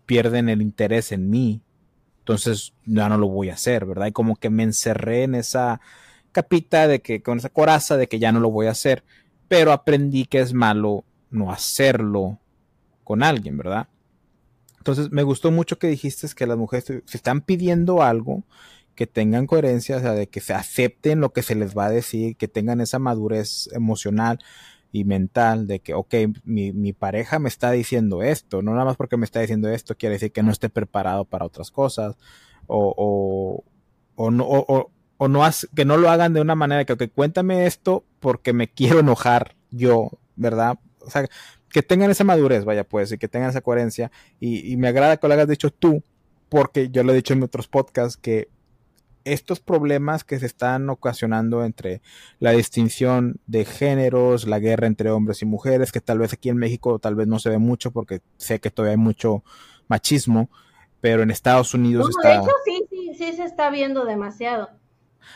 pierden 0.06 0.50
el 0.50 0.62
interés 0.62 1.12
en 1.12 1.30
mí. 1.30 1.62
Entonces 2.20 2.74
ya 2.86 3.10
no 3.10 3.18
lo 3.18 3.28
voy 3.28 3.50
a 3.50 3.54
hacer, 3.54 3.86
¿verdad? 3.86 4.08
Y 4.08 4.12
como 4.12 4.36
que 4.36 4.50
me 4.50 4.64
encerré 4.64 5.24
en 5.24 5.36
esa 5.36 5.82
capita 6.32 6.88
de 6.88 7.02
que, 7.02 7.22
con 7.22 7.38
esa 7.38 7.50
coraza 7.50 7.98
de 7.98 8.08
que 8.08 8.20
ya 8.20 8.32
no 8.32 8.40
lo 8.40 8.50
voy 8.50 8.68
a 8.68 8.72
hacer, 8.72 9.04
pero 9.48 9.72
aprendí 9.72 10.26
que 10.26 10.40
es 10.40 10.54
malo 10.54 11.06
no 11.30 11.52
hacerlo 11.52 12.40
con 13.08 13.24
alguien, 13.24 13.56
¿verdad? 13.56 13.88
Entonces 14.80 15.12
me 15.12 15.24
gustó 15.24 15.50
mucho 15.50 15.80
que 15.80 15.88
dijiste 15.88 16.28
que 16.36 16.46
las 16.46 16.58
mujeres 16.58 16.84
se 17.06 17.18
están 17.18 17.40
pidiendo 17.40 18.04
algo, 18.04 18.44
que 18.96 19.08
tengan 19.08 19.48
coherencia, 19.48 19.96
o 19.96 20.00
sea, 20.02 20.12
de 20.12 20.28
que 20.28 20.42
se 20.42 20.54
acepten 20.54 21.22
lo 21.22 21.32
que 21.32 21.42
se 21.42 21.56
les 21.56 21.74
va 21.74 21.86
a 21.86 21.90
decir, 21.90 22.36
que 22.36 22.50
tengan 22.50 22.82
esa 22.82 23.00
madurez 23.00 23.70
emocional, 23.72 24.40
y 24.92 25.06
mental 25.06 25.68
de 25.68 25.80
que, 25.80 25.94
ok, 25.94 26.14
mi, 26.44 26.74
mi, 26.74 26.92
pareja 26.92 27.40
me 27.40 27.48
está 27.48 27.72
diciendo 27.72 28.24
esto, 28.24 28.62
no 28.62 28.74
nada 28.74 28.84
más 28.84 28.98
porque 28.98 29.16
me 29.16 29.26
está 29.26 29.40
diciendo 29.40 29.70
esto 29.70 29.96
quiere 29.96 30.14
decir 30.14 30.32
que 30.32 30.44
no 30.44 30.52
esté 30.52 30.70
preparado 30.70 31.24
para 31.24 31.46
otras 31.46 31.72
cosas, 31.72 32.18
o, 32.68 32.94
o, 32.98 33.64
o 34.16 34.32
no, 34.32 34.46
o, 34.46 34.92
o 35.18 35.28
no 35.30 35.42
que 35.76 35.86
no 35.86 35.98
lo 35.98 36.10
hagan 36.10 36.34
de 36.34 36.42
una 36.42 36.56
manera 36.56 36.84
que, 36.84 36.94
ok, 36.94 37.04
cuéntame 37.14 37.68
esto 37.68 38.04
porque 38.20 38.52
me 38.52 38.68
quiero 38.74 39.00
enojar 39.00 39.56
yo, 39.72 40.10
¿verdad? 40.36 40.80
O 41.02 41.10
sea, 41.10 41.28
que 41.70 41.84
tengan 41.84 42.12
esa 42.12 42.24
madurez, 42.24 42.66
vaya 42.66 42.84
pues, 42.84 43.12
y 43.12 43.18
que 43.18 43.28
tengan 43.28 43.50
esa 43.50 43.62
coherencia, 43.62 44.12
y, 44.40 44.72
y 44.72 44.78
me 44.78 44.88
agrada 44.88 45.18
que 45.18 45.28
lo 45.28 45.34
hayas 45.34 45.48
dicho 45.48 45.72
tú, 45.72 46.04
porque 46.50 46.90
yo 46.90 47.04
lo 47.04 47.12
he 47.12 47.16
dicho 47.16 47.34
en 47.34 47.44
otros 47.44 47.68
podcasts 47.68 48.18
que 48.18 48.50
estos 49.26 49.60
problemas 49.60 50.24
que 50.24 50.40
se 50.40 50.46
están 50.46 50.90
ocasionando 50.90 51.66
entre 51.66 52.02
la 52.40 52.52
distinción 52.52 53.40
de 53.46 53.66
géneros, 53.66 54.48
la 54.48 54.60
guerra 54.60 54.88
entre 54.88 55.12
hombres 55.12 55.42
y 55.42 55.46
mujeres, 55.46 55.92
que 55.92 56.00
tal 56.00 56.20
vez 56.20 56.34
aquí 56.34 56.50
en 56.50 56.58
México 56.58 56.98
tal 57.00 57.16
vez 57.16 57.28
no 57.28 57.38
se 57.40 57.50
ve 57.50 57.58
mucho 57.58 57.92
porque 57.92 58.22
sé 58.38 58.60
que 58.60 58.72
todavía 58.72 58.94
hay 58.94 58.98
mucho 58.98 59.44
machismo, 59.90 60.50
pero 61.02 61.24
en 61.24 61.32
Estados 61.32 61.74
Unidos 61.74 62.10
está... 62.10 62.30
De 62.30 62.36
hecho, 62.38 62.52
sí, 62.64 62.88
sí, 62.90 63.12
sí 63.18 63.34
se 63.34 63.44
está 63.44 63.70
viendo 63.70 64.06
demasiado. 64.06 64.70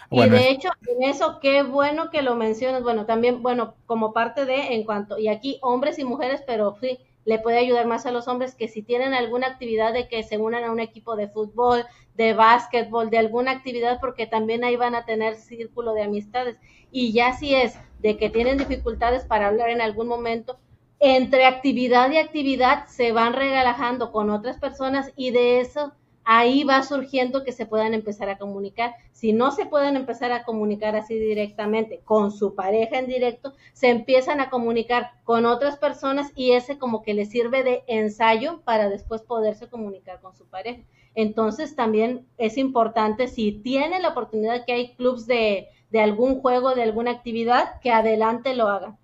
Y 0.09 0.29
de 0.29 0.49
hecho, 0.49 0.69
en 0.87 1.03
eso, 1.03 1.39
qué 1.41 1.63
bueno 1.63 2.09
que 2.09 2.21
lo 2.21 2.35
mencionas. 2.35 2.83
Bueno, 2.83 3.05
también, 3.05 3.41
bueno, 3.41 3.75
como 3.85 4.13
parte 4.13 4.45
de, 4.45 4.73
en 4.73 4.83
cuanto, 4.83 5.17
y 5.17 5.27
aquí 5.27 5.59
hombres 5.61 5.99
y 5.99 6.03
mujeres, 6.03 6.43
pero 6.45 6.75
sí, 6.81 6.99
le 7.23 7.39
puede 7.39 7.59
ayudar 7.59 7.85
más 7.85 8.05
a 8.05 8.11
los 8.11 8.27
hombres 8.27 8.55
que 8.55 8.67
si 8.67 8.81
tienen 8.81 9.13
alguna 9.13 9.47
actividad 9.47 9.93
de 9.93 10.07
que 10.07 10.23
se 10.23 10.37
unan 10.37 10.63
a 10.63 10.71
un 10.71 10.79
equipo 10.79 11.15
de 11.15 11.27
fútbol, 11.27 11.85
de 12.15 12.33
básquetbol, 12.33 13.09
de 13.09 13.19
alguna 13.19 13.51
actividad, 13.51 13.99
porque 13.99 14.27
también 14.27 14.63
ahí 14.63 14.75
van 14.75 14.95
a 14.95 15.05
tener 15.05 15.35
círculo 15.35 15.93
de 15.93 16.03
amistades. 16.03 16.57
Y 16.91 17.13
ya 17.13 17.33
si 17.33 17.53
es 17.55 17.77
de 17.99 18.17
que 18.17 18.29
tienen 18.29 18.57
dificultades 18.57 19.25
para 19.25 19.47
hablar 19.47 19.69
en 19.69 19.81
algún 19.81 20.07
momento, 20.07 20.59
entre 20.99 21.45
actividad 21.45 22.11
y 22.11 22.17
actividad 22.17 22.85
se 22.87 23.11
van 23.11 23.33
relajando 23.33 24.11
con 24.11 24.29
otras 24.29 24.57
personas 24.57 25.11
y 25.15 25.31
de 25.31 25.59
eso 25.59 25.93
ahí 26.23 26.63
va 26.63 26.83
surgiendo 26.83 27.43
que 27.43 27.51
se 27.51 27.65
puedan 27.65 27.93
empezar 27.93 28.29
a 28.29 28.37
comunicar. 28.37 28.95
Si 29.11 29.33
no 29.33 29.51
se 29.51 29.65
pueden 29.65 29.95
empezar 29.95 30.31
a 30.31 30.43
comunicar 30.43 30.95
así 30.95 31.17
directamente 31.17 32.01
con 32.03 32.31
su 32.31 32.55
pareja 32.55 32.99
en 32.99 33.07
directo, 33.07 33.53
se 33.73 33.89
empiezan 33.89 34.39
a 34.39 34.49
comunicar 34.49 35.11
con 35.23 35.45
otras 35.45 35.77
personas 35.77 36.31
y 36.35 36.51
ese 36.51 36.77
como 36.77 37.01
que 37.01 37.13
les 37.13 37.29
sirve 37.29 37.63
de 37.63 37.83
ensayo 37.87 38.61
para 38.63 38.89
después 38.89 39.21
poderse 39.21 39.67
comunicar 39.67 40.21
con 40.21 40.35
su 40.35 40.45
pareja. 40.45 40.81
Entonces 41.15 41.75
también 41.75 42.25
es 42.37 42.57
importante, 42.57 43.27
si 43.27 43.51
tiene 43.51 43.99
la 43.99 44.09
oportunidad 44.09 44.65
que 44.65 44.73
hay 44.73 44.95
clubs 44.95 45.27
de, 45.27 45.67
de 45.89 45.99
algún 45.99 46.39
juego, 46.39 46.73
de 46.73 46.83
alguna 46.83 47.11
actividad, 47.11 47.79
que 47.81 47.91
adelante 47.91 48.55
lo 48.55 48.67
hagan. 48.67 48.97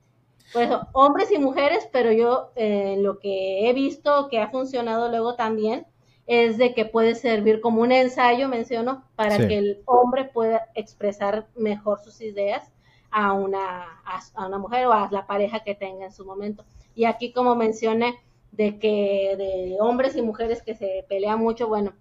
Pues 0.53 0.69
hombres 0.93 1.29
y 1.31 1.39
mujeres, 1.39 1.89
pero 1.91 2.11
yo 2.13 2.51
eh, 2.55 2.95
lo 2.99 3.19
que 3.19 3.69
he 3.69 3.73
visto 3.73 4.29
que 4.29 4.39
ha 4.39 4.49
funcionado 4.49 5.09
luego 5.09 5.35
también 5.35 5.85
es 6.27 6.57
de 6.57 6.73
que 6.73 6.85
puede 6.85 7.15
servir 7.15 7.61
como 7.61 7.81
un 7.81 7.91
ensayo, 7.91 8.49
menciono, 8.49 9.03
para 9.15 9.47
que 9.47 9.57
el 9.57 9.81
hombre 9.85 10.25
pueda 10.25 10.67
expresar 10.75 11.47
mejor 11.55 11.99
sus 12.03 12.19
ideas 12.21 12.69
a 13.09 13.31
una, 13.31 14.01
a, 14.35 14.45
una 14.45 14.57
mujer 14.57 14.87
o 14.87 14.93
a 14.93 15.09
la 15.09 15.25
pareja 15.25 15.61
que 15.61 15.73
tenga 15.73 16.05
en 16.05 16.11
su 16.11 16.25
momento. 16.25 16.65
Y 16.95 17.05
aquí, 17.05 17.31
como 17.31 17.55
mencioné, 17.55 18.19
de 18.51 18.77
que 18.77 19.35
de 19.37 19.77
hombres 19.79 20.15
y 20.17 20.21
mujeres 20.21 20.61
que 20.61 20.75
se 20.75 21.05
pelean 21.07 21.39
mucho, 21.39 21.69
bueno, 21.69 21.93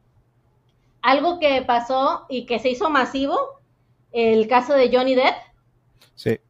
algo 1.03 1.39
que 1.39 1.63
pasó 1.63 2.27
y 2.29 2.47
que 2.47 2.59
se 2.59 2.71
hizo 2.71 2.91
masivo, 2.91 3.39
el 4.11 4.49
caso 4.49 4.73
de 4.75 4.91
Johnny 4.93 5.15
Depp. 5.15 5.37
Sí. 6.17 6.41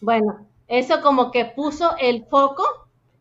Bueno, 0.00 0.46
eso 0.68 1.02
como 1.02 1.30
que 1.30 1.44
puso 1.44 1.94
el 1.98 2.24
foco 2.24 2.64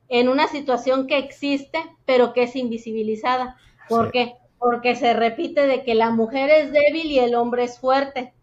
en 0.08 0.30
una 0.30 0.48
situación 0.48 1.08
que 1.08 1.18
existe, 1.18 1.80
pero 2.06 2.34
que 2.34 2.44
es 2.44 2.56
invisibilizada. 2.56 3.58
¿Por 3.90 4.12
qué? 4.12 4.36
Porque 4.58 4.96
se 4.96 5.14
repite 5.14 5.68
de 5.68 5.84
que 5.84 5.96
la 5.96 6.12
mujer 6.12 6.50
es 6.50 6.72
débil 6.72 7.06
y 7.06 7.20
el 7.20 7.36
hombre 7.36 7.64
es 7.64 7.80
fuerte. 7.80 8.34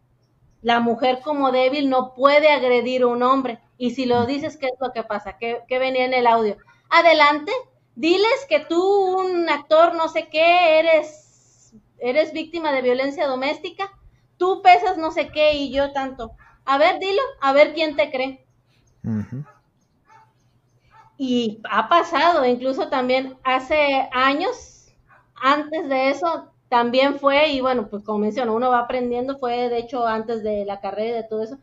La 0.62 0.80
mujer 0.80 1.20
como 1.22 1.52
débil 1.52 1.88
no 1.88 2.14
puede 2.14 2.50
agredir 2.50 3.02
a 3.02 3.06
un 3.06 3.22
hombre. 3.22 3.60
Y 3.78 3.92
si 3.92 4.04
lo 4.04 4.26
dices, 4.26 4.58
¿qué 4.58 4.66
es 4.66 4.74
lo 4.80 4.92
que 4.92 5.02
pasa? 5.02 5.38
¿Qué, 5.38 5.64
venía 5.68 6.04
en 6.04 6.12
el 6.12 6.26
audio? 6.26 6.58
Adelante, 6.90 7.52
diles 7.94 8.46
que 8.48 8.60
tú, 8.60 9.18
un 9.18 9.48
actor 9.48 9.94
no 9.94 10.08
sé 10.08 10.28
qué, 10.28 10.80
eres, 10.80 11.74
eres 11.98 12.32
víctima 12.34 12.72
de 12.72 12.82
violencia 12.82 13.26
doméstica, 13.26 13.90
tú 14.36 14.60
pesas 14.62 14.98
no 14.98 15.10
sé 15.12 15.28
qué 15.28 15.54
y 15.54 15.72
yo 15.72 15.92
tanto. 15.92 16.32
A 16.66 16.76
ver, 16.76 16.98
dilo, 16.98 17.22
a 17.40 17.54
ver 17.54 17.72
quién 17.72 17.96
te 17.96 18.10
cree. 18.10 18.44
Y 21.16 21.60
ha 21.70 21.88
pasado, 21.88 22.44
incluso 22.44 22.88
también 22.88 23.38
hace 23.44 24.08
años 24.12 24.79
antes 25.40 25.88
de 25.88 26.10
eso 26.10 26.52
también 26.68 27.18
fue, 27.18 27.48
y 27.48 27.60
bueno, 27.60 27.88
pues 27.88 28.04
como 28.04 28.18
menciono, 28.18 28.54
uno 28.54 28.70
va 28.70 28.80
aprendiendo, 28.80 29.38
fue 29.38 29.68
de 29.68 29.78
hecho 29.78 30.06
antes 30.06 30.42
de 30.42 30.64
la 30.64 30.80
carrera 30.80 31.10
y 31.10 31.22
de 31.22 31.28
todo 31.28 31.42
eso, 31.42 31.58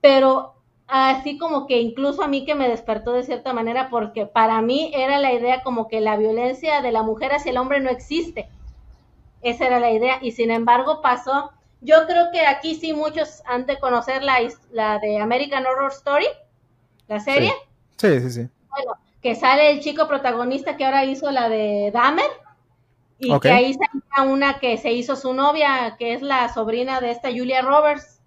pero 0.00 0.54
así 0.86 1.36
como 1.36 1.66
que 1.66 1.80
incluso 1.80 2.22
a 2.22 2.28
mí 2.28 2.46
que 2.46 2.54
me 2.54 2.68
despertó 2.68 3.12
de 3.12 3.22
cierta 3.22 3.52
manera, 3.52 3.90
porque 3.90 4.24
para 4.24 4.62
mí 4.62 4.90
era 4.94 5.18
la 5.18 5.32
idea 5.34 5.62
como 5.62 5.86
que 5.86 6.00
la 6.00 6.16
violencia 6.16 6.80
de 6.80 6.92
la 6.92 7.02
mujer 7.02 7.32
hacia 7.32 7.50
el 7.50 7.58
hombre 7.58 7.80
no 7.80 7.90
existe. 7.90 8.48
Esa 9.42 9.66
era 9.66 9.80
la 9.80 9.90
idea, 9.90 10.18
y 10.22 10.32
sin 10.32 10.50
embargo 10.50 11.00
pasó. 11.02 11.52
Yo 11.80 12.06
creo 12.06 12.32
que 12.32 12.40
aquí 12.46 12.74
sí 12.74 12.92
muchos 12.92 13.42
han 13.46 13.66
de 13.66 13.78
conocer 13.78 14.24
la, 14.24 14.38
la 14.72 14.98
de 14.98 15.18
American 15.18 15.64
Horror 15.66 15.92
Story, 15.92 16.26
la 17.06 17.20
serie. 17.20 17.52
Sí, 17.96 18.20
sí, 18.20 18.30
sí. 18.30 18.48
Bueno, 18.70 18.92
que 19.22 19.34
sale 19.34 19.70
el 19.70 19.80
chico 19.80 20.08
protagonista 20.08 20.76
que 20.76 20.84
ahora 20.84 21.04
hizo 21.04 21.30
la 21.30 21.48
de 21.48 21.90
Dahmer, 21.92 22.30
y 23.18 23.38
que 23.40 23.50
ahí 23.50 23.74
sale 23.74 24.28
una 24.30 24.58
que 24.58 24.76
se 24.78 24.92
hizo 24.92 25.16
su 25.16 25.34
novia, 25.34 25.96
que 25.98 26.14
es 26.14 26.22
la 26.22 26.52
sobrina 26.52 27.00
de 27.00 27.10
esta 27.10 27.30
Julia 27.30 27.62
Roberts 27.62 28.18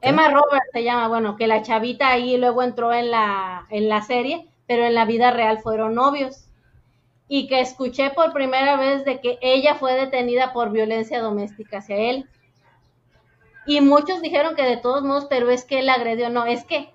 Emma 0.00 0.30
Roberts 0.30 0.70
se 0.72 0.82
llama, 0.82 1.08
bueno, 1.08 1.36
que 1.36 1.46
la 1.46 1.62
chavita 1.62 2.08
ahí 2.08 2.36
luego 2.38 2.62
entró 2.62 2.92
en 2.92 3.10
la, 3.10 3.66
en 3.70 3.88
la 3.88 4.02
serie, 4.02 4.48
pero 4.66 4.84
en 4.84 4.94
la 4.94 5.04
vida 5.04 5.30
real 5.30 5.58
fueron 5.58 5.94
novios. 5.94 6.46
Y 7.28 7.48
que 7.48 7.60
escuché 7.60 8.10
por 8.10 8.32
primera 8.32 8.76
vez 8.76 9.04
de 9.04 9.20
que 9.20 9.38
ella 9.42 9.74
fue 9.74 9.94
detenida 9.94 10.52
por 10.52 10.70
violencia 10.70 11.20
doméstica 11.20 11.78
hacia 11.78 11.96
él. 11.96 12.28
Y 13.66 13.80
muchos 13.80 14.22
dijeron 14.22 14.54
que 14.54 14.62
de 14.62 14.76
todos 14.76 15.02
modos, 15.02 15.26
pero 15.28 15.50
es 15.50 15.64
que 15.64 15.80
él 15.80 15.88
agredió. 15.88 16.30
No, 16.30 16.46
es 16.46 16.64
que, 16.64 16.92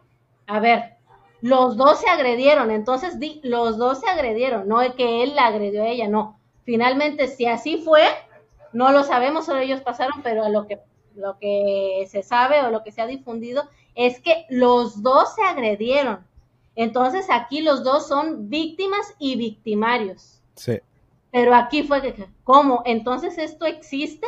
a 0.47 0.59
ver, 0.59 0.97
los 1.41 1.77
dos 1.77 1.99
se 1.99 2.09
agredieron, 2.09 2.71
entonces 2.71 3.19
di, 3.19 3.39
los 3.43 3.77
dos 3.77 4.01
se 4.01 4.09
agredieron, 4.09 4.67
no 4.67 4.81
es 4.81 4.93
que 4.93 5.23
él 5.23 5.35
la 5.35 5.47
agredió 5.47 5.83
a 5.83 5.87
ella, 5.87 6.07
no. 6.07 6.38
Finalmente, 6.69 7.27
si 7.27 7.47
así 7.47 7.77
fue, 7.77 8.03
no 8.73 8.91
lo 8.91 9.03
sabemos, 9.03 9.47
solo 9.47 9.59
ellos 9.59 9.81
pasaron, 9.81 10.21
pero 10.21 10.43
a 10.43 10.49
lo 10.49 10.67
que 10.67 10.77
lo 11.15 11.39
que 11.39 12.07
se 12.07 12.21
sabe 12.21 12.61
o 12.61 12.69
lo 12.69 12.83
que 12.83 12.91
se 12.91 13.01
ha 13.01 13.07
difundido 13.07 13.67
es 13.95 14.19
que 14.19 14.45
los 14.49 15.01
dos 15.01 15.33
se 15.33 15.41
agredieron. 15.41 16.27
Entonces 16.75 17.25
aquí 17.31 17.61
los 17.61 17.83
dos 17.83 18.07
son 18.07 18.51
víctimas 18.51 19.15
y 19.17 19.35
victimarios. 19.35 20.43
Sí. 20.53 20.77
Pero 21.31 21.55
aquí 21.55 21.81
fue 21.81 22.03
que, 22.03 22.27
¿cómo? 22.43 22.83
Entonces 22.85 23.39
esto 23.39 23.65
existe. 23.65 24.27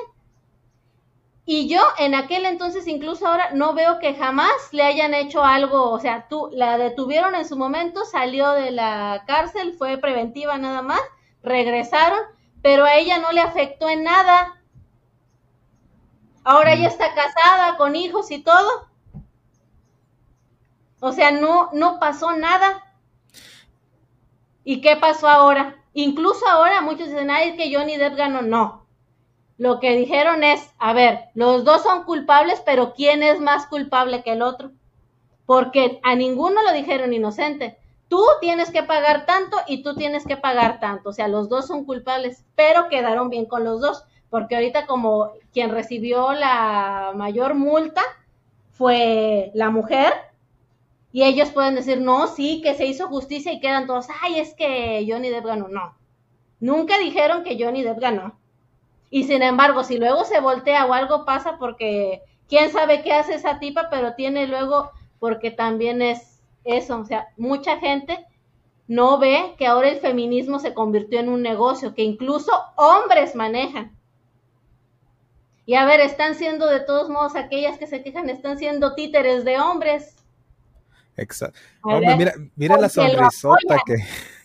Y 1.46 1.70
yo 1.70 1.82
en 2.00 2.16
aquel 2.16 2.48
entonces, 2.48 2.88
incluso 2.88 3.28
ahora, 3.28 3.52
no 3.54 3.76
veo 3.76 4.00
que 4.00 4.16
jamás 4.16 4.52
le 4.72 4.82
hayan 4.82 5.14
hecho 5.14 5.44
algo, 5.44 5.92
o 5.92 6.00
sea, 6.00 6.26
tú 6.28 6.50
la 6.54 6.80
detuvieron 6.80 7.36
en 7.36 7.48
su 7.48 7.56
momento, 7.56 8.04
salió 8.04 8.54
de 8.54 8.72
la 8.72 9.26
cárcel, 9.28 9.74
fue 9.74 10.00
preventiva 10.00 10.58
nada 10.58 10.82
más, 10.82 11.02
regresaron, 11.44 12.20
pero 12.62 12.86
a 12.86 12.96
ella 12.96 13.20
no 13.20 13.32
le 13.32 13.42
afectó 13.42 13.90
en 13.90 14.04
nada 14.04 14.62
Ahora 16.44 16.74
ella 16.74 16.88
está 16.88 17.14
casada, 17.14 17.78
con 17.78 17.96
hijos 17.96 18.32
y 18.32 18.40
todo. 18.40 18.88
O 21.00 21.12
sea, 21.12 21.32
no, 21.32 21.70
no 21.74 22.00
pasó 22.00 22.36
nada. 22.36 22.84
¿Y 24.64 24.82
qué 24.82 24.96
pasó 24.96 25.28
ahora? 25.28 25.84
Incluso 25.94 26.48
ahora 26.48 26.82
muchos 26.82 27.10
dicen, 27.10 27.30
ay, 27.30 27.50
es 27.50 27.56
que 27.58 27.76
Johnny 27.76 27.98
Depp 27.98 28.16
ganó. 28.16 28.42
No. 28.42 28.88
Lo 29.58 29.80
que 29.80 29.96
dijeron 29.96 30.44
es, 30.44 30.72
a 30.80 30.94
ver, 30.94 31.26
los 31.36 31.64
dos 31.64 31.84
son 31.84 32.04
culpables, 32.06 32.62
pero 32.66 32.94
¿quién 32.94 33.22
es 33.22 33.40
más 33.40 33.68
culpable 33.68 34.24
que 34.24 34.34
el 34.34 34.42
otro? 34.42 34.72
Porque 35.46 36.00
a 36.04 36.16
ninguno 36.16 36.64
lo 36.64 36.74
dijeron 36.74 37.14
inocente. 37.14 37.78
Tú 38.12 38.26
tienes 38.42 38.72
que 38.72 38.84
pagar 38.84 39.26
tanto 39.26 39.56
y 39.68 39.84
tú 39.84 39.96
tienes 39.96 40.26
que 40.28 40.36
pagar 40.36 40.82
tanto. 40.82 41.12
O 41.12 41.14
sea, 41.14 41.30
los 41.30 41.48
dos 41.48 41.66
son 41.66 41.86
culpables, 41.86 42.44
pero 42.56 42.90
quedaron 42.90 43.30
bien 43.30 43.46
con 43.46 43.64
los 43.64 43.80
dos 43.80 44.04
porque 44.30 44.56
ahorita 44.56 44.86
como 44.86 45.32
quien 45.54 45.72
recibió 45.72 46.34
la 46.34 47.14
mayor 47.16 47.56
multa 47.56 48.02
fue 48.74 49.52
la 49.54 49.70
mujer, 49.70 50.12
y 51.14 51.24
ellos 51.24 51.50
pueden 51.52 51.76
decir, 51.76 52.00
no, 52.00 52.28
sí, 52.28 52.62
que 52.62 52.74
se 52.74 52.86
hizo 52.86 53.08
justicia 53.08 53.52
y 53.52 53.60
quedan 53.60 53.86
todos, 53.86 54.08
ay, 54.22 54.40
es 54.40 54.54
que 54.56 55.06
Johnny 55.08 55.30
Depp 55.30 55.46
ganó. 55.46 55.68
No, 55.68 55.96
nunca 56.60 56.98
dijeron 56.98 57.44
que 57.44 57.62
Johnny 57.62 57.84
Depp 57.84 58.00
ganó. 58.00 58.40
Y 59.10 59.26
sin 59.26 59.42
embargo, 59.42 59.84
si 59.84 59.98
luego 59.98 60.24
se 60.24 60.40
voltea 60.40 60.86
o 60.86 60.94
algo 60.94 61.26
pasa 61.26 61.58
porque 61.60 62.22
quién 62.48 62.72
sabe 62.72 63.04
qué 63.04 63.14
hace 63.14 63.36
esa 63.36 63.60
tipa, 63.60 63.90
pero 63.90 64.16
tiene 64.16 64.48
luego, 64.48 64.92
porque 65.20 65.52
también 65.52 66.02
es 66.02 66.31
eso, 66.64 67.00
o 67.00 67.06
sea, 67.06 67.28
mucha 67.38 67.78
gente 67.80 68.26
no 68.88 69.18
ve 69.20 69.56
que 69.58 69.68
ahora 69.68 69.90
el 69.90 70.00
feminismo 70.00 70.60
se 70.60 70.74
convirtió 70.74 71.20
en 71.20 71.30
un 71.30 71.42
negocio 71.42 71.96
que 71.96 72.04
incluso 72.04 72.52
hombres 72.76 73.36
manejan. 73.36 73.98
Y 75.66 75.76
a 75.76 75.86
ver, 75.86 76.02
están 76.02 76.36
siendo 76.36 76.68
de 76.68 76.82
todos 76.82 77.10
modos 77.10 77.36
aquellas 77.36 77.78
que 77.78 77.88
se 77.88 78.04
quejan, 78.04 78.30
están 78.30 78.58
siendo 78.58 78.94
títeres 78.94 79.46
de 79.46 79.60
hombres. 79.60 80.18
Exacto. 81.16 81.60
mira, 82.18 82.34
mira 82.56 82.78
la 82.78 82.90
sonrisota 82.90 83.78
que. 83.86 83.96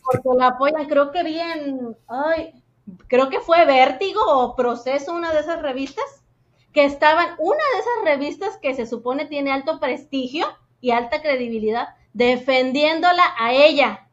Porque 0.05 0.39
la 0.39 0.49
apoyan, 0.49 0.87
creo 0.87 1.11
que 1.11 1.25
bien, 1.25 1.97
ay, 2.07 2.63
creo 3.09 3.29
que 3.29 3.41
fue 3.41 3.65
Vértigo 3.65 4.21
o 4.25 4.55
Proceso, 4.55 5.13
una 5.13 5.33
de 5.33 5.41
esas 5.41 5.61
revistas, 5.61 6.05
que 6.73 6.85
estaban, 6.85 7.31
una 7.39 7.63
de 7.75 7.81
esas 7.81 8.05
revistas 8.05 8.59
que 8.59 8.75
se 8.75 8.87
supone 8.87 9.27
tiene 9.27 9.51
alto 9.51 9.81
prestigio 9.81 10.47
y 10.81 10.93
alta 10.93 11.23
credibilidad, 11.23 11.89
defendiéndola 12.17 13.25
a 13.39 13.53
ella. 13.53 14.09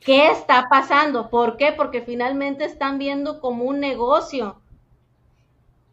¿Qué 0.00 0.30
está 0.30 0.68
pasando? 0.68 1.30
¿Por 1.30 1.56
qué? 1.56 1.72
Porque 1.72 2.02
finalmente 2.02 2.64
están 2.64 2.98
viendo 2.98 3.40
como 3.40 3.64
un 3.64 3.80
negocio 3.80 4.62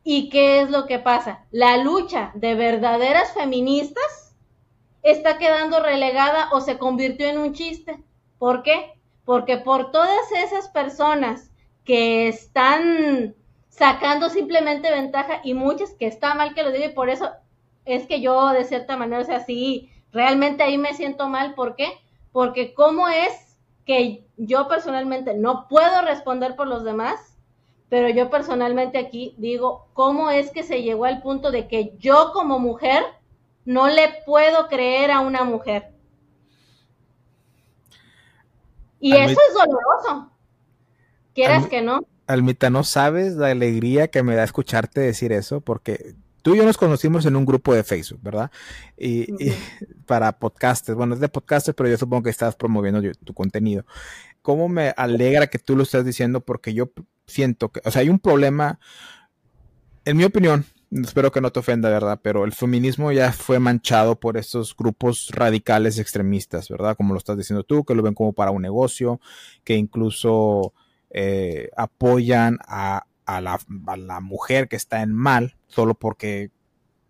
¿Y 0.04 0.30
qué 0.30 0.62
es 0.62 0.72
lo 0.72 0.88
que 0.88 1.00
pasa? 1.00 1.46
La 1.52 1.78
lucha 1.78 2.32
de 2.34 2.56
verdaderas 2.56 3.34
feministas 3.34 4.36
está 5.04 5.38
quedando 5.38 5.82
relegada 5.82 6.50
o 6.52 6.62
se 6.62 6.78
convirtió 6.78 7.28
en 7.28 7.38
un 7.38 7.54
chiste. 7.54 8.04
¿Por 8.38 8.64
qué? 8.64 8.94
Porque 9.26 9.58
por 9.58 9.92
todas 9.92 10.32
esas 10.32 10.70
personas 10.70 11.52
que 11.84 12.28
están 12.28 13.36
sacando 13.68 14.30
simplemente 14.30 14.90
ventaja 14.90 15.42
y 15.44 15.54
muchas 15.54 15.92
que 15.94 16.08
está 16.08 16.34
mal 16.34 16.54
que 16.54 16.64
lo 16.64 16.72
diga 16.72 16.88
y 16.88 16.94
por 16.94 17.10
eso 17.10 17.30
es 17.86 18.08
que 18.08 18.22
yo 18.22 18.50
de 18.50 18.66
cierta 18.66 18.98
manera, 18.98 19.22
o 19.22 19.26
sea, 19.26 19.46
sí, 19.46 19.92
realmente 20.12 20.64
ahí 20.64 20.78
me 20.78 20.94
siento 20.94 21.30
mal. 21.30 21.54
¿Por 21.56 21.76
qué? 21.76 21.94
Porque 22.32 22.74
cómo 22.74 23.08
es 23.08 23.58
que 23.86 24.26
yo 24.38 24.68
personalmente 24.68 25.34
no 25.34 25.68
puedo 25.68 26.02
responder 26.04 26.56
por 26.56 26.68
los 26.68 26.84
demás 26.84 27.30
pero 27.90 28.08
yo 28.08 28.30
personalmente 28.30 29.00
aquí 29.00 29.34
digo, 29.38 29.88
¿cómo 29.94 30.30
es 30.30 30.52
que 30.52 30.64
se 30.64 30.84
llegó 30.84 31.06
al 31.06 31.22
punto 31.22 31.50
de 31.52 31.68
que 31.68 31.96
yo 31.98 32.32
como 32.34 32.60
mujer 32.60 33.04
no 33.66 33.90
le 33.90 34.10
puedo 34.26 34.68
creer 34.68 35.10
a 35.12 35.22
una 35.22 35.44
mujer? 35.44 35.92
Y 39.00 39.16
eso 39.16 39.40
es 39.48 39.54
doloroso, 39.54 40.32
quieras 41.34 41.68
que 41.68 41.82
no. 41.82 42.02
Almita, 42.28 42.70
no 42.70 42.84
sabes 42.84 43.36
la 43.36 43.48
alegría 43.48 44.10
que 44.10 44.22
me 44.22 44.36
da 44.36 44.44
escucharte 44.44 45.02
decir 45.02 45.32
eso, 45.32 45.62
porque 45.62 46.14
tú 46.42 46.56
y 46.56 46.58
yo 46.58 46.66
nos 46.66 46.78
conocimos 46.78 47.26
en 47.26 47.36
un 47.36 47.46
grupo 47.46 47.74
de 47.74 47.84
Facebook, 47.84 48.22
¿verdad? 48.22 48.52
Y, 48.98 49.28
para 50.06 50.32
podcasters, 50.38 50.96
bueno, 50.98 51.14
es 51.14 51.20
de 51.20 51.30
podcasters, 51.30 51.76
pero 51.76 51.90
yo 51.90 51.98
supongo 51.98 52.24
que 52.24 52.30
estás 52.30 52.56
promoviendo 52.56 53.02
tu 53.24 53.34
contenido. 53.34 53.86
¿Cómo 54.42 54.70
me 54.70 54.94
alegra 54.98 55.48
que 55.48 55.60
tú 55.60 55.76
lo 55.76 55.84
estés 55.84 56.06
diciendo? 56.06 56.42
Porque 56.42 56.74
yo 56.74 56.92
siento 57.28 57.70
que, 57.70 57.82
o 57.86 57.92
sea, 57.92 58.02
hay 58.02 58.10
un 58.10 58.20
problema, 58.20 58.80
en 60.06 60.18
mi 60.18 60.24
opinión, 60.24 60.66
espero 60.92 61.32
que 61.32 61.42
no 61.42 61.52
te 61.52 61.60
ofenda, 61.60 61.90
¿verdad? 61.90 62.20
Pero 62.22 62.46
el 62.46 62.54
feminismo 62.54 63.12
ya 63.12 63.32
fue 63.32 63.60
manchado 63.60 64.20
por 64.20 64.38
estos 64.38 64.76
grupos 64.76 65.30
radicales 65.32 66.00
extremistas, 66.00 66.70
¿verdad? 66.70 66.96
Como 66.96 67.14
lo 67.14 67.20
estás 67.20 67.38
diciendo 67.38 67.64
tú, 67.64 67.84
que 67.84 67.96
lo 67.96 68.04
ven 68.04 68.14
como 68.14 68.34
para 68.34 68.52
un 68.52 68.62
negocio, 68.62 69.20
que 69.64 69.76
incluso 69.76 70.74
eh, 71.12 71.70
apoyan 71.76 72.60
a, 72.68 73.06
la, 73.42 74.20
mujer 74.22 74.68
que 74.68 74.76
está 74.76 75.02
en 75.02 75.14
mal, 75.14 75.56
solo 75.68 75.94
porque, 75.94 76.52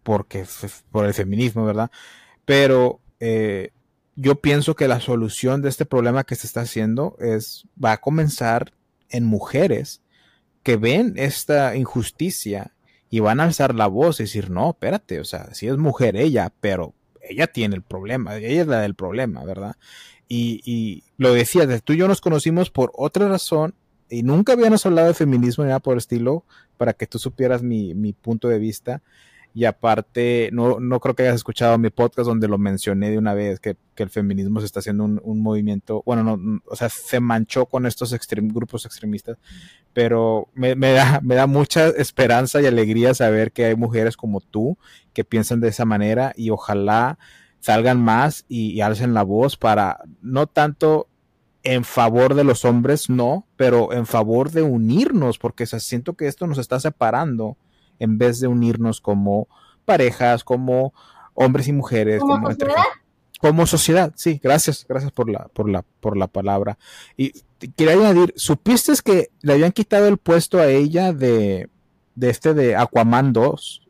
porque 0.03 0.45
por 0.91 1.05
el 1.05 1.13
feminismo, 1.13 1.65
¿verdad? 1.65 1.91
Pero 2.45 2.99
eh, 3.19 3.71
yo 4.15 4.41
pienso 4.41 4.75
que 4.75 4.87
la 4.87 4.99
solución 4.99 5.61
de 5.61 5.69
este 5.69 5.85
problema 5.85 6.25
que 6.25 6.35
se 6.35 6.47
está 6.47 6.61
haciendo 6.61 7.15
es, 7.19 7.65
va 7.83 7.93
a 7.93 8.01
comenzar 8.01 8.73
en 9.09 9.23
mujeres 9.25 10.01
que 10.63 10.75
ven 10.75 11.13
esta 11.15 11.75
injusticia 11.75 12.73
y 13.09 13.21
van 13.21 13.39
a 13.39 13.45
alzar 13.45 13.73
la 13.73 13.87
voz 13.87 14.19
y 14.19 14.23
decir, 14.23 14.49
no, 14.49 14.71
espérate, 14.71 15.19
o 15.19 15.25
sea, 15.25 15.53
si 15.53 15.67
es 15.67 15.77
mujer 15.77 16.15
ella, 16.15 16.51
pero 16.59 16.93
ella 17.21 17.47
tiene 17.47 17.75
el 17.75 17.81
problema, 17.81 18.35
ella 18.35 18.61
es 18.61 18.67
la 18.67 18.81
del 18.81 18.95
problema, 18.95 19.43
¿verdad? 19.45 19.77
Y, 20.27 20.61
y 20.63 21.03
lo 21.17 21.33
decía, 21.33 21.65
tú 21.79 21.93
y 21.93 21.97
yo 21.97 22.07
nos 22.07 22.21
conocimos 22.21 22.69
por 22.69 22.91
otra 22.95 23.27
razón 23.27 23.73
y 24.09 24.23
nunca 24.23 24.53
habíamos 24.53 24.85
hablado 24.85 25.07
de 25.07 25.13
feminismo 25.13 25.63
ni 25.63 25.69
nada 25.69 25.79
por 25.79 25.93
el 25.93 25.99
estilo, 25.99 26.43
para 26.77 26.93
que 26.93 27.07
tú 27.07 27.19
supieras 27.19 27.61
mi, 27.63 27.93
mi 27.93 28.13
punto 28.13 28.47
de 28.47 28.59
vista. 28.59 29.01
y 29.53 29.65
aparte, 29.65 30.49
no, 30.53 30.79
no 30.79 30.99
creo 30.99 31.15
que 31.15 31.23
hayas 31.23 31.35
escuchado 31.35 31.77
mi 31.77 31.89
podcast 31.89 32.27
donde 32.27 32.47
lo 32.47 32.57
mencioné 32.57 33.09
de 33.09 33.17
una 33.17 33.33
vez, 33.33 33.59
que, 33.59 33.77
el 33.97 34.09
feminismo 34.09 34.61
se 34.61 34.65
está 34.65 34.79
haciendo 34.79 35.03
un, 35.03 35.41
movimiento, 35.41 36.03
bueno, 36.05 36.23
no, 36.23 36.61
o 36.65 36.75
sea, 36.77 36.87
se 36.87 37.19
manchó 37.19 37.65
con 37.65 37.85
estos 37.85 38.15
grupos 38.53 38.85
extremistas, 38.85 39.37
pero 39.91 40.47
me, 40.53 40.73
da, 40.75 41.19
me 41.21 41.35
da 41.35 41.47
mucha 41.47 41.87
esperanza 41.89 42.61
y 42.61 42.65
alegría 42.65 43.13
saber 43.13 43.51
que 43.51 43.65
hay 43.65 43.75
mujeres 43.75 44.15
como 44.15 44.39
tú 44.39 44.77
que 45.11 45.25
piensan 45.25 45.59
de 45.59 45.67
esa 45.67 45.83
manera 45.83 46.31
y 46.37 46.49
ojalá 46.49 47.19
salgan 47.59 48.01
más 48.01 48.45
y, 48.47 48.79
alcen 48.81 49.13
la 49.13 49.23
voz 49.23 49.57
para 49.57 49.99
no 50.21 50.47
tanto 50.47 51.08
en 51.63 51.83
favor 51.83 52.35
de 52.35 52.43
los 52.43 52.65
hombres, 52.65 53.09
no, 53.09 53.45
pero 53.55 53.91
en 53.93 54.05
favor 54.05 54.51
de 54.51 54.61
unirnos, 54.61 55.37
porque 55.37 55.65
siento 55.65 56.13
que 56.13 56.27
esto 56.27 56.47
nos 56.47 56.57
está 56.57 56.79
separando 56.79 57.57
en 57.99 58.17
vez 58.17 58.39
de 58.39 58.47
unirnos 58.47 59.01
como 59.01 59.47
parejas, 59.85 60.43
como 60.43 60.93
hombres 61.33 61.67
y 61.67 61.73
mujeres, 61.73 62.21
como, 62.21 62.49
sociedad. 62.49 62.83
como 63.39 63.65
sociedad. 63.65 64.13
Sí, 64.15 64.39
gracias, 64.41 64.85
gracias 64.87 65.11
por 65.11 65.29
la, 65.29 65.47
por 65.53 65.69
la, 65.69 65.83
por 65.99 66.17
la 66.17 66.27
palabra. 66.27 66.77
Y 67.17 67.33
quería 67.75 67.93
añadir, 67.93 68.33
¿supiste 68.37 68.93
que 69.03 69.29
le 69.41 69.53
habían 69.53 69.71
quitado 69.71 70.07
el 70.07 70.17
puesto 70.17 70.59
a 70.59 70.67
ella 70.67 71.11
de, 71.11 71.69
de 72.15 72.29
este 72.29 72.53
de 72.53 72.75
Aquaman 72.75 73.33
2 73.33 73.87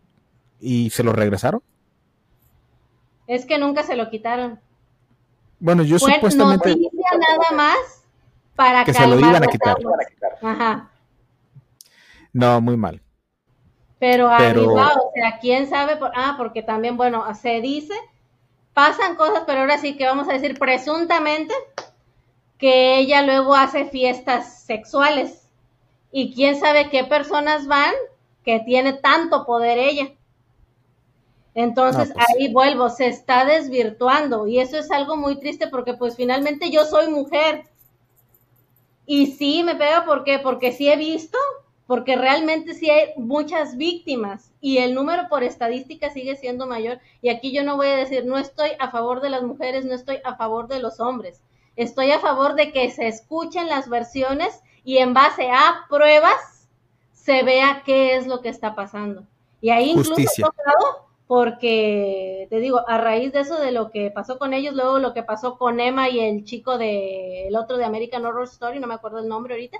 y 0.60 0.90
se 0.90 1.04
lo 1.04 1.14
regresaron? 1.14 1.62
Es 3.28 3.46
que 3.46 3.60
nunca 3.60 3.84
se 3.84 3.96
lo 3.96 4.10
quitaron. 4.10 4.60
Bueno, 5.60 5.84
yo 5.84 6.00
Fue 6.00 6.16
supuestamente. 6.16 6.70
Noticia 6.70 7.10
nada 7.18 7.52
más 7.56 8.04
para 8.56 8.84
que 8.84 8.94
se 8.94 9.08
lo 9.08 9.20
iban 9.20 9.44
a 9.44 9.48
quitar. 9.48 9.78
Ajá. 10.42 10.90
No, 12.34 12.62
muy 12.62 12.78
mal. 12.78 13.02
Pero, 14.00 14.30
arriba, 14.30 14.94
o 14.96 15.12
sea, 15.14 15.40
quién 15.40 15.70
sabe, 15.70 15.98
por... 15.98 16.12
ah, 16.16 16.36
porque 16.38 16.64
también, 16.64 16.96
bueno, 16.96 17.26
se 17.36 17.60
dice, 17.60 17.94
pasan 18.74 19.16
cosas, 19.16 19.44
pero 19.46 19.62
ahora 19.62 19.78
sí 19.78 19.98
que 19.98 20.06
vamos 20.06 20.30
a 20.30 20.34
decir 20.34 20.58
presuntamente 20.58 21.54
que 22.58 22.98
ella 23.00 23.24
luego 23.24 23.56
hace 23.56 23.86
fiestas 23.86 24.64
sexuales. 24.64 25.50
Y 26.12 26.34
quién 26.34 26.60
sabe 26.60 26.90
qué 26.90 27.04
personas 27.04 27.68
van 27.68 27.94
que 28.44 28.60
tiene 28.62 28.94
tanto 28.94 29.46
poder 29.46 29.78
ella. 29.78 30.10
Entonces 31.62 32.14
pues 32.14 32.26
ahí 32.30 32.54
vuelvo, 32.54 32.90
se 32.90 33.08
está 33.08 33.44
desvirtuando 33.44 34.48
y 34.48 34.62
eso 34.62 34.78
es 34.78 34.90
algo 34.92 35.18
muy 35.18 35.42
triste 35.42 35.68
porque 35.68 35.94
pues 35.94 36.16
finalmente 36.16 36.72
yo 36.72 36.86
soy 36.86 37.10
mujer. 37.10 37.66
Y 39.06 39.34
sí 39.34 39.62
me 39.64 39.76
pega 39.76 40.06
porque 40.06 40.40
porque 40.40 40.72
sí 40.72 40.88
he 40.88 40.96
visto, 40.96 41.38
porque 41.86 42.16
realmente 42.16 42.74
sí 42.76 42.90
hay 42.90 43.10
muchas 43.18 43.76
víctimas 43.76 44.54
y 44.62 44.78
el 44.78 44.96
número 44.96 45.28
por 45.28 45.44
estadística 45.44 46.10
sigue 46.10 46.38
siendo 46.38 46.66
mayor 46.66 47.02
y 47.22 47.28
aquí 47.28 47.52
yo 47.52 47.66
no 47.66 47.76
voy 47.76 47.88
a 47.88 47.98
decir 47.98 48.26
no 48.26 48.38
estoy 48.38 48.70
a 48.80 48.90
favor 48.90 49.20
de 49.20 49.30
las 49.30 49.44
mujeres, 49.44 49.84
no 49.84 49.96
estoy 49.96 50.20
a 50.24 50.38
favor 50.38 50.70
de 50.70 50.80
los 50.80 51.02
hombres. 51.02 51.42
Estoy 51.76 52.12
a 52.12 52.20
favor 52.20 52.56
de 52.56 52.72
que 52.72 52.90
se 52.90 53.10
escuchen 53.10 53.68
las 53.68 53.90
versiones 53.90 54.62
y 54.86 55.00
en 55.00 55.14
base 55.14 55.52
a 55.52 55.88
pruebas 55.90 56.70
se 57.12 57.44
vea 57.44 57.84
qué 57.86 58.16
es 58.16 58.28
lo 58.28 58.40
que 58.40 58.48
está 58.48 58.76
pasando. 58.76 59.26
Y 59.60 59.72
ahí 59.72 59.90
incluso 59.90 60.54
porque 61.30 62.48
te 62.50 62.60
digo, 62.60 62.82
a 62.90 62.98
raíz 62.98 63.32
de 63.32 63.42
eso 63.42 63.60
de 63.62 63.72
lo 63.72 63.92
que 63.92 64.10
pasó 64.10 64.40
con 64.40 64.52
ellos, 64.52 64.74
luego 64.74 64.98
lo 64.98 65.14
que 65.14 65.22
pasó 65.22 65.60
con 65.60 65.80
Emma 65.80 66.10
y 66.10 66.20
el 66.20 66.44
chico 66.44 66.80
de 66.80 67.48
el 67.48 67.56
otro 67.56 67.78
de 67.78 67.86
American 67.86 68.26
Horror 68.26 68.46
Story, 68.46 68.80
no 68.80 68.88
me 68.88 68.96
acuerdo 68.96 69.20
el 69.20 69.28
nombre 69.28 69.54
ahorita, 69.54 69.78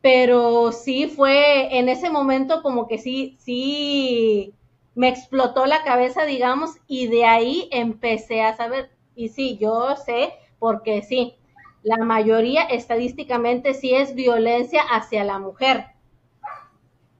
pero 0.00 0.72
sí 0.72 1.06
fue 1.06 1.78
en 1.78 1.88
ese 1.88 2.10
momento 2.10 2.62
como 2.62 2.88
que 2.88 2.98
sí, 2.98 3.36
sí 3.40 4.54
me 4.96 5.08
explotó 5.08 5.66
la 5.66 5.84
cabeza, 5.84 6.24
digamos, 6.24 6.72
y 6.88 7.06
de 7.06 7.26
ahí 7.26 7.68
empecé 7.70 8.42
a 8.42 8.56
saber, 8.56 8.90
y 9.14 9.28
sí, 9.28 9.58
yo 9.60 9.94
sé, 9.96 10.34
porque 10.58 11.02
sí, 11.02 11.36
la 11.84 11.98
mayoría 11.98 12.62
estadísticamente 12.62 13.74
sí 13.74 13.94
es 13.94 14.16
violencia 14.16 14.82
hacia 14.82 15.22
la 15.22 15.38
mujer, 15.38 15.86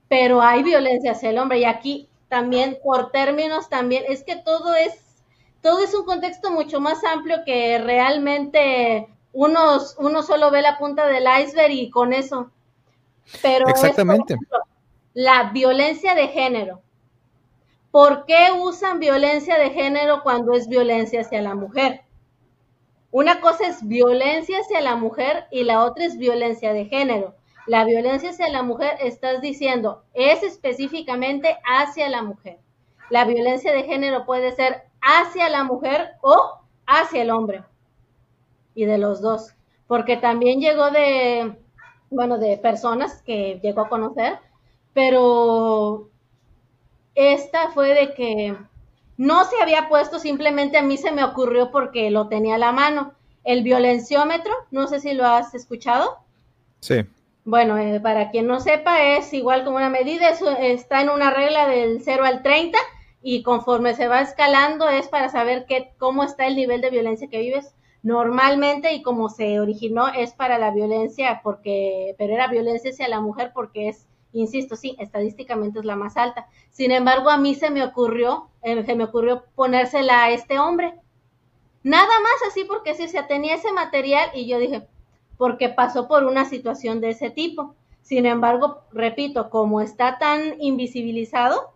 pero 0.07 0.41
hay 0.41 0.63
violencia 0.63 1.11
hacia 1.13 1.29
el 1.29 1.37
hombre, 1.37 1.59
y 1.59 1.65
aquí 1.65 2.09
también 2.33 2.79
por 2.83 3.11
términos 3.11 3.69
también, 3.69 4.05
es 4.07 4.23
que 4.23 4.35
todo 4.35 4.73
es, 4.73 5.21
todo 5.61 5.83
es 5.83 5.93
un 5.93 6.03
contexto 6.03 6.49
mucho 6.49 6.79
más 6.79 7.03
amplio 7.03 7.43
que 7.45 7.77
realmente 7.77 9.07
uno, 9.33 9.77
uno 9.99 10.23
solo 10.23 10.49
ve 10.49 10.63
la 10.63 10.79
punta 10.79 11.05
del 11.05 11.25
iceberg 11.43 11.71
y 11.71 11.91
con 11.91 12.11
eso. 12.11 12.49
Pero 13.43 13.67
Exactamente. 13.67 14.35
la 15.13 15.51
violencia 15.51 16.15
de 16.15 16.27
género. 16.29 16.81
¿Por 17.91 18.25
qué 18.25 18.47
usan 18.59 18.99
violencia 18.99 19.59
de 19.59 19.69
género 19.69 20.23
cuando 20.23 20.53
es 20.53 20.67
violencia 20.67 21.21
hacia 21.21 21.43
la 21.43 21.53
mujer? 21.53 22.01
Una 23.11 23.41
cosa 23.41 23.67
es 23.67 23.87
violencia 23.87 24.57
hacia 24.57 24.81
la 24.81 24.95
mujer 24.95 25.45
y 25.51 25.65
la 25.65 25.83
otra 25.83 26.05
es 26.05 26.17
violencia 26.17 26.73
de 26.73 26.85
género. 26.85 27.35
La 27.65 27.85
violencia 27.85 28.31
hacia 28.31 28.49
la 28.49 28.61
mujer, 28.61 28.97
estás 28.99 29.41
diciendo, 29.41 30.03
es 30.13 30.43
específicamente 30.43 31.57
hacia 31.63 32.09
la 32.09 32.21
mujer. 32.21 32.59
La 33.09 33.25
violencia 33.25 33.71
de 33.71 33.83
género 33.83 34.25
puede 34.25 34.51
ser 34.53 34.83
hacia 35.01 35.49
la 35.49 35.63
mujer 35.63 36.11
o 36.21 36.59
hacia 36.85 37.21
el 37.21 37.31
hombre. 37.31 37.63
Y 38.75 38.85
de 38.85 38.97
los 38.97 39.21
dos. 39.21 39.53
Porque 39.87 40.17
también 40.17 40.59
llegó 40.59 40.91
de, 40.91 41.55
bueno, 42.09 42.37
de 42.37 42.57
personas 42.57 43.21
que 43.21 43.59
llegó 43.61 43.81
a 43.81 43.89
conocer, 43.89 44.39
pero 44.93 46.09
esta 47.15 47.69
fue 47.69 47.93
de 47.93 48.13
que 48.13 48.57
no 49.17 49.45
se 49.45 49.61
había 49.61 49.87
puesto, 49.89 50.19
simplemente 50.19 50.77
a 50.77 50.81
mí 50.81 50.97
se 50.97 51.11
me 51.11 51.23
ocurrió 51.23 51.71
porque 51.71 52.09
lo 52.11 52.27
tenía 52.27 52.55
a 52.55 52.59
la 52.59 52.71
mano. 52.71 53.13
El 53.43 53.63
violenciómetro, 53.63 54.53
no 54.71 54.87
sé 54.87 54.99
si 54.99 55.13
lo 55.13 55.25
has 55.25 55.53
escuchado. 55.53 56.17
Sí. 56.79 57.05
Bueno, 57.45 57.77
eh, 57.77 57.99
para 57.99 58.31
quien 58.31 58.47
no 58.47 58.61
sepa, 58.61 59.03
es 59.03 59.33
igual 59.33 59.65
como 59.65 59.75
una 59.75 59.89
medida, 59.89 60.29
está 60.29 61.01
en 61.01 61.09
una 61.09 61.29
regla 61.29 61.67
del 61.67 62.01
0 62.01 62.23
al 62.23 62.41
30 62.41 62.77
y 63.21 63.43
conforme 63.43 63.95
se 63.95 64.07
va 64.07 64.21
escalando 64.21 64.87
es 64.87 65.09
para 65.09 65.27
saber 65.29 65.65
qué, 65.67 65.93
cómo 65.97 66.23
está 66.23 66.47
el 66.47 66.55
nivel 66.55 66.79
de 66.79 66.89
violencia 66.89 67.27
que 67.29 67.39
vives 67.39 67.75
normalmente 68.01 68.93
y 68.93 69.01
cómo 69.01 69.29
se 69.29 69.59
originó 69.59 70.07
es 70.07 70.33
para 70.33 70.57
la 70.57 70.71
violencia, 70.71 71.41
porque, 71.43 72.15
pero 72.17 72.33
era 72.33 72.47
violencia 72.47 72.91
hacia 72.91 73.09
la 73.09 73.19
mujer 73.19 73.51
porque 73.53 73.89
es, 73.89 74.07
insisto, 74.31 74.77
sí, 74.77 74.95
estadísticamente 74.99 75.79
es 75.79 75.85
la 75.85 75.97
más 75.97 76.15
alta. 76.15 76.47
Sin 76.69 76.91
embargo, 76.91 77.29
a 77.29 77.37
mí 77.37 77.55
se 77.55 77.71
me 77.71 77.83
ocurrió, 77.83 78.49
eh, 78.61 78.83
se 78.85 78.95
me 78.95 79.05
ocurrió 79.05 79.43
ponérsela 79.55 80.23
a 80.23 80.31
este 80.31 80.59
hombre. 80.59 80.93
Nada 81.83 82.19
más 82.21 82.49
así 82.49 82.63
porque 82.63 82.95
sí, 82.95 83.09
se 83.09 83.23
tenía 83.23 83.55
ese 83.55 83.71
material 83.73 84.29
y 84.33 84.47
yo 84.47 84.59
dije, 84.59 84.87
porque 85.37 85.69
pasó 85.69 86.07
por 86.07 86.23
una 86.23 86.45
situación 86.45 87.01
de 87.01 87.09
ese 87.09 87.29
tipo. 87.29 87.75
Sin 88.01 88.25
embargo, 88.25 88.81
repito, 88.91 89.49
como 89.49 89.81
está 89.81 90.17
tan 90.17 90.61
invisibilizado, 90.61 91.73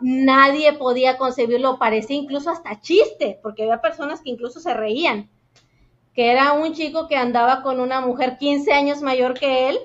nadie 0.00 0.72
podía 0.72 1.18
concebirlo, 1.18 1.78
parecía 1.78 2.16
incluso 2.16 2.50
hasta 2.50 2.80
chiste, 2.80 3.38
porque 3.42 3.62
había 3.62 3.80
personas 3.80 4.20
que 4.20 4.30
incluso 4.30 4.60
se 4.60 4.74
reían, 4.74 5.30
que 6.14 6.30
era 6.30 6.52
un 6.52 6.72
chico 6.72 7.08
que 7.08 7.16
andaba 7.16 7.62
con 7.62 7.80
una 7.80 8.00
mujer 8.00 8.38
15 8.38 8.72
años 8.72 9.02
mayor 9.02 9.34
que 9.34 9.68
él 9.68 9.78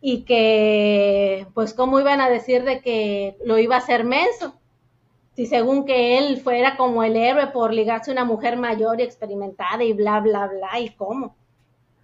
y 0.00 0.24
que, 0.24 1.46
pues, 1.54 1.74
¿cómo 1.74 2.00
iban 2.00 2.20
a 2.20 2.28
decir 2.28 2.64
de 2.64 2.80
que 2.80 3.36
lo 3.44 3.58
iba 3.58 3.76
a 3.76 3.78
hacer 3.78 4.04
menso? 4.04 4.54
Si 5.34 5.46
según 5.46 5.84
que 5.84 6.18
él 6.18 6.38
fuera 6.40 6.76
como 6.76 7.02
el 7.02 7.16
héroe 7.16 7.48
por 7.48 7.72
ligarse 7.74 8.10
a 8.10 8.14
una 8.14 8.24
mujer 8.24 8.56
mayor 8.56 9.00
y 9.00 9.04
experimentada 9.04 9.84
y 9.84 9.92
bla, 9.92 10.20
bla, 10.20 10.46
bla, 10.46 10.80
y 10.80 10.90
cómo. 10.90 11.36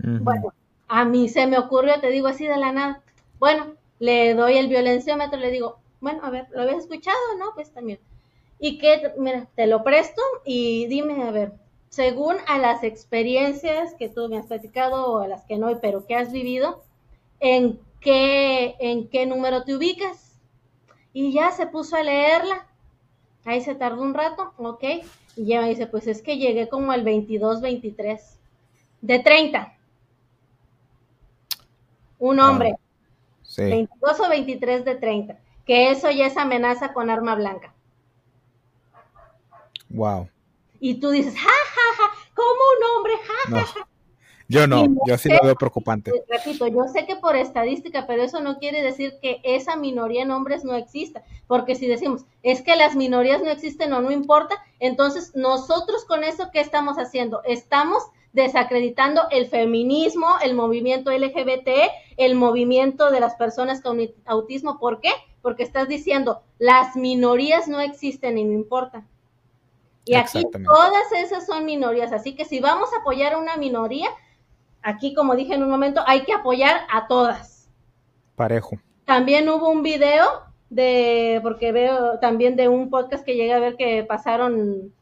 Bueno, 0.03 0.53
a 0.89 1.05
mí 1.05 1.29
se 1.29 1.47
me 1.47 1.59
ocurrió, 1.59 2.01
te 2.01 2.11
digo 2.11 2.27
así 2.27 2.47
de 2.47 2.57
la 2.57 2.73
nada. 2.73 3.03
Bueno, 3.39 3.75
le 3.99 4.35
doy 4.35 4.59
el 4.59 4.69
violenciómetro, 4.69 5.39
le 5.39 5.51
digo, 5.51 5.79
bueno, 6.01 6.21
a 6.25 6.31
ver, 6.31 6.49
¿lo 6.51 6.63
habías 6.63 6.79
escuchado? 6.79 7.17
No, 7.39 7.55
pues 7.55 7.73
también. 7.73 8.01
Y 8.59 8.79
que, 8.79 9.13
mira, 9.17 9.47
te 9.55 9.67
lo 9.67 9.85
presto 9.85 10.21
y 10.45 10.87
dime, 10.87 11.23
a 11.23 11.31
ver, 11.31 11.53
según 11.89 12.37
a 12.49 12.59
las 12.59 12.83
experiencias 12.83 13.95
que 13.95 14.09
tú 14.09 14.29
me 14.29 14.39
has 14.39 14.47
platicado 14.47 15.07
o 15.07 15.19
a 15.21 15.29
las 15.29 15.45
que 15.45 15.57
no, 15.57 15.81
pero 15.81 16.05
que 16.05 16.17
has 16.17 16.33
vivido, 16.33 16.83
¿en 17.39 17.79
qué, 18.01 18.75
en 18.81 19.09
qué 19.09 19.27
número 19.27 19.63
te 19.63 19.77
ubicas? 19.77 20.41
Y 21.13 21.33
ya 21.33 21.53
se 21.53 21.67
puso 21.67 21.97
a 21.97 22.03
leerla. 22.03 22.67
Ahí 23.45 23.61
se 23.61 23.75
tardó 23.75 24.03
un 24.03 24.15
rato, 24.15 24.53
ok. 24.57 24.85
Y 25.37 25.47
ya 25.47 25.61
me 25.61 25.69
dice, 25.69 25.87
pues 25.87 26.07
es 26.07 26.23
que 26.23 26.39
llegué 26.39 26.69
como 26.69 26.93
al 26.93 27.05
22, 27.05 27.61
23. 27.61 28.39
De 29.01 29.19
30 29.19 29.77
un 32.23 32.39
ah, 32.39 32.51
hombre. 32.51 32.77
22 33.57 34.21
o 34.21 34.29
23 34.29 34.85
de 34.85 34.95
30. 34.95 35.39
Que 35.67 35.91
eso 35.91 36.11
ya 36.11 36.27
es 36.27 36.37
amenaza 36.37 36.93
con 36.93 37.11
arma 37.11 37.35
blanca. 37.35 37.75
Wow. 39.91 40.29
Y 40.79 40.95
tú 41.01 41.11
dices, 41.11 41.35
ja, 41.35 41.51
ja, 41.51 41.97
ja, 41.97 42.11
como 42.35 42.49
un 42.51 42.97
hombre, 42.97 43.13
ja, 43.27 43.57
ja, 43.57 43.67
ja. 43.67 43.89
Yo 44.49 44.67
no, 44.67 44.87
yo 45.07 45.17
sí 45.17 45.31
lo 45.31 45.39
veo 45.43 45.55
preocupante. 45.55 46.13
Repito, 46.29 46.67
yo 46.67 46.85
sé 46.93 47.07
que 47.07 47.17
por 47.17 47.37
estadística, 47.37 48.07
pero 48.07 48.23
eso 48.23 48.41
no 48.41 48.59
quiere 48.59 48.83
decir 48.83 49.15
que 49.23 49.41
esa 49.45 49.77
minoría 49.77 50.23
en 50.23 50.31
hombres 50.31 50.65
no 50.65 50.75
exista, 50.77 51.23
porque 51.47 51.75
si 51.75 51.87
decimos, 51.87 52.27
es 52.43 52.63
que 52.63 52.77
las 52.77 52.95
minorías 52.95 53.43
no 53.43 53.51
existen 53.51 53.93
o 53.95 54.01
no 54.01 54.11
importa, 54.11 54.57
entonces 54.79 55.35
nosotros 55.35 56.05
con 56.05 56.23
eso, 56.23 56.51
¿qué 56.53 56.61
estamos 56.61 56.99
haciendo? 56.99 57.43
Estamos 57.45 58.03
desacreditando 58.33 59.23
el 59.31 59.47
feminismo, 59.47 60.27
el 60.43 60.55
movimiento 60.55 61.11
LGBT, 61.11 61.69
el 62.17 62.35
movimiento 62.35 63.11
de 63.11 63.21
las 63.21 63.35
personas 63.35 63.81
con 63.81 63.99
autismo. 64.25 64.79
¿Por 64.79 65.01
qué? 65.01 65.11
Porque 65.43 65.63
estás 65.63 65.89
diciendo, 65.89 66.43
las 66.59 66.97
minorías 66.97 67.69
no 67.69 67.81
existen 67.81 68.39
y 68.39 68.45
no 68.45 68.53
importa. 68.53 69.07
Y 70.05 70.15
aquí 70.15 70.43
todas 70.65 71.13
esas 71.13 71.47
son 71.47 71.65
minorías, 71.65 72.13
así 72.13 72.35
que 72.35 72.45
si 72.45 72.59
vamos 72.59 72.93
a 72.93 73.01
apoyar 73.01 73.35
a 73.35 73.39
una 73.39 73.57
minoría, 73.57 74.09
aquí 74.83 75.15
como 75.15 75.37
dije 75.37 75.55
en 75.55 75.63
un 75.63 75.71
momento, 75.71 76.03
hay 76.07 76.25
que 76.25 76.33
apoyar 76.33 76.81
a 76.93 77.07
todas. 77.07 77.69
Parejo. 78.35 78.79
También 79.05 79.49
hubo 79.49 79.69
un 79.69 79.83
video 79.83 80.25
de, 80.71 81.39
porque 81.43 81.71
veo 81.71 82.19
también 82.19 82.57
de 82.57 82.69
un 82.69 82.91
podcast 82.91 83.25
que 83.25 83.37
llegué 83.37 83.53
a 83.53 83.61
ver 83.61 83.77
que 83.77 84.03
pasaron 84.03 84.93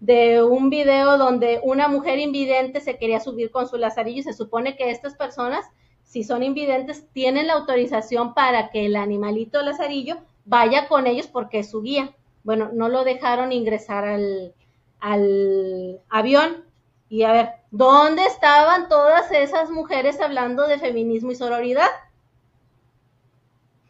de 0.00 0.42
un 0.42 0.70
video 0.70 1.18
donde 1.18 1.60
una 1.62 1.88
mujer 1.88 2.18
invidente 2.18 2.80
se 2.80 2.96
quería 2.96 3.20
subir 3.20 3.50
con 3.50 3.68
su 3.68 3.76
lazarillo 3.76 4.20
y 4.20 4.24
se 4.24 4.32
supone 4.32 4.76
que 4.76 4.90
estas 4.90 5.14
personas, 5.14 5.64
si 6.02 6.24
son 6.24 6.42
invidentes, 6.42 7.06
tienen 7.12 7.46
la 7.46 7.54
autorización 7.54 8.34
para 8.34 8.70
que 8.70 8.86
el 8.86 8.96
animalito 8.96 9.62
lazarillo 9.62 10.16
vaya 10.44 10.88
con 10.88 11.06
ellos 11.06 11.26
porque 11.26 11.60
es 11.60 11.70
su 11.70 11.82
guía 11.82 12.14
bueno, 12.42 12.70
no 12.72 12.88
lo 12.88 13.04
dejaron 13.04 13.52
ingresar 13.52 14.04
al, 14.04 14.54
al 15.00 16.00
avión. 16.08 16.64
Y 17.08 17.24
a 17.24 17.32
ver, 17.32 17.48
¿dónde 17.70 18.24
estaban 18.24 18.88
todas 18.88 19.30
esas 19.32 19.70
mujeres 19.70 20.20
hablando 20.20 20.66
de 20.66 20.78
feminismo 20.78 21.32
y 21.32 21.34
sororidad? 21.34 21.88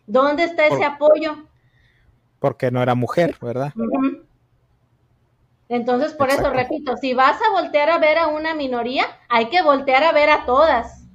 ¿Dónde 0.07 0.45
está 0.45 0.67
ese 0.67 0.85
apoyo? 0.85 1.45
Porque 2.39 2.71
no 2.71 2.83
era 2.83 2.95
mujer, 2.95 3.37
¿verdad? 3.41 3.73
Entonces, 5.71 6.13
por 6.15 6.31
eso 6.31 6.51
repito, 6.51 6.97
si 6.97 7.15
vas 7.15 7.41
a 7.41 7.53
voltear 7.53 7.91
a 7.91 7.99
ver 7.99 8.19
a 8.19 8.27
una 8.27 8.55
minoría, 8.55 9.05
hay 9.29 9.47
que 9.51 9.63
voltear 9.63 10.03
a 10.03 10.11
ver 10.11 10.29
a 10.29 10.45
todas. 10.45 11.07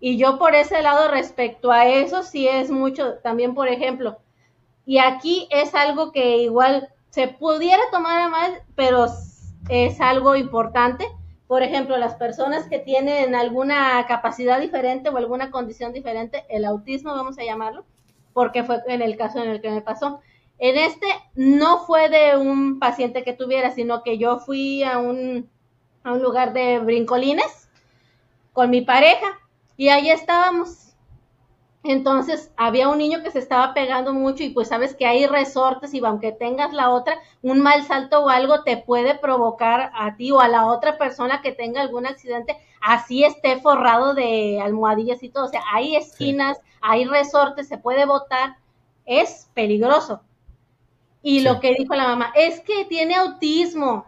Y 0.00 0.16
yo 0.16 0.38
por 0.38 0.54
ese 0.54 0.80
lado, 0.80 1.10
respecto 1.10 1.70
a 1.70 1.86
eso, 1.86 2.22
sí 2.22 2.48
es 2.48 2.70
mucho, 2.70 3.16
también, 3.22 3.54
por 3.54 3.68
ejemplo, 3.68 4.20
y 4.86 4.98
aquí 4.98 5.46
es 5.50 5.74
algo 5.74 6.12
que 6.12 6.38
igual 6.38 6.88
se 7.10 7.28
pudiera 7.28 7.82
tomar 7.92 8.20
a 8.20 8.28
mal, 8.30 8.62
pero 8.74 9.06
es 9.68 10.00
algo 10.00 10.34
importante. 10.34 11.06
Por 11.46 11.62
ejemplo, 11.62 11.98
las 11.98 12.14
personas 12.14 12.68
que 12.70 12.78
tienen 12.78 13.34
alguna 13.34 14.06
capacidad 14.08 14.58
diferente 14.60 15.10
o 15.10 15.18
alguna 15.18 15.50
condición 15.50 15.92
diferente, 15.92 16.46
el 16.48 16.64
autismo 16.64 17.14
vamos 17.14 17.38
a 17.38 17.44
llamarlo, 17.44 17.84
porque 18.32 18.64
fue 18.64 18.80
en 18.88 19.02
el 19.02 19.18
caso 19.18 19.42
en 19.42 19.50
el 19.50 19.60
que 19.60 19.70
me 19.70 19.82
pasó. 19.82 20.20
En 20.64 20.78
este 20.78 21.06
no 21.34 21.80
fue 21.80 22.08
de 22.08 22.38
un 22.38 22.78
paciente 22.78 23.22
que 23.22 23.34
tuviera, 23.34 23.72
sino 23.72 24.02
que 24.02 24.16
yo 24.16 24.38
fui 24.38 24.82
a 24.82 24.96
un, 24.96 25.50
a 26.02 26.14
un 26.14 26.22
lugar 26.22 26.54
de 26.54 26.78
brincolines 26.78 27.68
con 28.54 28.70
mi 28.70 28.80
pareja 28.80 29.26
y 29.76 29.90
ahí 29.90 30.08
estábamos 30.08 30.94
entonces 31.82 32.50
había 32.56 32.88
un 32.88 32.96
niño 32.96 33.22
que 33.22 33.30
se 33.30 33.40
estaba 33.40 33.74
pegando 33.74 34.14
mucho 34.14 34.42
y 34.42 34.48
pues 34.48 34.68
sabes 34.68 34.96
que 34.96 35.04
hay 35.04 35.26
resortes 35.26 35.92
y 35.92 35.98
aunque 36.02 36.32
tengas 36.32 36.72
la 36.72 36.88
otra, 36.88 37.18
un 37.42 37.60
mal 37.60 37.84
salto 37.84 38.24
o 38.24 38.30
algo 38.30 38.62
te 38.62 38.78
puede 38.78 39.16
provocar 39.16 39.90
a 39.94 40.16
ti 40.16 40.30
o 40.30 40.40
a 40.40 40.48
la 40.48 40.64
otra 40.64 40.96
persona 40.96 41.42
que 41.42 41.52
tenga 41.52 41.82
algún 41.82 42.06
accidente, 42.06 42.56
así 42.80 43.22
esté 43.22 43.60
forrado 43.60 44.14
de 44.14 44.62
almohadillas 44.62 45.22
y 45.22 45.28
todo. 45.28 45.44
O 45.44 45.48
sea, 45.48 45.60
hay 45.74 45.94
esquinas, 45.94 46.58
hay 46.80 47.04
resortes, 47.04 47.68
se 47.68 47.76
puede 47.76 48.06
botar, 48.06 48.56
es 49.04 49.50
peligroso. 49.52 50.22
Y 51.26 51.40
lo 51.40 51.58
que 51.58 51.74
dijo 51.74 51.94
la 51.94 52.06
mamá, 52.06 52.32
es 52.34 52.60
que 52.60 52.84
tiene 52.84 53.14
autismo, 53.14 54.04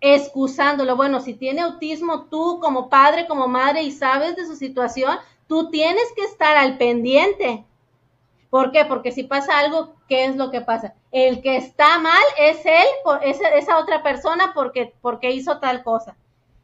excusándolo. 0.00 0.96
Bueno, 0.96 1.20
si 1.20 1.34
tiene 1.34 1.60
autismo, 1.60 2.24
tú 2.24 2.58
como 2.60 2.88
padre, 2.88 3.28
como 3.28 3.46
madre 3.46 3.84
y 3.84 3.92
sabes 3.92 4.34
de 4.34 4.44
su 4.44 4.56
situación, 4.56 5.16
tú 5.46 5.70
tienes 5.70 6.02
que 6.16 6.24
estar 6.24 6.56
al 6.56 6.78
pendiente. 6.78 7.64
¿Por 8.50 8.72
qué? 8.72 8.86
Porque 8.86 9.12
si 9.12 9.22
pasa 9.22 9.56
algo, 9.56 9.94
¿qué 10.08 10.24
es 10.24 10.34
lo 10.34 10.50
que 10.50 10.62
pasa? 10.62 10.94
El 11.12 11.42
que 11.42 11.56
está 11.56 12.00
mal 12.00 12.24
es 12.40 12.66
él, 12.66 12.86
es 13.22 13.38
esa 13.54 13.78
otra 13.78 14.02
persona 14.02 14.50
porque, 14.56 14.94
porque 15.00 15.30
hizo 15.30 15.60
tal 15.60 15.84
cosa. 15.84 16.16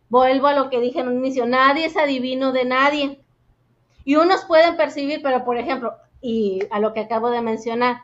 Vuelvo 0.08 0.48
a 0.48 0.54
lo 0.54 0.70
que 0.70 0.80
dije 0.80 0.98
en 0.98 1.06
un 1.06 1.18
inicio, 1.18 1.46
nadie 1.46 1.84
es 1.84 1.96
adivino 1.96 2.50
de 2.50 2.64
nadie. 2.64 3.20
Y 4.04 4.16
unos 4.16 4.44
pueden 4.44 4.76
percibir, 4.76 5.22
pero 5.22 5.44
por 5.44 5.56
ejemplo, 5.56 5.94
y 6.20 6.62
a 6.72 6.80
lo 6.80 6.92
que 6.92 7.00
acabo 7.00 7.30
de 7.30 7.42
mencionar, 7.42 8.02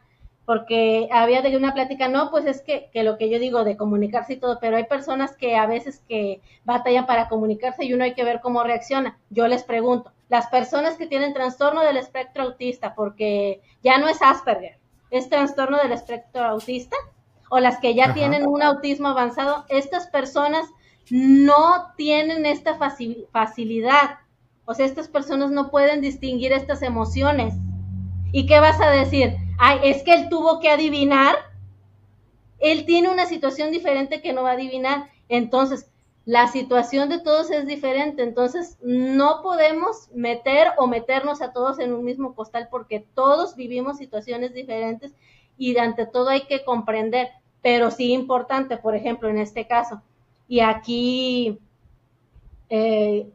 porque 0.51 1.09
había 1.13 1.43
de 1.43 1.57
una 1.57 1.75
plática, 1.75 2.09
no, 2.09 2.29
pues 2.33 2.45
es 2.45 2.61
que, 2.61 2.91
que, 2.93 3.05
lo 3.05 3.19
que 3.19 3.31
yo 3.31 3.39
digo 3.39 3.63
de 3.63 3.77
comunicarse 3.77 4.33
y 4.33 4.37
todo, 4.37 4.59
pero 4.61 4.77
hay 4.77 4.83
personas 4.83 5.37
que 5.37 5.55
a 5.55 5.65
veces 5.67 6.03
que 6.09 6.41
batallan 6.65 7.07
para 7.07 7.29
comunicarse 7.29 7.85
y 7.85 7.95
uno 7.95 8.03
hay 8.03 8.15
que 8.15 8.25
ver 8.25 8.41
cómo 8.41 8.65
reacciona. 8.65 9.17
Yo 9.31 9.47
les 9.47 9.63
pregunto, 9.63 10.11
las 10.29 10.49
personas 10.49 10.97
que 10.97 11.07
tienen 11.07 11.35
trastorno 11.35 11.83
del 11.83 11.99
espectro 11.99 12.43
autista, 12.43 12.97
porque 12.97 13.61
ya 13.85 13.99
no 13.99 14.09
es 14.09 14.23
Asperger, 14.23 14.77
es 15.13 15.29
trastorno 15.29 15.79
del 15.79 15.93
espectro 15.93 16.43
autista, 16.43 16.97
o 17.49 17.61
las 17.61 17.79
que 17.79 17.95
ya 17.95 18.13
tienen 18.13 18.45
un 18.45 18.61
autismo 18.61 19.07
avanzado, 19.07 19.67
estas 19.69 20.09
personas 20.09 20.67
no 21.11 21.93
tienen 21.97 22.45
esta 22.45 22.77
facilidad. 22.77 24.19
O 24.65 24.75
sea, 24.75 24.85
estas 24.85 25.07
personas 25.07 25.53
no 25.53 25.71
pueden 25.71 26.01
distinguir 26.01 26.53
estas 26.53 26.83
emociones. 26.83 27.55
¿Y 28.33 28.47
qué 28.47 28.59
vas 28.59 28.81
a 28.81 28.91
decir? 28.91 29.37
Es 29.83 30.03
que 30.03 30.15
él 30.15 30.29
tuvo 30.29 30.61
que 30.61 30.71
adivinar. 30.71 31.37
Él 32.59 32.85
tiene 32.87 33.11
una 33.11 33.27
situación 33.27 33.71
diferente 33.71 34.21
que 34.23 34.33
no 34.33 34.43
va 34.43 34.51
a 34.51 34.55
adivinar. 34.55 35.11
Entonces, 35.29 35.91
la 36.25 36.49
situación 36.49 37.09
de 37.09 37.19
todos 37.19 37.51
es 37.51 37.67
diferente, 37.67 38.23
entonces 38.23 38.77
no 38.83 39.41
podemos 39.43 40.11
meter 40.15 40.69
o 40.77 40.87
meternos 40.87 41.41
a 41.41 41.53
todos 41.53 41.79
en 41.79 41.93
un 41.93 42.05
mismo 42.05 42.35
costal 42.35 42.69
porque 42.71 43.05
todos 43.15 43.57
vivimos 43.57 43.97
situaciones 43.97 44.53
diferentes 44.55 45.15
y 45.57 45.77
ante 45.79 46.07
todo 46.07 46.29
hay 46.29 46.43
que 46.43 46.65
comprender, 46.65 47.31
pero 47.63 47.91
sí 47.91 48.13
importante, 48.13 48.77
por 48.77 48.95
ejemplo, 48.95 49.29
en 49.29 49.39
este 49.39 49.67
caso. 49.67 50.03
Y 50.47 50.61
aquí, 50.61 51.59
eh, 52.69 53.29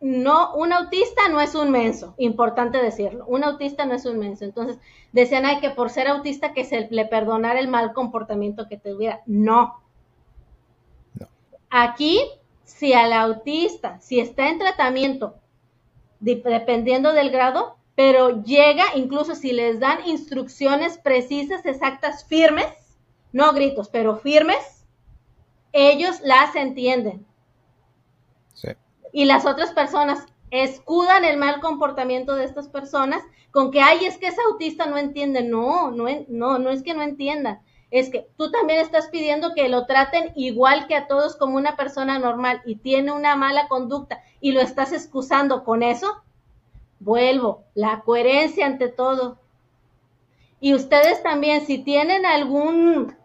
no, 0.00 0.54
un 0.54 0.72
autista 0.72 1.28
no 1.30 1.40
es 1.40 1.54
un 1.54 1.70
menso, 1.70 2.14
importante 2.18 2.78
decirlo, 2.78 3.24
un 3.26 3.44
autista 3.44 3.86
no 3.86 3.94
es 3.94 4.04
un 4.04 4.18
menso. 4.18 4.44
Entonces, 4.44 4.78
decían, 5.12 5.46
ay, 5.46 5.60
que 5.60 5.70
por 5.70 5.90
ser 5.90 6.08
autista 6.08 6.52
que 6.52 6.64
se 6.64 6.88
le 6.90 7.06
perdonara 7.06 7.60
el 7.60 7.68
mal 7.68 7.92
comportamiento 7.92 8.68
que 8.68 8.76
tuviera. 8.76 9.22
No, 9.26 9.80
Aquí, 11.70 12.20
si 12.64 12.92
al 12.92 13.12
autista, 13.12 14.00
si 14.00 14.20
está 14.20 14.48
en 14.48 14.58
tratamiento, 14.58 15.36
dependiendo 16.20 17.12
del 17.12 17.30
grado, 17.30 17.76
pero 17.94 18.42
llega, 18.42 18.84
incluso 18.94 19.34
si 19.34 19.52
les 19.52 19.80
dan 19.80 20.06
instrucciones 20.06 20.98
precisas, 20.98 21.66
exactas, 21.66 22.24
firmes, 22.24 22.66
no 23.32 23.52
gritos, 23.52 23.88
pero 23.88 24.16
firmes, 24.16 24.84
ellos 25.72 26.20
las 26.22 26.54
entienden. 26.56 27.26
Y 29.12 29.24
las 29.24 29.46
otras 29.46 29.72
personas 29.72 30.26
escudan 30.50 31.24
el 31.24 31.36
mal 31.36 31.60
comportamiento 31.60 32.34
de 32.34 32.44
estas 32.44 32.68
personas 32.68 33.22
con 33.50 33.70
que, 33.70 33.80
ay, 33.80 34.04
es 34.04 34.18
que 34.18 34.28
ese 34.28 34.40
autista 34.50 34.86
no 34.86 34.98
entiende. 34.98 35.42
No, 35.42 35.90
no, 35.90 36.06
no, 36.28 36.58
no 36.58 36.70
es 36.70 36.82
que 36.82 36.94
no 36.94 37.02
entiendan 37.02 37.60
es 37.90 38.10
que 38.10 38.28
tú 38.36 38.50
también 38.50 38.80
estás 38.80 39.08
pidiendo 39.08 39.54
que 39.54 39.68
lo 39.68 39.86
traten 39.86 40.32
igual 40.34 40.86
que 40.86 40.96
a 40.96 41.06
todos 41.06 41.36
como 41.36 41.56
una 41.56 41.76
persona 41.76 42.18
normal 42.18 42.60
y 42.64 42.76
tiene 42.76 43.12
una 43.12 43.36
mala 43.36 43.68
conducta 43.68 44.20
y 44.40 44.52
lo 44.52 44.60
estás 44.60 44.92
excusando 44.92 45.64
con 45.64 45.82
eso, 45.82 46.22
vuelvo, 46.98 47.64
la 47.74 48.00
coherencia 48.00 48.66
ante 48.66 48.88
todo. 48.88 49.38
Y 50.60 50.74
ustedes 50.74 51.22
también, 51.22 51.64
si 51.64 51.78
tienen 51.78 52.26
algún 52.26 53.16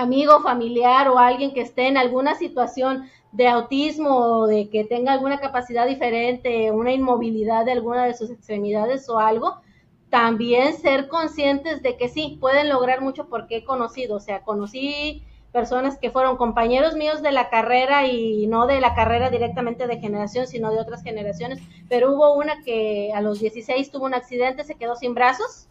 amigo, 0.00 0.40
familiar 0.40 1.08
o 1.08 1.18
alguien 1.18 1.52
que 1.52 1.62
esté 1.62 1.88
en 1.88 1.96
alguna 1.96 2.34
situación 2.34 3.08
de 3.32 3.48
autismo 3.48 4.16
o 4.16 4.46
de 4.46 4.70
que 4.70 4.84
tenga 4.84 5.12
alguna 5.12 5.40
capacidad 5.40 5.86
diferente, 5.86 6.70
una 6.70 6.92
inmovilidad 6.92 7.64
de 7.64 7.72
alguna 7.72 8.04
de 8.06 8.14
sus 8.14 8.30
extremidades 8.30 9.08
o 9.08 9.18
algo, 9.18 9.60
también 10.08 10.74
ser 10.74 11.08
conscientes 11.08 11.82
de 11.82 11.96
que 11.96 12.08
sí, 12.08 12.38
pueden 12.40 12.68
lograr 12.68 13.02
mucho 13.02 13.28
porque 13.28 13.58
he 13.58 13.64
conocido, 13.64 14.16
o 14.16 14.20
sea, 14.20 14.42
conocí 14.42 15.22
personas 15.52 15.98
que 15.98 16.10
fueron 16.10 16.36
compañeros 16.36 16.96
míos 16.96 17.22
de 17.22 17.32
la 17.32 17.48
carrera 17.48 18.06
y 18.06 18.46
no 18.46 18.66
de 18.66 18.80
la 18.80 18.94
carrera 18.94 19.30
directamente 19.30 19.86
de 19.86 19.98
generación, 19.98 20.46
sino 20.46 20.70
de 20.70 20.80
otras 20.80 21.02
generaciones, 21.02 21.60
pero 21.88 22.12
hubo 22.12 22.34
una 22.34 22.62
que 22.62 23.10
a 23.14 23.20
los 23.20 23.40
16 23.40 23.90
tuvo 23.90 24.06
un 24.06 24.14
accidente, 24.14 24.64
se 24.64 24.76
quedó 24.76 24.96
sin 24.96 25.14
brazos 25.14 25.68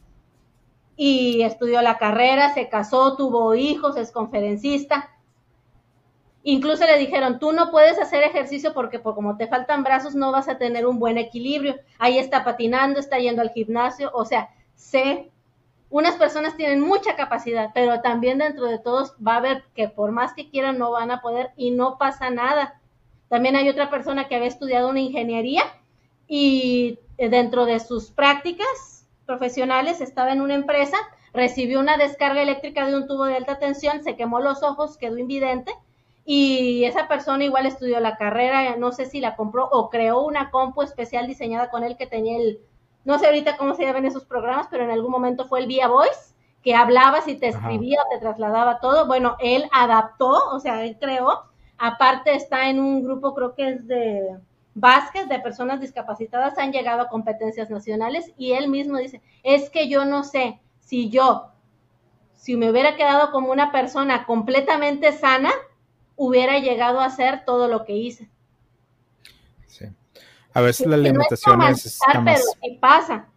y 0.95 1.41
estudió 1.41 1.81
la 1.81 1.97
carrera, 1.97 2.53
se 2.53 2.69
casó, 2.69 3.15
tuvo 3.15 3.55
hijos, 3.55 3.97
es 3.97 4.11
conferencista. 4.11 5.09
Incluso 6.43 6.85
le 6.85 6.97
dijeron, 6.97 7.39
tú 7.39 7.53
no 7.53 7.71
puedes 7.71 7.99
hacer 7.99 8.23
ejercicio 8.23 8.73
porque 8.73 9.01
como 9.01 9.35
te 9.35 9.47
faltan 9.47 9.83
brazos 9.83 10.13
no 10.15 10.31
vas 10.31 10.47
a 10.47 10.57
tener 10.57 10.85
un 10.85 10.99
buen 10.99 11.17
equilibrio. 11.17 11.75
Ahí 11.97 12.19
está 12.19 12.43
patinando, 12.43 12.99
está 12.99 13.17
yendo 13.17 13.41
al 13.41 13.49
gimnasio, 13.49 14.11
o 14.13 14.25
sea, 14.25 14.49
sé, 14.75 15.31
unas 15.89 16.15
personas 16.15 16.55
tienen 16.55 16.81
mucha 16.81 17.15
capacidad, 17.15 17.71
pero 17.73 18.01
también 18.01 18.37
dentro 18.37 18.65
de 18.65 18.79
todos 18.79 19.15
va 19.25 19.33
a 19.33 19.37
haber 19.37 19.63
que 19.73 19.87
por 19.87 20.11
más 20.11 20.33
que 20.33 20.49
quieran 20.49 20.77
no 20.77 20.91
van 20.91 21.11
a 21.11 21.21
poder 21.21 21.51
y 21.57 21.71
no 21.71 21.97
pasa 21.97 22.29
nada. 22.29 22.79
También 23.27 23.55
hay 23.55 23.67
otra 23.67 23.89
persona 23.89 24.27
que 24.27 24.35
había 24.35 24.47
estudiado 24.47 24.89
una 24.89 24.99
ingeniería 24.99 25.63
y 26.27 26.99
dentro 27.17 27.65
de 27.65 27.79
sus 27.79 28.11
prácticas 28.11 28.94
profesionales 29.25 30.01
estaba 30.01 30.31
en 30.31 30.41
una 30.41 30.55
empresa, 30.55 30.97
recibió 31.33 31.79
una 31.79 31.97
descarga 31.97 32.41
eléctrica 32.41 32.85
de 32.85 32.95
un 32.95 33.07
tubo 33.07 33.25
de 33.25 33.35
alta 33.35 33.59
tensión, 33.59 34.03
se 34.03 34.15
quemó 34.15 34.39
los 34.39 34.63
ojos, 34.63 34.97
quedó 34.97 35.17
invidente 35.17 35.73
y 36.25 36.85
esa 36.85 37.07
persona 37.07 37.43
igual 37.43 37.65
estudió 37.65 37.99
la 37.99 38.17
carrera, 38.17 38.75
no 38.77 38.91
sé 38.91 39.05
si 39.05 39.19
la 39.19 39.35
compró 39.35 39.69
o 39.71 39.89
creó 39.89 40.23
una 40.23 40.49
compu 40.49 40.81
especial 40.81 41.27
diseñada 41.27 41.69
con 41.69 41.83
él 41.83 41.97
que 41.97 42.07
tenía 42.07 42.37
el, 42.37 42.59
no 43.03 43.19
sé 43.19 43.27
ahorita 43.27 43.57
cómo 43.57 43.75
se 43.75 43.83
llaman 43.83 44.05
esos 44.05 44.25
programas, 44.25 44.67
pero 44.71 44.83
en 44.83 44.91
algún 44.91 45.11
momento 45.11 45.45
fue 45.47 45.59
el 45.59 45.67
Via 45.67 45.87
Voice, 45.87 46.33
que 46.63 46.73
hablabas 46.73 47.27
y 47.27 47.35
te 47.35 47.49
escribía, 47.49 47.99
te 48.09 48.17
trasladaba 48.17 48.79
todo. 48.79 49.05
Bueno, 49.05 49.35
él 49.39 49.69
adaptó, 49.71 50.49
o 50.51 50.59
sea, 50.59 50.83
él 50.83 50.97
creó. 50.99 51.43
Aparte 51.77 52.33
está 52.33 52.69
en 52.69 52.79
un 52.79 53.03
grupo, 53.03 53.35
creo 53.35 53.53
que 53.53 53.69
es 53.69 53.87
de 53.87 54.35
Vázquez, 54.75 55.27
de 55.29 55.39
personas 55.39 55.79
discapacitadas, 55.79 56.57
han 56.57 56.73
llegado 56.73 57.01
a 57.01 57.07
competencias 57.07 57.69
nacionales 57.69 58.31
y 58.37 58.51
él 58.51 58.67
mismo 58.67 58.97
dice, 58.97 59.21
es 59.41 59.69
que 59.69 59.87
yo 59.87 60.03
no 60.03 60.23
sé 60.25 60.59
si 60.81 61.09
yo, 61.09 61.51
si 62.35 62.57
me 62.57 62.69
hubiera 62.69 62.95
quedado 62.95 63.31
como 63.31 63.51
una 63.51 63.71
persona 63.71 64.25
completamente 64.25 65.13
sana, 65.13 65.51
hubiera 66.17 66.59
llegado 66.59 66.99
a 66.99 67.05
hacer 67.05 67.43
todo 67.45 67.67
lo 67.69 67.85
que 67.85 67.95
hice. 67.95 68.29
Sí. 69.65 69.85
A 70.53 70.61
veces 70.61 70.87
las 70.87 70.99
limitaciones 70.99 71.99
no 72.13 72.25
Pero 72.25 72.37
sí 72.61 72.77
pasa. 72.79 73.29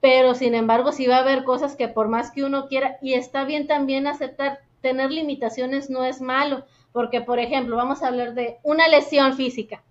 Pero 0.00 0.34
sin 0.34 0.54
embargo, 0.54 0.90
sí 0.90 1.06
va 1.06 1.18
a 1.18 1.20
haber 1.20 1.44
cosas 1.44 1.76
que 1.76 1.88
por 1.88 2.08
más 2.08 2.30
que 2.30 2.44
uno 2.44 2.66
quiera, 2.66 2.98
y 3.02 3.14
está 3.14 3.44
bien 3.44 3.66
también 3.66 4.06
aceptar, 4.06 4.60
tener 4.80 5.10
limitaciones 5.10 5.90
no 5.90 6.04
es 6.04 6.20
malo, 6.20 6.66
porque 6.92 7.20
por 7.20 7.38
ejemplo, 7.38 7.76
vamos 7.76 8.02
a 8.02 8.08
hablar 8.08 8.34
de 8.34 8.58
una 8.62 8.88
lesión 8.88 9.34
física. 9.34 9.82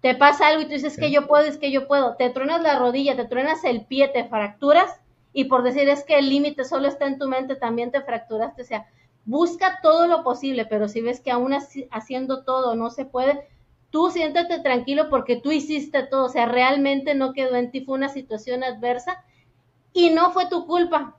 Te 0.00 0.14
pasa 0.14 0.48
algo 0.48 0.62
y 0.62 0.64
tú 0.66 0.72
dices 0.72 0.96
que 0.96 1.10
yo 1.10 1.26
puedo, 1.26 1.44
es 1.44 1.58
que 1.58 1.70
yo 1.70 1.88
puedo. 1.88 2.16
Te 2.16 2.30
truenas 2.30 2.62
la 2.62 2.78
rodilla, 2.78 3.16
te 3.16 3.24
truenas 3.24 3.64
el 3.64 3.84
pie, 3.84 4.08
te 4.08 4.24
fracturas, 4.24 5.00
y 5.32 5.44
por 5.44 5.62
decir 5.62 5.88
es 5.88 6.04
que 6.04 6.18
el 6.18 6.28
límite 6.28 6.64
solo 6.64 6.88
está 6.88 7.06
en 7.06 7.18
tu 7.18 7.28
mente, 7.28 7.56
también 7.56 7.90
te 7.90 8.00
fracturaste. 8.00 8.62
O 8.62 8.64
sea, 8.64 8.86
busca 9.24 9.80
todo 9.82 10.06
lo 10.06 10.22
posible, 10.22 10.66
pero 10.66 10.88
si 10.88 11.00
ves 11.00 11.20
que 11.20 11.30
aún 11.30 11.54
haciendo 11.90 12.44
todo 12.44 12.74
no 12.74 12.90
se 12.90 13.04
puede, 13.04 13.46
tú 13.90 14.10
siéntate 14.10 14.60
tranquilo 14.60 15.08
porque 15.10 15.36
tú 15.36 15.50
hiciste 15.50 16.02
todo, 16.04 16.26
o 16.26 16.28
sea, 16.28 16.46
realmente 16.46 17.14
no 17.14 17.32
quedó 17.32 17.56
en 17.56 17.70
ti, 17.70 17.82
fue 17.82 17.96
una 17.96 18.08
situación 18.08 18.62
adversa 18.62 19.24
y 19.92 20.10
no 20.10 20.30
fue 20.30 20.48
tu 20.48 20.66
culpa, 20.66 21.16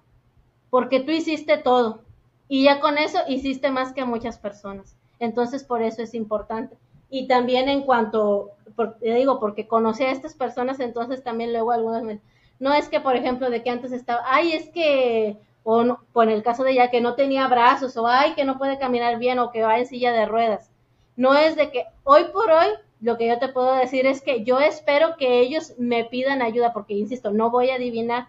porque 0.70 1.00
tú 1.00 1.12
hiciste 1.12 1.58
todo 1.58 2.04
y 2.48 2.64
ya 2.64 2.80
con 2.80 2.98
eso 2.98 3.20
hiciste 3.28 3.70
más 3.72 3.94
que 3.94 4.06
muchas 4.06 4.38
personas. 4.40 4.98
Entonces, 5.20 5.64
por 5.64 5.82
eso 5.82 6.02
es 6.02 6.14
importante. 6.14 6.78
Y 7.10 7.28
también 7.28 7.70
en 7.70 7.84
cuanto, 7.84 8.52
te 8.88 9.14
digo, 9.14 9.40
porque 9.40 9.68
conocí 9.68 10.04
a 10.04 10.12
estas 10.12 10.34
personas, 10.34 10.80
entonces 10.80 11.24
también 11.24 11.52
luego 11.52 11.72
algunas 11.72 12.04
me, 12.04 12.20
no 12.60 12.74
es 12.74 12.90
que, 12.90 13.00
por 13.00 13.16
ejemplo, 13.16 13.50
de 13.50 13.64
que 13.64 13.70
antes 13.70 13.92
estaba, 13.92 14.22
ay, 14.26 14.54
es 14.54 14.70
que 14.70 15.38
o, 15.64 15.84
no, 15.84 16.00
en 16.16 16.30
el 16.30 16.44
caso 16.44 16.64
de 16.64 16.72
ella 16.72 16.90
que 16.90 17.02
no 17.02 17.16
tenía 17.16 17.48
brazos, 17.48 17.96
o 17.98 18.08
ay, 18.08 18.34
que 18.34 18.46
no 18.46 18.58
puede 18.58 18.80
caminar 18.80 19.20
bien, 19.20 19.40
o 19.40 19.52
que 19.52 19.64
va 19.64 19.78
en 19.78 19.86
silla 19.86 20.12
de 20.12 20.26
ruedas. 20.26 20.72
No 21.16 21.36
es 21.36 21.56
de 21.56 21.70
que 21.72 21.86
hoy 22.04 22.26
por 22.34 22.50
hoy 22.50 22.68
lo 23.02 23.18
que 23.18 23.28
yo 23.28 23.40
te 23.40 23.50
puedo 23.50 23.74
decir 23.74 24.06
es 24.06 24.22
que 24.22 24.44
yo 24.44 24.60
espero 24.60 25.16
que 25.18 25.40
ellos 25.40 25.74
me 25.78 26.06
pidan 26.06 26.42
ayuda, 26.42 26.74
porque 26.74 26.94
insisto, 26.94 27.32
no 27.32 27.50
voy 27.50 27.70
a 27.70 27.76
adivinar, 27.76 28.28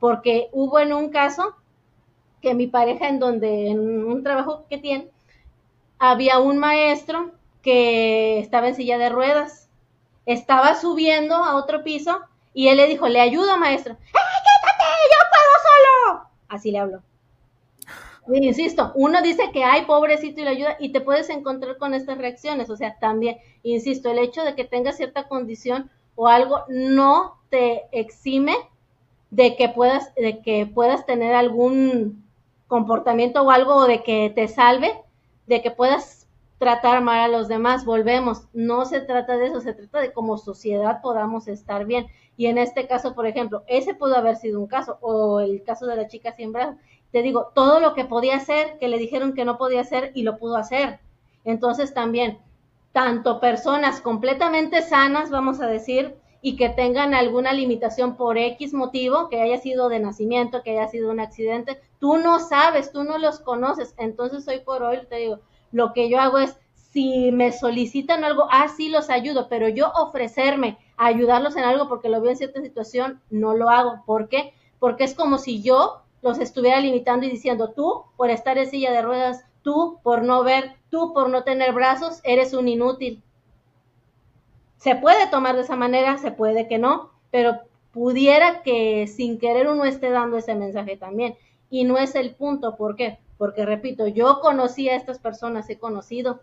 porque 0.00 0.48
hubo 0.52 0.78
en 0.78 0.92
un 0.92 1.10
caso 1.10 1.54
que 2.40 2.54
mi 2.54 2.66
pareja 2.66 3.08
en 3.08 3.18
donde, 3.18 3.68
en 3.68 4.04
un 4.04 4.22
trabajo 4.22 4.64
que 4.68 4.78
tiene, 4.78 5.08
había 5.98 6.40
un 6.40 6.58
maestro 6.58 7.32
que 7.62 8.40
estaba 8.40 8.68
en 8.68 8.74
silla 8.74 8.98
de 8.98 9.08
ruedas, 9.08 9.61
estaba 10.26 10.74
subiendo 10.74 11.34
a 11.34 11.56
otro 11.56 11.82
piso 11.82 12.20
y 12.54 12.68
él 12.68 12.76
le 12.76 12.86
dijo, 12.86 13.08
le 13.08 13.20
ayudo 13.20 13.56
maestro, 13.56 13.96
¡ay, 13.98 14.06
quítate! 14.06 14.84
¡Yo 15.10 15.18
puedo 15.30 15.52
solo! 15.62 16.28
así 16.52 16.70
le 16.70 16.78
hablo. 16.78 17.02
insisto, 18.32 18.92
uno 18.94 19.22
dice 19.22 19.50
que 19.52 19.64
hay 19.64 19.84
pobrecito 19.86 20.40
y 20.40 20.44
le 20.44 20.50
ayuda 20.50 20.76
y 20.78 20.92
te 20.92 21.00
puedes 21.00 21.30
encontrar 21.30 21.78
con 21.78 21.94
estas 21.94 22.18
reacciones. 22.18 22.70
O 22.70 22.76
sea, 22.76 22.98
también, 22.98 23.38
insisto, 23.62 24.10
el 24.10 24.18
hecho 24.18 24.44
de 24.44 24.54
que 24.54 24.64
tengas 24.64 24.96
cierta 24.96 25.28
condición 25.28 25.90
o 26.14 26.28
algo 26.28 26.64
no 26.68 27.38
te 27.48 27.84
exime 27.92 28.54
de 29.30 29.56
que 29.56 29.68
puedas, 29.70 30.14
de 30.14 30.40
que 30.40 30.66
puedas 30.66 31.06
tener 31.06 31.34
algún 31.34 32.22
comportamiento 32.68 33.42
o 33.42 33.50
algo 33.50 33.86
de 33.86 34.02
que 34.02 34.30
te 34.34 34.46
salve, 34.46 34.92
de 35.46 35.62
que 35.62 35.70
puedas 35.70 36.21
tratar 36.62 37.02
mal 37.02 37.18
a 37.18 37.26
los 37.26 37.48
demás. 37.48 37.84
Volvemos, 37.84 38.46
no 38.52 38.84
se 38.84 39.00
trata 39.00 39.36
de 39.36 39.48
eso, 39.48 39.60
se 39.60 39.74
trata 39.74 39.98
de 39.98 40.12
como 40.12 40.38
sociedad 40.38 41.00
podamos 41.02 41.48
estar 41.48 41.84
bien. 41.86 42.06
Y 42.36 42.46
en 42.46 42.56
este 42.56 42.86
caso, 42.86 43.16
por 43.16 43.26
ejemplo, 43.26 43.64
ese 43.66 43.94
pudo 43.94 44.16
haber 44.16 44.36
sido 44.36 44.60
un 44.60 44.68
caso, 44.68 44.96
o 45.00 45.40
el 45.40 45.64
caso 45.64 45.86
de 45.86 45.96
la 45.96 46.06
chica 46.06 46.36
sin 46.36 46.52
brazos. 46.52 46.76
Te 47.10 47.20
digo, 47.20 47.50
todo 47.52 47.80
lo 47.80 47.94
que 47.94 48.04
podía 48.04 48.36
hacer, 48.36 48.78
que 48.78 48.86
le 48.86 48.98
dijeron 48.98 49.34
que 49.34 49.44
no 49.44 49.58
podía 49.58 49.80
hacer 49.80 50.12
y 50.14 50.22
lo 50.22 50.38
pudo 50.38 50.54
hacer. 50.54 51.00
Entonces 51.44 51.94
también, 51.94 52.38
tanto 52.92 53.40
personas 53.40 54.00
completamente 54.00 54.82
sanas, 54.82 55.30
vamos 55.30 55.60
a 55.60 55.66
decir, 55.66 56.14
y 56.42 56.54
que 56.54 56.68
tengan 56.68 57.12
alguna 57.12 57.52
limitación 57.52 58.16
por 58.16 58.38
X 58.38 58.72
motivo, 58.72 59.28
que 59.28 59.40
haya 59.40 59.58
sido 59.58 59.88
de 59.88 59.98
nacimiento, 59.98 60.62
que 60.62 60.78
haya 60.78 60.86
sido 60.86 61.10
un 61.10 61.18
accidente, 61.18 61.80
tú 61.98 62.18
no 62.18 62.38
sabes, 62.38 62.92
tú 62.92 63.02
no 63.02 63.18
los 63.18 63.40
conoces. 63.40 63.96
Entonces 63.98 64.46
hoy 64.46 64.60
por 64.60 64.84
hoy 64.84 65.00
te 65.08 65.16
digo, 65.16 65.40
lo 65.72 65.92
que 65.92 66.08
yo 66.08 66.20
hago 66.20 66.38
es, 66.38 66.56
si 66.74 67.32
me 67.32 67.52
solicitan 67.52 68.22
algo, 68.22 68.46
ah, 68.50 68.68
sí 68.68 68.90
los 68.90 69.08
ayudo, 69.08 69.48
pero 69.48 69.68
yo 69.68 69.90
ofrecerme 69.92 70.78
ayudarlos 70.98 71.56
en 71.56 71.64
algo 71.64 71.88
porque 71.88 72.10
lo 72.10 72.20
veo 72.20 72.30
en 72.30 72.36
cierta 72.36 72.60
situación, 72.60 73.20
no 73.30 73.54
lo 73.54 73.70
hago. 73.70 74.02
¿Por 74.04 74.28
qué? 74.28 74.52
Porque 74.78 75.04
es 75.04 75.14
como 75.14 75.38
si 75.38 75.62
yo 75.62 76.02
los 76.20 76.38
estuviera 76.38 76.80
limitando 76.80 77.26
y 77.26 77.30
diciendo, 77.30 77.72
tú 77.74 78.04
por 78.16 78.30
estar 78.30 78.58
en 78.58 78.68
silla 78.68 78.92
de 78.92 79.02
ruedas, 79.02 79.44
tú 79.62 79.98
por 80.02 80.22
no 80.22 80.44
ver, 80.44 80.76
tú 80.90 81.12
por 81.14 81.30
no 81.30 81.44
tener 81.44 81.72
brazos, 81.72 82.20
eres 82.24 82.52
un 82.52 82.68
inútil. 82.68 83.22
Se 84.76 84.94
puede 84.96 85.26
tomar 85.28 85.56
de 85.56 85.62
esa 85.62 85.76
manera, 85.76 86.18
se 86.18 86.30
puede 86.30 86.68
que 86.68 86.78
no, 86.78 87.10
pero 87.30 87.60
pudiera 87.92 88.62
que 88.62 89.06
sin 89.06 89.38
querer 89.38 89.68
uno 89.68 89.84
esté 89.84 90.10
dando 90.10 90.36
ese 90.36 90.54
mensaje 90.54 90.96
también. 90.96 91.36
Y 91.70 91.84
no 91.84 91.96
es 91.96 92.14
el 92.14 92.34
punto, 92.34 92.76
¿por 92.76 92.96
qué? 92.96 93.18
Porque 93.38 93.66
repito, 93.66 94.06
yo 94.06 94.40
conocí 94.40 94.88
a 94.88 94.96
estas 94.96 95.18
personas, 95.18 95.68
he 95.70 95.78
conocido 95.78 96.40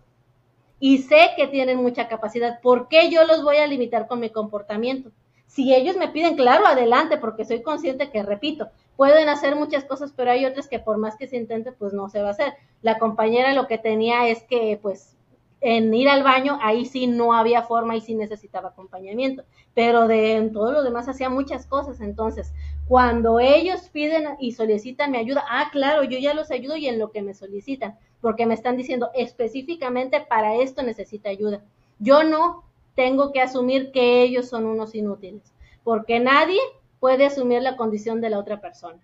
y 0.79 0.99
sé 0.99 1.31
que 1.35 1.47
tienen 1.47 1.81
mucha 1.81 2.07
capacidad. 2.07 2.61
¿Por 2.61 2.87
qué 2.87 3.09
yo 3.09 3.25
los 3.25 3.43
voy 3.43 3.57
a 3.57 3.67
limitar 3.67 4.07
con 4.07 4.19
mi 4.19 4.29
comportamiento? 4.29 5.11
Si 5.47 5.73
ellos 5.73 5.97
me 5.97 6.09
piden, 6.09 6.35
claro, 6.35 6.67
adelante, 6.67 7.17
porque 7.17 7.43
soy 7.43 7.63
consciente 7.63 8.11
que, 8.11 8.21
repito, 8.21 8.69
pueden 8.95 9.29
hacer 9.29 9.55
muchas 9.55 9.83
cosas, 9.83 10.13
pero 10.15 10.31
hay 10.31 10.45
otras 10.45 10.67
que 10.67 10.77
por 10.77 10.97
más 10.97 11.15
que 11.15 11.27
se 11.27 11.37
intente, 11.37 11.71
pues 11.71 11.91
no 11.91 12.07
se 12.09 12.21
va 12.21 12.29
a 12.29 12.31
hacer. 12.31 12.53
La 12.81 12.99
compañera 12.99 13.53
lo 13.53 13.67
que 13.67 13.77
tenía 13.77 14.27
es 14.27 14.43
que, 14.43 14.77
pues, 14.81 15.15
en 15.61 15.93
ir 15.93 16.07
al 16.07 16.23
baño, 16.23 16.57
ahí 16.61 16.85
sí 16.85 17.07
no 17.07 17.33
había 17.33 17.63
forma 17.63 17.95
y 17.95 18.01
sí 18.01 18.15
necesitaba 18.15 18.69
acompañamiento, 18.69 19.43
pero 19.73 20.07
de 20.07 20.35
en 20.35 20.53
todo 20.53 20.71
lo 20.71 20.83
demás 20.83 21.09
hacía 21.09 21.29
muchas 21.29 21.65
cosas. 21.65 21.99
Entonces, 21.99 22.53
cuando 22.89 23.39
ellos 23.39 23.81
piden 23.93 24.29
y 24.39 24.53
solicitan 24.53 25.11
mi 25.11 25.19
ayuda, 25.19 25.45
ah, 25.47 25.69
claro, 25.71 26.03
yo 26.03 26.17
ya 26.17 26.33
los 26.33 26.49
ayudo 26.49 26.75
y 26.75 26.87
en 26.87 26.97
lo 26.97 27.11
que 27.11 27.21
me 27.21 27.35
solicitan, 27.35 27.99
porque 28.19 28.47
me 28.47 28.55
están 28.55 28.77
diciendo 28.77 29.11
específicamente 29.13 30.25
para 30.27 30.55
esto 30.55 30.81
necesita 30.81 31.29
ayuda. 31.29 31.63
Yo 31.99 32.23
no 32.23 32.63
tengo 32.95 33.31
que 33.31 33.41
asumir 33.41 33.91
que 33.91 34.23
ellos 34.23 34.49
son 34.49 34.65
unos 34.65 34.95
inútiles, 34.95 35.53
porque 35.83 36.19
nadie 36.19 36.59
puede 36.99 37.27
asumir 37.27 37.61
la 37.61 37.77
condición 37.77 38.21
de 38.21 38.31
la 38.31 38.39
otra 38.39 38.59
persona. 38.59 38.97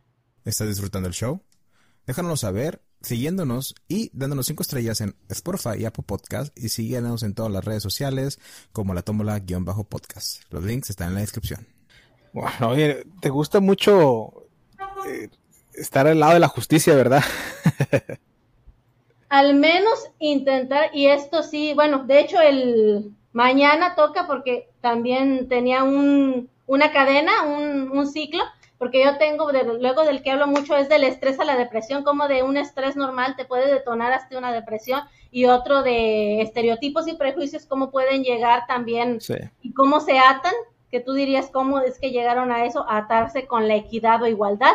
¿Estás 0.43 0.67
disfrutando 0.67 1.07
el 1.07 1.13
show? 1.13 1.41
Déjanos 2.07 2.39
saber 2.39 2.81
siguiéndonos 3.01 3.75
y 3.87 4.09
dándonos 4.17 4.47
cinco 4.47 4.63
estrellas 4.63 4.99
en 5.01 5.15
Spotify 5.29 5.77
y 5.77 5.85
Apple 5.85 6.05
Podcast 6.07 6.57
y 6.57 6.69
síguenos 6.69 7.21
en 7.21 7.35
todas 7.35 7.51
las 7.51 7.63
redes 7.63 7.83
sociales 7.83 8.39
como 8.71 8.95
la 8.95 9.03
tómbola-podcast. 9.03 10.41
Los 10.49 10.63
links 10.63 10.89
están 10.89 11.09
en 11.09 11.13
la 11.13 11.21
descripción. 11.21 11.74
Bueno, 12.35 12.71
oye, 12.71 13.05
te 13.21 13.29
gusta 13.29 13.61
mucho 13.61 14.43
eh, 15.07 15.29
estar 15.73 16.05
al 16.05 16.19
lado 16.19 16.33
de 16.33 16.41
la 16.41 16.49
justicia, 16.49 16.93
¿verdad? 16.93 17.23
al 19.29 19.55
menos 19.55 20.09
intentar, 20.19 20.89
y 20.93 21.07
esto 21.07 21.43
sí, 21.43 21.73
bueno, 21.73 22.03
de 22.03 22.19
hecho 22.19 22.41
el 22.41 23.13
mañana 23.31 23.95
toca 23.95 24.27
porque 24.27 24.67
también 24.81 25.47
tenía 25.47 25.85
un, 25.85 26.49
una 26.67 26.91
cadena, 26.91 27.43
un, 27.43 27.89
un 27.97 28.05
ciclo, 28.05 28.43
porque 28.77 29.01
yo 29.01 29.17
tengo, 29.17 29.49
luego 29.53 30.03
del 30.03 30.21
que 30.21 30.31
hablo 30.31 30.47
mucho 30.47 30.75
es 30.75 30.89
del 30.89 31.05
estrés 31.05 31.39
a 31.39 31.45
la 31.45 31.55
depresión, 31.55 32.03
como 32.03 32.27
de 32.27 32.43
un 32.43 32.57
estrés 32.57 32.97
normal 32.97 33.37
te 33.37 33.45
puede 33.45 33.73
detonar 33.73 34.11
hasta 34.11 34.37
una 34.37 34.51
depresión 34.51 34.99
y 35.31 35.45
otro 35.45 35.83
de 35.83 36.41
estereotipos 36.41 37.07
y 37.07 37.13
prejuicios, 37.13 37.65
cómo 37.65 37.91
pueden 37.91 38.25
llegar 38.25 38.67
también 38.67 39.19
y 39.61 39.71
cómo 39.71 40.01
se 40.01 40.19
atan, 40.19 40.53
que 40.95 41.01
tú 41.01 41.11
dirías 41.11 41.49
cómo 41.51 41.81
es 41.81 41.99
que 41.99 42.11
llegaron 42.11 42.53
a 42.53 42.63
eso, 42.63 42.89
a 42.89 42.95
atarse 42.95 43.47
con 43.47 43.67
la 43.67 43.75
equidad 43.75 44.23
o 44.23 44.27
igualdad. 44.27 44.71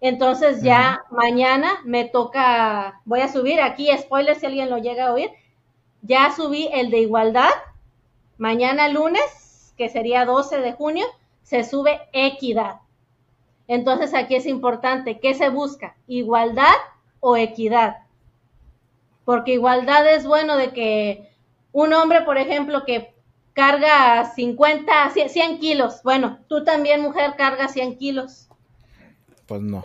Entonces 0.00 0.62
ya 0.62 1.04
mañana 1.10 1.82
me 1.84 2.06
toca, 2.06 3.02
voy 3.04 3.20
a 3.20 3.30
subir 3.30 3.60
aquí, 3.60 3.90
spoiler 3.98 4.34
si 4.34 4.46
alguien 4.46 4.70
lo 4.70 4.78
llega 4.78 5.08
a 5.08 5.12
oír, 5.12 5.30
ya 6.00 6.32
subí 6.34 6.70
el 6.72 6.90
de 6.90 7.00
igualdad, 7.00 7.50
mañana 8.38 8.88
lunes, 8.88 9.74
que 9.76 9.90
sería 9.90 10.24
12 10.24 10.60
de 10.60 10.72
junio, 10.72 11.04
se 11.42 11.62
sube 11.62 12.00
equidad. 12.14 12.80
Entonces 13.68 14.14
aquí 14.14 14.36
es 14.36 14.46
importante, 14.46 15.20
¿qué 15.20 15.34
se 15.34 15.50
busca? 15.50 15.96
¿Igualdad 16.06 16.72
o 17.20 17.36
equidad? 17.36 17.98
Porque 19.26 19.52
igualdad 19.52 20.10
es 20.14 20.24
bueno 20.24 20.56
de 20.56 20.70
que 20.72 21.30
un 21.72 21.92
hombre, 21.92 22.22
por 22.22 22.38
ejemplo, 22.38 22.86
que 22.86 23.13
carga 23.54 24.32
50, 24.34 25.10
100 25.10 25.58
kilos, 25.58 26.02
bueno, 26.02 26.40
tú 26.48 26.64
también 26.64 27.00
mujer 27.00 27.34
cargas 27.36 27.72
100 27.72 27.96
kilos. 27.96 28.48
Pues 29.46 29.62
no. 29.62 29.84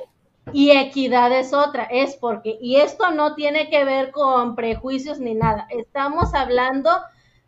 Y 0.51 0.71
equidad 0.71 1.31
es 1.31 1.53
otra, 1.53 1.83
es 1.83 2.15
porque, 2.15 2.57
y 2.59 2.77
esto 2.77 3.11
no 3.11 3.35
tiene 3.35 3.69
que 3.69 3.85
ver 3.85 4.11
con 4.11 4.55
prejuicios 4.55 5.19
ni 5.19 5.35
nada, 5.35 5.67
estamos 5.69 6.33
hablando 6.33 6.89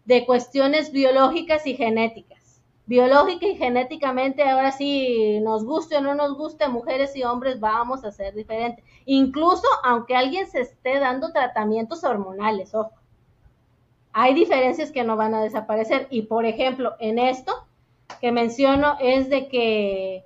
de 0.05 0.25
cuestiones 0.25 0.91
biológicas 0.91 1.65
y 1.65 1.75
genéticas. 1.75 2.61
Biológica 2.85 3.47
y 3.47 3.55
genéticamente, 3.55 4.43
ahora 4.43 4.71
sí, 4.71 5.39
nos 5.41 5.63
guste 5.63 5.97
o 5.97 6.01
no 6.01 6.13
nos 6.13 6.37
guste, 6.37 6.67
mujeres 6.67 7.15
y 7.15 7.23
hombres 7.23 7.59
vamos 7.59 8.03
a 8.03 8.11
ser 8.11 8.35
diferentes. 8.35 8.83
Incluso 9.05 9.65
aunque 9.83 10.15
alguien 10.15 10.45
se 10.47 10.61
esté 10.61 10.99
dando 10.99 11.31
tratamientos 11.31 12.03
hormonales, 12.03 12.75
ojo. 12.75 13.00
Hay 14.13 14.33
diferencias 14.33 14.91
que 14.91 15.03
no 15.03 15.15
van 15.15 15.33
a 15.33 15.41
desaparecer. 15.41 16.07
Y 16.09 16.23
por 16.23 16.45
ejemplo, 16.45 16.95
en 16.99 17.19
esto 17.19 17.65
que 18.19 18.31
menciono 18.31 18.97
es 18.99 19.29
de 19.29 19.47
que 19.47 20.25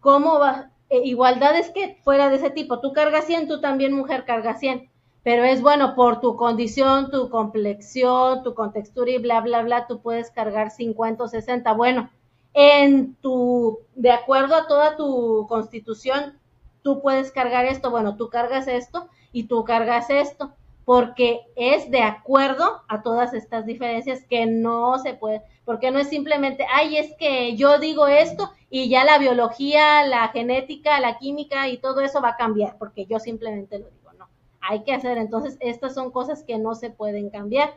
cómo 0.00 0.38
va, 0.38 0.70
eh, 0.90 1.00
igualdad 1.04 1.58
es 1.58 1.70
que 1.70 1.98
fuera 2.02 2.28
de 2.28 2.36
ese 2.36 2.50
tipo, 2.50 2.80
tú 2.80 2.92
cargas 2.92 3.24
100, 3.24 3.48
tú 3.48 3.60
también 3.60 3.92
mujer 3.92 4.24
cargas 4.24 4.60
100, 4.60 4.90
pero 5.22 5.44
es 5.44 5.62
bueno 5.62 5.94
por 5.94 6.20
tu 6.20 6.36
condición, 6.36 7.10
tu 7.10 7.30
complexión, 7.30 8.42
tu 8.42 8.54
contextura 8.54 9.10
y 9.10 9.18
bla, 9.18 9.40
bla, 9.40 9.62
bla, 9.62 9.86
tú 9.86 10.00
puedes 10.00 10.30
cargar 10.30 10.70
50 10.70 11.24
o 11.24 11.28
60. 11.28 11.72
Bueno, 11.72 12.10
en 12.52 13.14
tu, 13.16 13.80
de 13.94 14.12
acuerdo 14.12 14.54
a 14.54 14.66
toda 14.66 14.96
tu 14.96 15.46
constitución, 15.48 16.38
tú 16.82 17.00
puedes 17.00 17.32
cargar 17.32 17.64
esto, 17.64 17.90
bueno, 17.90 18.16
tú 18.16 18.28
cargas 18.28 18.68
esto 18.68 19.08
y 19.32 19.44
tú 19.44 19.64
cargas 19.64 20.10
esto, 20.10 20.52
porque 20.84 21.40
es 21.56 21.90
de 21.90 22.02
acuerdo 22.02 22.82
a 22.88 23.02
todas 23.02 23.32
estas 23.32 23.64
diferencias 23.64 24.24
que 24.28 24.46
no 24.46 24.98
se 24.98 25.14
puede, 25.14 25.42
porque 25.64 25.90
no 25.90 25.98
es 25.98 26.08
simplemente, 26.08 26.66
ay, 26.72 26.98
es 26.98 27.14
que 27.16 27.56
yo 27.56 27.78
digo 27.78 28.06
esto 28.06 28.50
y 28.68 28.88
ya 28.88 29.04
la 29.04 29.18
biología, 29.18 30.04
la 30.06 30.28
genética, 30.28 31.00
la 31.00 31.18
química 31.18 31.68
y 31.68 31.78
todo 31.78 32.00
eso 32.00 32.20
va 32.20 32.30
a 32.30 32.36
cambiar, 32.36 32.76
porque 32.78 33.06
yo 33.06 33.18
simplemente 33.18 33.78
lo 33.78 33.88
digo, 33.88 34.12
no, 34.18 34.28
hay 34.60 34.82
que 34.82 34.92
hacer, 34.92 35.16
entonces 35.16 35.56
estas 35.60 35.94
son 35.94 36.10
cosas 36.10 36.42
que 36.42 36.58
no 36.58 36.74
se 36.74 36.90
pueden 36.90 37.30
cambiar. 37.30 37.74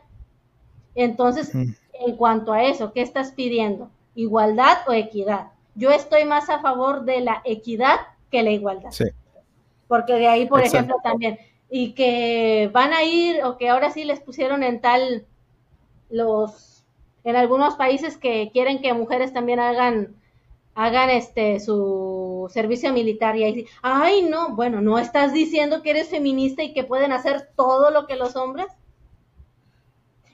Entonces, 0.96 1.54
en 1.54 2.16
cuanto 2.18 2.54
a 2.54 2.64
eso, 2.64 2.92
¿qué 2.92 3.02
estás 3.02 3.32
pidiendo? 3.32 3.92
¿Igualdad 4.16 4.78
o 4.88 4.94
equidad? 4.94 5.52
Yo 5.76 5.92
estoy 5.92 6.26
más 6.26 6.50
a 6.50 6.60
favor 6.60 7.06
de 7.06 7.22
la 7.22 7.44
equidad 7.46 7.98
que 8.32 8.42
la 8.42 8.50
igualdad. 8.50 8.90
Sí. 8.90 9.06
Porque 9.88 10.14
de 10.14 10.28
ahí, 10.28 10.48
por 10.48 10.62
ejemplo, 10.62 10.96
también, 11.04 11.38
y 11.70 11.94
que 11.94 12.70
van 12.74 12.94
a 12.94 13.04
ir, 13.04 13.44
o 13.44 13.58
que 13.58 13.70
ahora 13.70 13.92
sí 13.92 14.04
les 14.04 14.20
pusieron 14.20 14.64
en 14.64 14.82
tal 14.82 15.26
los, 16.10 16.86
en 17.24 17.36
algunos 17.36 17.76
países 17.76 18.18
que 18.18 18.50
quieren 18.54 18.82
que 18.82 18.94
mujeres 18.94 19.34
también 19.34 19.60
hagan 19.60 20.16
hagan 20.78 21.10
este 21.10 21.60
su 21.60 22.48
servicio 22.54 22.94
militar 22.94 23.36
y 23.36 23.44
ahí 23.44 23.66
ay 23.82 24.22
no, 24.30 24.56
bueno, 24.56 24.80
no 24.80 25.00
estás 25.00 25.34
diciendo 25.34 25.82
que 25.82 25.90
eres 25.90 26.10
feminista 26.10 26.62
y 26.62 26.72
que 26.72 26.84
pueden 26.84 27.12
hacer 27.12 27.50
todo 27.56 27.90
lo 27.90 28.06
que 28.06 28.16
los 28.16 28.36
hombres. 28.36 28.68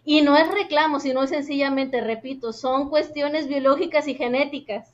Y 0.03 0.21
no 0.21 0.35
es 0.35 0.51
reclamo, 0.51 0.99
sino 0.99 1.25
sencillamente, 1.27 2.01
repito, 2.01 2.51
son 2.51 2.89
cuestiones 2.89 3.47
biológicas 3.47 4.05
y 4.09 4.15
genéticas. 4.15 4.93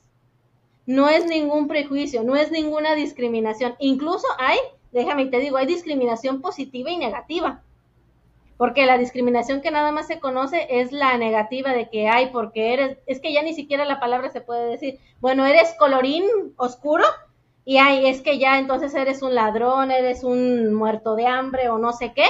No 0.86 1.08
es 1.08 1.26
ningún 1.26 1.66
prejuicio, 1.66 2.22
no 2.22 2.36
es 2.36 2.52
ninguna 2.52 2.94
discriminación. 2.94 3.74
Incluso 3.80 4.26
hay, 4.38 4.58
déjame 4.92 5.26
te 5.26 5.38
digo, 5.38 5.56
hay 5.56 5.66
discriminación 5.66 6.40
positiva 6.40 6.90
y 6.90 6.96
negativa. 6.96 7.62
Porque 8.56 8.84
la 8.84 8.98
discriminación 8.98 9.62
que 9.62 9.70
nada 9.70 9.90
más 9.90 10.06
se 10.06 10.20
conoce 10.20 10.66
es 10.68 10.92
la 10.92 11.16
negativa 11.16 11.72
de 11.72 11.88
que 11.88 12.08
hay, 12.08 12.26
porque 12.26 12.74
eres, 12.74 12.98
es 13.06 13.20
que 13.20 13.32
ya 13.32 13.42
ni 13.42 13.54
siquiera 13.54 13.86
la 13.86 14.00
palabra 14.00 14.28
se 14.30 14.42
puede 14.42 14.68
decir, 14.68 14.98
bueno, 15.20 15.46
eres 15.46 15.74
colorín 15.78 16.24
oscuro 16.56 17.04
y 17.64 17.78
hay, 17.78 18.06
es 18.06 18.20
que 18.20 18.38
ya 18.38 18.58
entonces 18.58 18.94
eres 18.94 19.22
un 19.22 19.34
ladrón, 19.34 19.90
eres 19.90 20.24
un 20.24 20.74
muerto 20.74 21.16
de 21.16 21.26
hambre 21.26 21.70
o 21.70 21.78
no 21.78 21.92
sé 21.92 22.12
qué, 22.14 22.26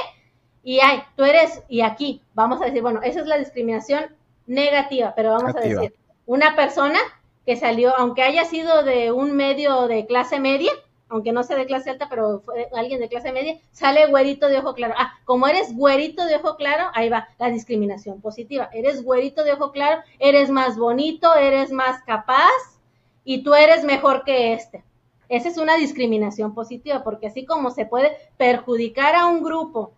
y 0.63 0.79
hay, 0.79 1.03
tú 1.15 1.23
eres, 1.23 1.63
y 1.67 1.81
aquí 1.81 2.21
vamos 2.33 2.61
a 2.61 2.65
decir, 2.65 2.81
bueno, 2.81 3.01
esa 3.01 3.21
es 3.21 3.27
la 3.27 3.37
discriminación 3.37 4.15
negativa, 4.45 5.13
pero 5.15 5.31
vamos 5.31 5.55
a 5.55 5.59
decir, 5.59 5.95
una 6.25 6.55
persona 6.55 6.99
que 7.45 7.55
salió, 7.55 7.95
aunque 7.97 8.23
haya 8.23 8.45
sido 8.45 8.83
de 8.83 9.11
un 9.11 9.35
medio 9.35 9.87
de 9.87 10.05
clase 10.05 10.39
media, 10.39 10.71
aunque 11.11 11.33
no 11.33 11.43
sea 11.43 11.57
de 11.57 11.65
clase 11.65 11.89
alta, 11.89 12.07
pero 12.09 12.39
fue 12.39 12.69
alguien 12.73 13.01
de 13.01 13.09
clase 13.09 13.33
media, 13.33 13.59
sale 13.71 14.07
güerito 14.07 14.47
de 14.47 14.59
ojo 14.59 14.73
claro. 14.73 14.93
Ah, 14.97 15.13
como 15.25 15.45
eres 15.45 15.75
güerito 15.75 16.25
de 16.25 16.37
ojo 16.37 16.55
claro, 16.55 16.85
ahí 16.93 17.09
va 17.09 17.27
la 17.37 17.49
discriminación 17.49 18.21
positiva. 18.21 18.69
Eres 18.73 19.03
güerito 19.03 19.43
de 19.43 19.51
ojo 19.51 19.71
claro, 19.71 20.01
eres 20.19 20.49
más 20.49 20.77
bonito, 20.77 21.35
eres 21.35 21.71
más 21.71 22.01
capaz 22.03 22.79
y 23.25 23.43
tú 23.43 23.53
eres 23.53 23.83
mejor 23.83 24.23
que 24.23 24.53
este. 24.53 24.85
Esa 25.27 25.49
es 25.49 25.57
una 25.57 25.75
discriminación 25.75 26.53
positiva, 26.53 27.03
porque 27.03 27.27
así 27.27 27.45
como 27.45 27.71
se 27.71 27.85
puede 27.85 28.11
perjudicar 28.37 29.15
a 29.15 29.27
un 29.27 29.43
grupo 29.43 29.91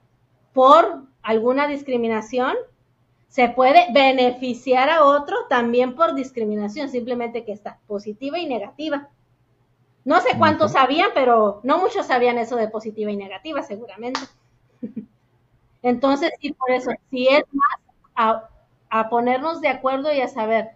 por 0.51 1.03
alguna 1.21 1.67
discriminación, 1.67 2.55
se 3.27 3.49
puede 3.49 3.85
beneficiar 3.93 4.89
a 4.89 5.05
otro 5.05 5.35
también 5.47 5.95
por 5.95 6.15
discriminación, 6.15 6.89
simplemente 6.89 7.45
que 7.45 7.51
está 7.51 7.79
positiva 7.87 8.39
y 8.39 8.47
negativa. 8.47 9.09
No 10.05 10.19
sé 10.19 10.37
cuántos 10.37 10.73
sabían, 10.73 11.11
pero 11.13 11.61
no 11.63 11.77
muchos 11.77 12.07
sabían 12.07 12.37
eso 12.37 12.55
de 12.57 12.67
positiva 12.67 13.11
y 13.11 13.15
negativa, 13.15 13.61
seguramente. 13.63 14.19
Entonces, 15.81 16.31
sí, 16.41 16.51
por 16.53 16.71
eso, 16.71 16.91
si 17.09 17.27
es 17.27 17.43
más 17.51 18.49
a, 18.89 19.09
ponernos 19.09 19.61
de 19.61 19.69
acuerdo 19.69 20.13
y 20.13 20.21
a 20.21 20.27
saber, 20.27 20.71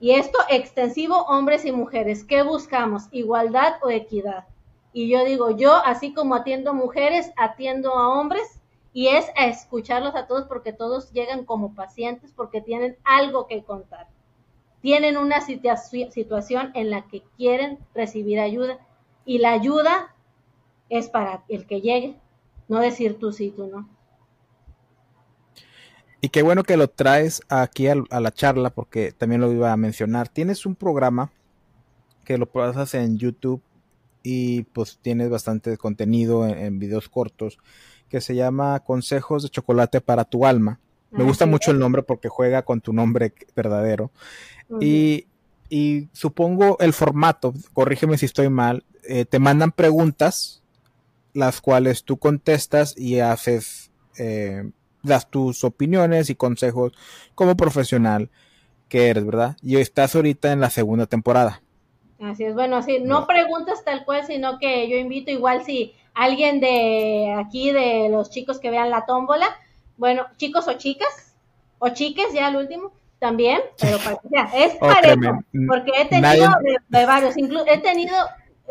y 0.00 0.12
esto 0.12 0.38
extensivo 0.48 1.22
hombres 1.24 1.64
y 1.64 1.72
mujeres, 1.72 2.24
¿qué 2.24 2.42
buscamos? 2.42 3.04
¿Igualdad 3.12 3.74
o 3.82 3.90
equidad? 3.90 4.46
Y 4.92 5.08
yo 5.08 5.24
digo, 5.24 5.50
yo 5.50 5.76
así 5.76 6.12
como 6.14 6.34
atiendo 6.34 6.74
mujeres, 6.74 7.32
atiendo 7.36 7.96
a 7.96 8.08
hombres 8.08 8.60
y 8.92 9.08
es 9.08 9.26
a 9.36 9.46
escucharlos 9.46 10.16
a 10.16 10.26
todos 10.26 10.46
porque 10.46 10.72
todos 10.72 11.12
llegan 11.12 11.44
como 11.44 11.74
pacientes 11.74 12.32
porque 12.34 12.60
tienen 12.60 12.96
algo 13.04 13.46
que 13.46 13.62
contar 13.62 14.08
tienen 14.80 15.16
una 15.16 15.40
situación 15.40 16.70
en 16.74 16.90
la 16.90 17.06
que 17.06 17.22
quieren 17.36 17.78
recibir 17.94 18.40
ayuda 18.40 18.78
y 19.24 19.38
la 19.38 19.52
ayuda 19.52 20.14
es 20.88 21.08
para 21.08 21.44
el 21.48 21.66
que 21.66 21.80
llegue, 21.80 22.16
no 22.68 22.80
decir 22.80 23.18
tú 23.18 23.32
sí, 23.32 23.52
tú 23.54 23.66
no. 23.66 23.88
Y 26.22 26.28
qué 26.28 26.42
bueno 26.42 26.64
que 26.64 26.76
lo 26.76 26.88
traes 26.88 27.40
aquí 27.48 27.88
a, 27.88 27.94
la 27.94 28.32
charla 28.32 28.70
porque 28.70 29.12
también 29.12 29.40
lo 29.40 29.50
iba 29.52 29.72
a 29.72 29.76
mencionar. 29.76 30.28
Tienes 30.28 30.66
un 30.66 30.74
programa 30.74 31.30
que 32.24 32.36
lo 32.36 32.46
pasas 32.46 32.92
en 32.94 33.16
YouTube 33.16 33.62
y 34.22 34.64
pues 34.64 34.98
tienes 35.00 35.30
bastante 35.30 35.78
contenido 35.78 36.46
en 36.46 36.78
videos 36.78 37.08
cortos 37.08 37.58
que 38.10 38.20
se 38.20 38.34
llama 38.34 38.80
Consejos 38.80 39.44
de 39.44 39.48
Chocolate 39.48 40.02
para 40.02 40.24
tu 40.24 40.44
Alma. 40.44 40.78
Me 41.10 41.24
gusta 41.24 41.46
mucho 41.46 41.70
el 41.70 41.78
nombre 41.78 42.02
porque 42.02 42.28
juega 42.28 42.62
con 42.62 42.80
tu 42.80 42.92
nombre 42.92 43.32
verdadero. 43.54 44.10
y, 44.80 45.26
supongo 46.12 46.78
el 46.80 46.92
formato, 46.92 47.54
corrígeme 47.72 48.18
si 48.18 48.26
estoy 48.26 48.48
mal, 48.48 48.84
eh, 49.08 49.24
te 49.24 49.38
mandan 49.38 49.70
preguntas, 49.70 50.62
las 51.32 51.60
cuales 51.60 52.04
tú 52.04 52.18
contestas 52.18 52.96
y 52.98 53.20
haces, 53.20 53.92
eh, 54.18 54.68
das 55.02 55.30
tus 55.30 55.62
opiniones 55.62 56.28
y 56.28 56.34
consejos 56.34 56.92
como 57.36 57.56
profesional 57.56 58.30
que 58.88 59.08
eres, 59.08 59.24
¿verdad? 59.24 59.56
Y 59.62 59.76
estás 59.76 60.16
ahorita 60.16 60.52
en 60.52 60.60
la 60.60 60.70
segunda 60.70 61.06
temporada. 61.06 61.62
Así 62.20 62.44
es, 62.44 62.54
bueno, 62.54 62.82
sí, 62.82 62.98
no 63.00 63.26
preguntas 63.26 63.82
tal 63.84 64.04
cual, 64.04 64.26
sino 64.26 64.58
que 64.58 64.90
yo 64.90 64.96
invito 64.96 65.30
igual 65.30 65.64
si 65.64 65.94
alguien 66.12 66.60
de 66.60 67.34
aquí, 67.38 67.70
de 67.70 68.08
los 68.10 68.30
chicos 68.30 68.58
que 68.58 68.70
vean 68.70 68.90
la 68.90 69.06
tómbola, 69.06 69.46
bueno, 70.00 70.26
chicos 70.38 70.66
o 70.66 70.72
chicas, 70.72 71.36
o 71.78 71.90
chiques, 71.90 72.32
ya 72.32 72.48
el 72.48 72.56
último, 72.56 72.90
también, 73.18 73.60
pero 73.78 73.98
para 73.98 74.48
es 74.54 74.76
parejo, 74.76 75.40
porque 75.68 75.92
he 75.94 76.06
tenido 76.06 76.50
de, 76.88 77.04
varios, 77.04 77.36
incluso 77.36 77.66
he 77.66 77.78
tenido 77.78 78.16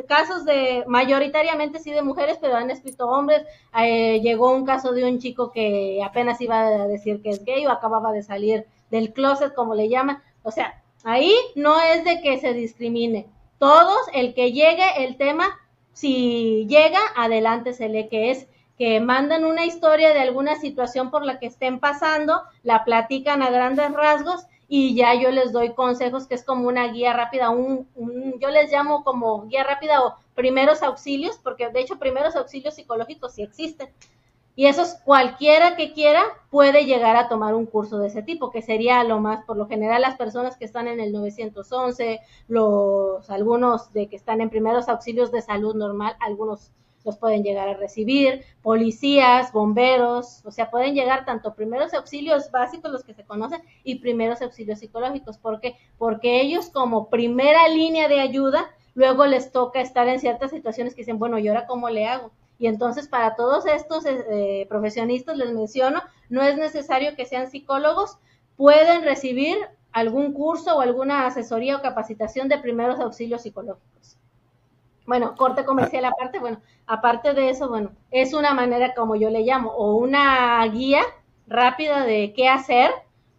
casos 0.07 0.43
de 0.43 0.83
mayoritariamente 0.87 1.77
sí 1.77 1.91
de 1.91 2.01
mujeres, 2.01 2.39
pero 2.41 2.55
han 2.55 2.71
escrito 2.71 3.07
hombres. 3.07 3.43
Eh, 3.79 4.21
llegó 4.21 4.51
un 4.51 4.65
caso 4.65 4.91
de 4.91 5.05
un 5.05 5.19
chico 5.19 5.51
que 5.51 6.01
apenas 6.03 6.41
iba 6.41 6.61
a 6.61 6.87
decir 6.87 7.21
que 7.21 7.29
es 7.29 7.45
gay 7.45 7.63
o 7.67 7.71
acababa 7.71 8.11
de 8.11 8.23
salir 8.23 8.65
del 8.89 9.13
closet, 9.13 9.53
como 9.53 9.75
le 9.75 9.87
llaman. 9.87 10.23
O 10.41 10.49
sea, 10.49 10.81
ahí 11.03 11.33
no 11.55 11.79
es 11.79 12.03
de 12.05 12.21
que 12.21 12.39
se 12.39 12.53
discrimine. 12.53 13.27
Todos, 13.59 13.99
el 14.13 14.33
que 14.33 14.51
llegue 14.51 15.03
el 15.05 15.17
tema, 15.17 15.59
si 15.93 16.65
llega, 16.67 16.99
adelante 17.15 17.73
se 17.73 17.87
lee 17.87 18.07
que 18.07 18.31
es 18.31 18.47
que 18.79 19.01
mandan 19.01 19.43
una 19.43 19.65
historia 19.65 20.13
de 20.13 20.21
alguna 20.21 20.55
situación 20.55 21.11
por 21.11 21.25
la 21.25 21.37
que 21.37 21.47
estén 21.47 21.81
pasando, 21.81 22.43
la 22.63 22.85
platican 22.85 23.41
a 23.41 23.49
grandes 23.49 23.91
rasgos 23.91 24.45
y 24.69 24.95
ya 24.95 25.13
yo 25.15 25.31
les 25.31 25.51
doy 25.51 25.73
consejos 25.73 26.27
que 26.27 26.35
es 26.35 26.45
como 26.45 26.65
una 26.65 26.87
guía 26.87 27.11
rápida, 27.11 27.49
un, 27.49 27.89
yo 28.39 28.49
les 28.49 28.71
llamo 28.71 29.03
como 29.03 29.47
guía 29.47 29.65
rápida 29.65 30.01
o 30.01 30.15
primeros 30.33 30.81
auxilios, 30.81 31.37
porque 31.43 31.69
de 31.69 31.81
hecho 31.81 31.99
primeros 31.99 32.37
auxilios 32.37 32.75
psicológicos 32.75 33.33
sí 33.33 33.41
existen. 33.41 33.89
Y 34.55 34.67
esos 34.67 34.93
cualquiera 35.03 35.75
que 35.75 35.91
quiera 35.91 36.23
puede 36.49 36.85
llegar 36.85 37.17
a 37.17 37.27
tomar 37.27 37.55
un 37.55 37.65
curso 37.65 37.99
de 37.99 38.07
ese 38.07 38.23
tipo, 38.23 38.49
que 38.49 38.61
sería 38.61 39.03
lo 39.03 39.19
más, 39.19 39.43
por 39.43 39.57
lo 39.57 39.67
general 39.67 40.03
las 40.03 40.15
personas 40.15 40.55
que 40.55 40.63
están 40.63 40.87
en 40.87 41.01
el 41.01 41.11
911, 41.11 42.21
los 42.47 43.29
algunos 43.29 43.91
de 43.91 44.07
que 44.07 44.15
están 44.15 44.39
en 44.39 44.49
primeros 44.49 44.87
auxilios 44.87 45.33
de 45.33 45.41
salud 45.41 45.75
normal, 45.75 46.15
algunos 46.21 46.71
los 47.05 47.17
pueden 47.17 47.43
llegar 47.43 47.69
a 47.69 47.75
recibir, 47.75 48.43
policías, 48.61 49.51
bomberos, 49.51 50.41
o 50.45 50.51
sea, 50.51 50.69
pueden 50.69 50.93
llegar 50.93 51.25
tanto 51.25 51.55
primeros 51.55 51.93
auxilios 51.93 52.51
básicos, 52.51 52.91
los 52.91 53.03
que 53.03 53.13
se 53.13 53.23
conocen, 53.23 53.61
y 53.83 53.95
primeros 53.95 54.41
auxilios 54.41 54.79
psicológicos. 54.79 55.37
¿Por 55.37 55.59
qué? 55.59 55.75
Porque 55.97 56.41
ellos 56.41 56.69
como 56.69 57.09
primera 57.09 57.67
línea 57.69 58.07
de 58.07 58.19
ayuda, 58.19 58.69
luego 58.93 59.25
les 59.25 59.51
toca 59.51 59.81
estar 59.81 60.07
en 60.07 60.19
ciertas 60.19 60.51
situaciones 60.51 60.93
que 60.93 61.01
dicen, 61.01 61.19
bueno, 61.19 61.39
¿y 61.39 61.47
ahora 61.47 61.67
cómo 61.67 61.89
le 61.89 62.07
hago? 62.07 62.31
Y 62.57 62.67
entonces 62.67 63.07
para 63.07 63.35
todos 63.35 63.65
estos 63.65 64.03
eh, 64.05 64.65
profesionistas 64.67 65.37
les 65.37 65.53
menciono, 65.53 66.01
no 66.27 66.43
es 66.43 66.57
necesario 66.57 67.15
que 67.15 67.25
sean 67.25 67.49
psicólogos, 67.49 68.17
pueden 68.57 69.03
recibir 69.03 69.57
algún 69.93 70.33
curso 70.33 70.75
o 70.75 70.81
alguna 70.81 71.25
asesoría 71.25 71.77
o 71.77 71.81
capacitación 71.81 72.49
de 72.49 72.57
primeros 72.57 72.99
auxilios 72.99 73.41
psicológicos. 73.43 74.18
Bueno, 75.09 75.33
corte 75.35 75.65
comercial 75.65 76.05
aparte, 76.05 76.37
bueno, 76.37 76.61
aparte 76.85 77.33
de 77.33 77.49
eso, 77.49 77.67
bueno, 77.67 77.93
es 78.11 78.35
una 78.35 78.53
manera 78.53 78.93
como 78.93 79.15
yo 79.15 79.31
le 79.31 79.41
llamo, 79.41 79.71
o 79.71 79.95
una 79.95 80.63
guía 80.67 81.01
rápida 81.47 82.05
de 82.05 82.31
qué 82.35 82.47
hacer, 82.47 82.91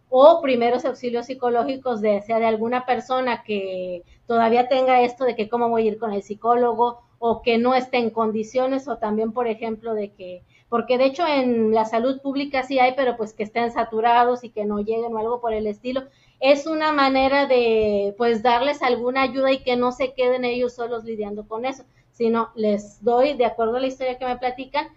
o 0.09 0.41
primeros 0.41 0.83
auxilios 0.83 1.27
psicológicos 1.27 2.01
de 2.01 2.21
sea 2.23 2.39
de 2.39 2.45
alguna 2.45 2.85
persona 2.85 3.43
que 3.43 4.03
todavía 4.27 4.67
tenga 4.67 4.99
esto 5.01 5.23
de 5.23 5.37
que 5.37 5.47
cómo 5.47 5.69
voy 5.69 5.83
a 5.83 5.91
ir 5.91 5.97
con 5.97 6.11
el 6.11 6.23
psicólogo 6.23 6.99
o 7.19 7.41
que 7.41 7.57
no 7.57 7.73
esté 7.73 7.99
en 7.99 8.09
condiciones 8.09 8.89
o 8.89 8.97
también 8.97 9.31
por 9.31 9.47
ejemplo 9.47 9.93
de 9.93 10.11
que 10.11 10.43
porque 10.67 10.97
de 10.97 11.05
hecho 11.05 11.25
en 11.25 11.73
la 11.73 11.85
salud 11.85 12.19
pública 12.21 12.63
sí 12.63 12.79
hay 12.79 12.95
pero 12.97 13.15
pues 13.15 13.33
que 13.33 13.43
estén 13.43 13.71
saturados 13.71 14.43
y 14.43 14.49
que 14.49 14.65
no 14.65 14.79
lleguen 14.79 15.13
o 15.15 15.17
algo 15.19 15.39
por 15.39 15.53
el 15.53 15.67
estilo 15.67 16.01
es 16.41 16.65
una 16.65 16.91
manera 16.91 17.45
de 17.45 18.15
pues 18.17 18.41
darles 18.41 18.81
alguna 18.81 19.21
ayuda 19.21 19.51
y 19.51 19.63
que 19.63 19.77
no 19.77 19.91
se 19.91 20.13
queden 20.13 20.43
ellos 20.43 20.73
solos 20.73 21.03
lidiando 21.03 21.47
con 21.47 21.65
eso, 21.65 21.83
sino 22.11 22.49
les 22.55 23.03
doy, 23.03 23.35
de 23.35 23.45
acuerdo 23.45 23.77
a 23.77 23.79
la 23.79 23.87
historia 23.87 24.17
que 24.17 24.25
me 24.25 24.37
platican, 24.37 24.87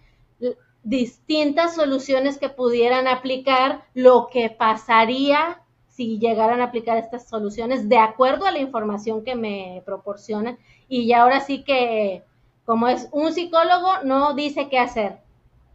distintas 0.83 1.75
soluciones 1.75 2.37
que 2.37 2.49
pudieran 2.49 3.07
aplicar, 3.07 3.85
lo 3.93 4.27
que 4.31 4.49
pasaría 4.49 5.61
si 5.87 6.19
llegaran 6.19 6.61
a 6.61 6.65
aplicar 6.65 6.97
estas 6.97 7.27
soluciones 7.27 7.87
de 7.89 7.97
acuerdo 7.97 8.45
a 8.45 8.51
la 8.51 8.59
información 8.59 9.23
que 9.23 9.35
me 9.35 9.81
proporcionan. 9.85 10.57
Y 10.89 11.07
ya 11.07 11.21
ahora 11.21 11.39
sí 11.39 11.63
que, 11.63 12.23
como 12.65 12.87
es 12.87 13.07
un 13.11 13.33
psicólogo, 13.33 14.03
no 14.03 14.33
dice 14.33 14.67
qué 14.67 14.77
hacer. 14.77 15.19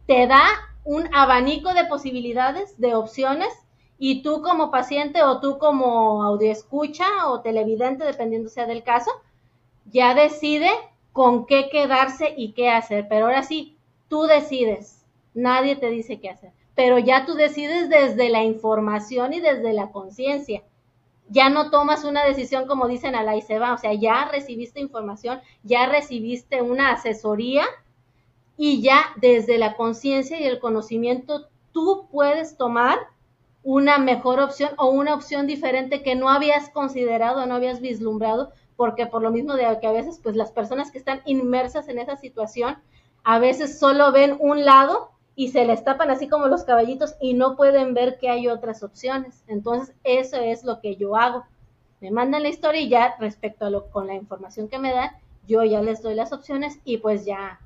Te 0.05 0.27
da 0.27 0.43
un 0.83 1.13
abanico 1.13 1.73
de 1.73 1.85
posibilidades, 1.85 2.79
de 2.79 2.93
opciones, 2.93 3.49
y 4.03 4.23
tú 4.23 4.41
como 4.41 4.71
paciente 4.71 5.21
o 5.21 5.39
tú 5.39 5.59
como 5.59 6.23
audioescucha 6.23 7.05
o 7.27 7.41
televidente, 7.41 8.03
dependiendo 8.03 8.49
sea 8.49 8.65
del 8.65 8.81
caso, 8.81 9.11
ya 9.91 10.15
decide 10.15 10.71
con 11.13 11.45
qué 11.45 11.69
quedarse 11.69 12.33
y 12.35 12.53
qué 12.53 12.71
hacer. 12.71 13.05
Pero 13.07 13.27
ahora 13.27 13.43
sí, 13.43 13.77
tú 14.07 14.23
decides, 14.23 15.05
nadie 15.35 15.75
te 15.75 15.91
dice 15.91 16.19
qué 16.19 16.31
hacer, 16.31 16.51
pero 16.73 16.97
ya 16.97 17.27
tú 17.27 17.35
decides 17.35 17.89
desde 17.89 18.29
la 18.29 18.43
información 18.43 19.33
y 19.33 19.39
desde 19.39 19.71
la 19.71 19.91
conciencia. 19.91 20.63
Ya 21.29 21.51
no 21.51 21.69
tomas 21.69 22.03
una 22.03 22.25
decisión 22.25 22.65
como 22.65 22.87
dicen 22.87 23.13
a 23.13 23.21
la 23.21 23.35
y 23.35 23.43
se 23.43 23.59
va, 23.59 23.71
o 23.71 23.77
sea, 23.77 23.93
ya 23.93 24.27
recibiste 24.31 24.79
información, 24.79 25.41
ya 25.61 25.85
recibiste 25.85 26.63
una 26.63 26.93
asesoría 26.93 27.65
y 28.57 28.81
ya 28.81 28.99
desde 29.17 29.59
la 29.59 29.75
conciencia 29.75 30.39
y 30.39 30.45
el 30.45 30.57
conocimiento 30.57 31.49
tú 31.71 32.07
puedes 32.11 32.57
tomar 32.57 32.97
una 33.63 33.97
mejor 33.97 34.39
opción 34.39 34.71
o 34.77 34.89
una 34.89 35.13
opción 35.13 35.47
diferente 35.47 36.01
que 36.01 36.15
no 36.15 36.29
habías 36.29 36.69
considerado, 36.69 37.45
no 37.45 37.55
habías 37.55 37.79
vislumbrado, 37.79 38.51
porque 38.75 39.05
por 39.05 39.21
lo 39.21 39.31
mismo 39.31 39.55
de 39.55 39.77
que 39.79 39.87
a 39.87 39.91
veces 39.91 40.19
pues 40.21 40.35
las 40.35 40.51
personas 40.51 40.91
que 40.91 40.97
están 40.97 41.21
inmersas 41.25 41.87
en 41.87 41.99
esa 41.99 42.17
situación 42.17 42.77
a 43.23 43.37
veces 43.39 43.77
solo 43.77 44.11
ven 44.11 44.35
un 44.39 44.65
lado 44.65 45.11
y 45.35 45.49
se 45.49 45.65
les 45.65 45.83
tapan 45.83 46.09
así 46.09 46.27
como 46.27 46.47
los 46.47 46.63
caballitos 46.63 47.15
y 47.21 47.33
no 47.33 47.55
pueden 47.55 47.93
ver 47.93 48.17
que 48.17 48.29
hay 48.29 48.47
otras 48.47 48.83
opciones. 48.83 49.43
Entonces, 49.47 49.95
eso 50.03 50.37
es 50.37 50.63
lo 50.63 50.81
que 50.81 50.95
yo 50.95 51.15
hago. 51.15 51.45
Me 51.99 52.11
mandan 52.11 52.43
la 52.43 52.49
historia 52.49 52.81
y 52.81 52.89
ya 52.89 53.15
respecto 53.19 53.65
a 53.65 53.69
lo 53.69 53.89
con 53.91 54.07
la 54.07 54.15
información 54.15 54.67
que 54.67 54.79
me 54.79 54.91
dan, 54.91 55.11
yo 55.47 55.63
ya 55.63 55.81
les 55.81 56.01
doy 56.01 56.15
las 56.15 56.33
opciones 56.33 56.79
y 56.83 56.97
pues 56.97 57.25
ya 57.25 57.59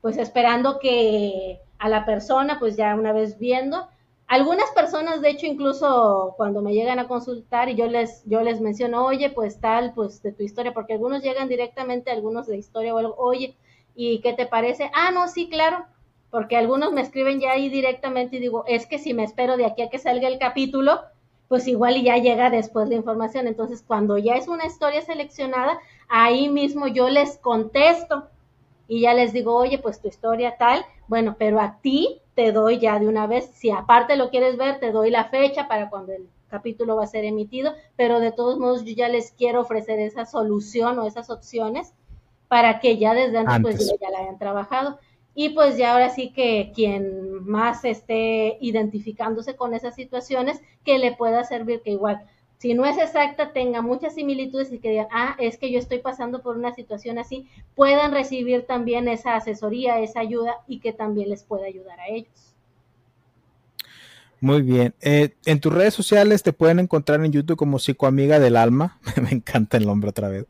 pues 0.00 0.18
esperando 0.18 0.78
que 0.78 1.60
a 1.78 1.88
la 1.88 2.04
persona 2.04 2.58
pues 2.58 2.76
ya 2.76 2.94
una 2.94 3.12
vez 3.12 3.38
viendo 3.38 3.88
algunas 4.28 4.70
personas, 4.70 5.20
de 5.20 5.30
hecho, 5.30 5.46
incluso 5.46 6.34
cuando 6.36 6.60
me 6.60 6.74
llegan 6.74 6.98
a 6.98 7.06
consultar 7.08 7.68
y 7.68 7.76
yo 7.76 7.86
les, 7.86 8.24
yo 8.24 8.42
les 8.42 8.60
menciono, 8.60 9.04
oye, 9.04 9.30
pues 9.30 9.60
tal, 9.60 9.92
pues 9.94 10.22
de 10.22 10.32
tu 10.32 10.42
historia, 10.42 10.74
porque 10.74 10.94
algunos 10.94 11.22
llegan 11.22 11.48
directamente, 11.48 12.10
algunos 12.10 12.46
de 12.46 12.56
historia 12.56 12.94
o 12.94 12.98
algo, 12.98 13.14
oye, 13.18 13.56
¿y 13.94 14.20
qué 14.20 14.32
te 14.32 14.46
parece? 14.46 14.90
Ah, 14.94 15.10
no, 15.12 15.28
sí, 15.28 15.48
claro, 15.48 15.86
porque 16.30 16.56
algunos 16.56 16.92
me 16.92 17.02
escriben 17.02 17.40
ya 17.40 17.52
ahí 17.52 17.68
directamente 17.68 18.36
y 18.36 18.40
digo, 18.40 18.64
es 18.66 18.86
que 18.86 18.98
si 18.98 19.14
me 19.14 19.24
espero 19.24 19.56
de 19.56 19.66
aquí 19.66 19.82
a 19.82 19.90
que 19.90 19.98
salga 19.98 20.28
el 20.28 20.38
capítulo, 20.38 21.00
pues 21.48 21.68
igual 21.68 21.96
y 21.96 22.02
ya 22.02 22.16
llega 22.16 22.50
después 22.50 22.88
la 22.88 22.96
información. 22.96 23.46
Entonces, 23.46 23.84
cuando 23.86 24.18
ya 24.18 24.34
es 24.34 24.48
una 24.48 24.66
historia 24.66 25.02
seleccionada, 25.02 25.78
ahí 26.08 26.48
mismo 26.48 26.88
yo 26.88 27.08
les 27.08 27.38
contesto 27.38 28.26
y 28.88 29.02
ya 29.02 29.14
les 29.14 29.32
digo, 29.32 29.54
oye, 29.54 29.78
pues 29.78 30.00
tu 30.00 30.08
historia 30.08 30.56
tal, 30.58 30.84
bueno, 31.06 31.36
pero 31.38 31.60
a 31.60 31.78
ti 31.80 32.20
te 32.36 32.52
doy 32.52 32.78
ya 32.78 32.98
de 32.98 33.08
una 33.08 33.26
vez, 33.26 33.50
si 33.54 33.70
aparte 33.70 34.14
lo 34.14 34.28
quieres 34.28 34.58
ver, 34.58 34.78
te 34.78 34.92
doy 34.92 35.10
la 35.10 35.24
fecha 35.24 35.66
para 35.68 35.88
cuando 35.88 36.12
el 36.12 36.28
capítulo 36.48 36.94
va 36.94 37.04
a 37.04 37.08
ser 37.08 37.24
emitido, 37.24 37.72
pero 37.96 38.20
de 38.20 38.30
todos 38.30 38.58
modos 38.58 38.84
yo 38.84 38.92
ya 38.94 39.08
les 39.08 39.32
quiero 39.32 39.62
ofrecer 39.62 39.98
esa 39.98 40.26
solución 40.26 40.98
o 40.98 41.06
esas 41.06 41.30
opciones 41.30 41.94
para 42.46 42.78
que 42.78 42.98
ya 42.98 43.14
desde 43.14 43.38
antes, 43.38 43.62
pues 43.62 43.98
ya 43.98 44.10
la 44.10 44.18
hayan 44.18 44.38
trabajado. 44.38 44.98
Y 45.34 45.50
pues 45.50 45.78
ya 45.78 45.92
ahora 45.92 46.10
sí 46.10 46.30
que 46.30 46.72
quien 46.74 47.46
más 47.46 47.84
esté 47.84 48.58
identificándose 48.60 49.56
con 49.56 49.72
esas 49.72 49.94
situaciones, 49.94 50.60
que 50.84 50.98
le 50.98 51.16
pueda 51.16 51.42
servir, 51.44 51.80
que 51.82 51.90
igual 51.90 52.22
si 52.58 52.74
no 52.74 52.86
es 52.86 52.96
exacta, 52.98 53.52
tenga 53.52 53.82
muchas 53.82 54.14
similitudes 54.14 54.72
y 54.72 54.78
que 54.78 54.90
digan, 54.90 55.08
ah, 55.12 55.36
es 55.38 55.58
que 55.58 55.70
yo 55.70 55.78
estoy 55.78 55.98
pasando 55.98 56.42
por 56.42 56.56
una 56.56 56.74
situación 56.74 57.18
así, 57.18 57.48
puedan 57.74 58.12
recibir 58.12 58.66
también 58.66 59.08
esa 59.08 59.36
asesoría, 59.36 60.00
esa 60.00 60.20
ayuda 60.20 60.56
y 60.66 60.80
que 60.80 60.92
también 60.92 61.28
les 61.28 61.42
pueda 61.42 61.66
ayudar 61.66 62.00
a 62.00 62.08
ellos. 62.08 62.54
Muy 64.40 64.62
bien. 64.62 64.94
Eh, 65.00 65.34
en 65.44 65.60
tus 65.60 65.72
redes 65.72 65.94
sociales 65.94 66.42
te 66.42 66.52
pueden 66.52 66.78
encontrar 66.78 67.24
en 67.24 67.32
YouTube 67.32 67.56
como 67.56 67.78
Psicoamiga 67.78 68.38
del 68.38 68.56
Alma. 68.56 68.98
Me 69.22 69.30
encanta 69.30 69.76
el 69.76 69.86
nombre 69.86 70.10
otra 70.10 70.28
vez. 70.28 70.46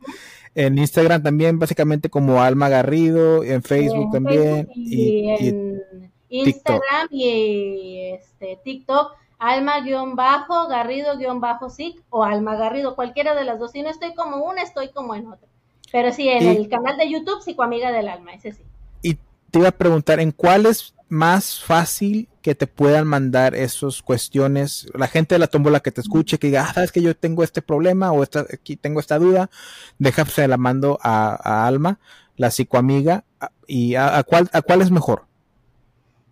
En 0.55 0.77
Instagram 0.77 1.23
también, 1.23 1.59
básicamente 1.59 2.09
como 2.09 2.41
Alma 2.41 2.69
Garrido. 2.69 3.43
En 3.43 3.63
Facebook 3.63 4.11
también. 4.11 4.69
y, 4.75 5.29
en 5.29 5.81
Instagram 6.29 7.07
y 7.11 8.11
este, 8.13 8.59
TikTok 8.63 9.15
alma-garrido-sic 9.39 11.35
bajo 11.39 11.67
o 12.09 12.23
alma 12.23 12.55
garrido, 12.55 12.95
cualquiera 12.95 13.35
de 13.35 13.43
las 13.43 13.59
dos. 13.59 13.71
Si 13.71 13.81
no 13.81 13.89
estoy 13.89 14.13
como 14.13 14.37
una, 14.37 14.61
estoy 14.61 14.89
como 14.89 15.15
en 15.15 15.27
otra. 15.27 15.47
Pero 15.91 16.11
sí, 16.11 16.27
en 16.27 16.47
el 16.47 16.69
canal 16.69 16.97
de 16.97 17.09
YouTube, 17.09 17.41
Psicoamiga 17.41 17.91
del 17.91 18.09
Alma, 18.09 18.33
ese 18.33 18.51
sí. 18.51 18.63
Y 19.01 19.17
te 19.49 19.59
iba 19.59 19.69
a 19.69 19.71
preguntar, 19.71 20.19
¿en 20.19 20.31
cuál 20.31 20.65
es 20.65 20.93
más 21.07 21.63
fácil 21.63 22.27
que 22.41 22.55
te 22.55 22.67
puedan 22.67 23.07
mandar 23.07 23.55
esas 23.55 24.01
cuestiones? 24.01 24.89
La 24.93 25.07
gente 25.07 25.35
de 25.35 25.39
la 25.39 25.47
tómbola 25.47 25.79
que 25.79 25.91
te 25.91 26.01
escuche, 26.01 26.39
que 26.39 26.47
diga, 26.47 26.65
ah, 26.67 26.73
sabes 26.73 26.91
que 26.91 27.01
yo 27.01 27.15
tengo 27.15 27.43
este 27.43 27.61
problema 27.61 28.11
o 28.11 28.21
esta, 28.21 28.41
aquí 28.41 28.75
tengo 28.75 28.99
esta 28.99 29.17
duda, 29.17 29.49
déjase 29.97 30.47
la 30.47 30.57
mando 30.57 30.99
a, 31.01 31.65
Alma, 31.65 31.99
la 32.35 32.51
psicoamiga, 32.51 33.23
y 33.65 33.95
a, 33.95 34.23
cuál, 34.23 34.49
a 34.51 34.61
cuál 34.61 34.81
es 34.81 34.91
mejor. 34.91 35.25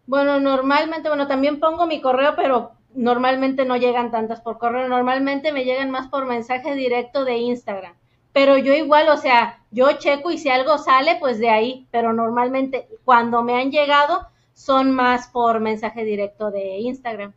Bueno, 0.07 0.39
normalmente, 0.39 1.07
bueno, 1.07 1.27
también 1.27 1.59
pongo 1.59 1.87
mi 1.87 2.01
correo, 2.01 2.35
pero 2.35 2.74
normalmente 2.95 3.65
no 3.65 3.77
llegan 3.77 4.11
tantas 4.11 4.41
por 4.41 4.57
correo, 4.57 4.87
normalmente 4.87 5.51
me 5.51 5.65
llegan 5.65 5.91
más 5.91 6.07
por 6.07 6.25
mensaje 6.25 6.75
directo 6.75 7.25
de 7.25 7.37
Instagram. 7.37 7.93
Pero 8.33 8.57
yo 8.57 8.73
igual, 8.73 9.09
o 9.09 9.17
sea, 9.17 9.63
yo 9.71 9.93
checo 9.93 10.31
y 10.31 10.37
si 10.37 10.49
algo 10.49 10.77
sale, 10.77 11.17
pues 11.19 11.39
de 11.39 11.49
ahí, 11.49 11.87
pero 11.91 12.11
normalmente 12.13 12.87
cuando 13.05 13.43
me 13.43 13.55
han 13.55 13.71
llegado 13.71 14.27
son 14.53 14.91
más 14.91 15.27
por 15.27 15.59
mensaje 15.59 16.03
directo 16.03 16.51
de 16.51 16.79
Instagram. 16.79 17.33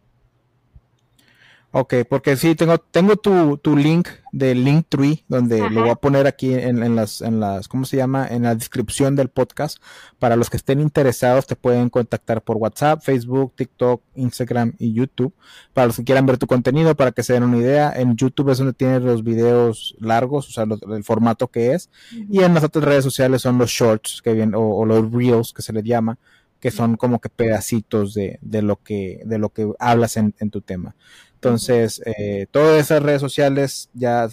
Ok, 1.71 1.95
porque 2.09 2.35
sí, 2.39 2.55
tengo, 2.55 2.79
tengo 2.79 3.17
tu, 3.17 3.59
tu 3.59 3.77
link 3.77 4.09
de 4.33 4.55
Linktree, 4.55 5.25
donde 5.29 5.69
lo 5.69 5.83
voy 5.83 5.91
a 5.91 5.97
poner 5.97 6.27
aquí 6.27 6.55
en, 6.55 6.83
en, 6.83 6.97
las, 6.97 7.21
en 7.21 7.41
las, 7.41 7.69
¿cómo 7.69 7.85
se 7.85 7.99
llama? 7.99 8.27
En 8.27 8.45
la 8.45 8.55
descripción 8.55 9.17
del 9.17 9.29
podcast. 9.29 9.77
Para 10.19 10.37
los 10.37 10.49
que 10.49 10.57
estén 10.57 10.81
interesados, 10.81 11.47
te 11.47 11.57
pueden 11.57 11.91
contactar 11.91 12.41
por 12.41 12.57
WhatsApp, 12.57 13.03
Facebook, 13.03 13.53
TikTok, 13.55 14.03
Instagram 14.15 14.77
y 14.79 14.95
YouTube. 14.95 15.35
Para 15.75 15.89
los 15.89 15.97
que 15.97 16.05
quieran 16.05 16.25
ver 16.25 16.39
tu 16.39 16.47
contenido, 16.47 16.95
para 16.95 17.13
que 17.13 17.23
se 17.23 17.35
den 17.35 17.43
una 17.43 17.59
idea, 17.59 17.93
en 17.95 18.17
YouTube 18.17 18.49
es 18.49 18.57
donde 18.59 18.73
tienes 18.73 19.03
los 19.03 19.23
videos 19.23 19.95
largos, 20.01 20.49
o 20.49 20.53
sea, 20.53 20.65
el 20.65 21.05
formato 21.05 21.49
que 21.49 21.75
es. 21.75 21.91
Y 22.31 22.45
en 22.45 22.55
las 22.55 22.65
otras 22.65 22.87
redes 22.87 23.05
sociales 23.05 23.43
son 23.43 23.59
los 23.59 23.69
shorts, 23.69 24.23
que 24.23 24.33
vienen, 24.33 24.55
o, 24.57 24.87
los 24.87 25.13
reels, 25.13 25.53
que 25.53 25.61
se 25.61 25.75
les 25.75 25.85
llama 25.85 26.19
que 26.61 26.73
son 26.73 26.97
como 26.97 27.21
que 27.21 27.29
pedacitos 27.29 28.15
de, 28.15 28.41
de 28.43 28.63
lo 28.63 28.83
que 28.83 29.23
de 29.25 29.39
lo 29.39 29.51
que 29.51 29.71
hablas 29.79 30.17
en, 30.17 30.35
en 30.41 30.51
tu 30.51 30.61
tema. 30.61 30.97
Entonces, 31.39 32.03
eh, 32.05 32.49
todas 32.51 32.81
esas 32.81 33.01
redes 33.01 33.21
sociales 33.21 33.91
ya 33.95 34.29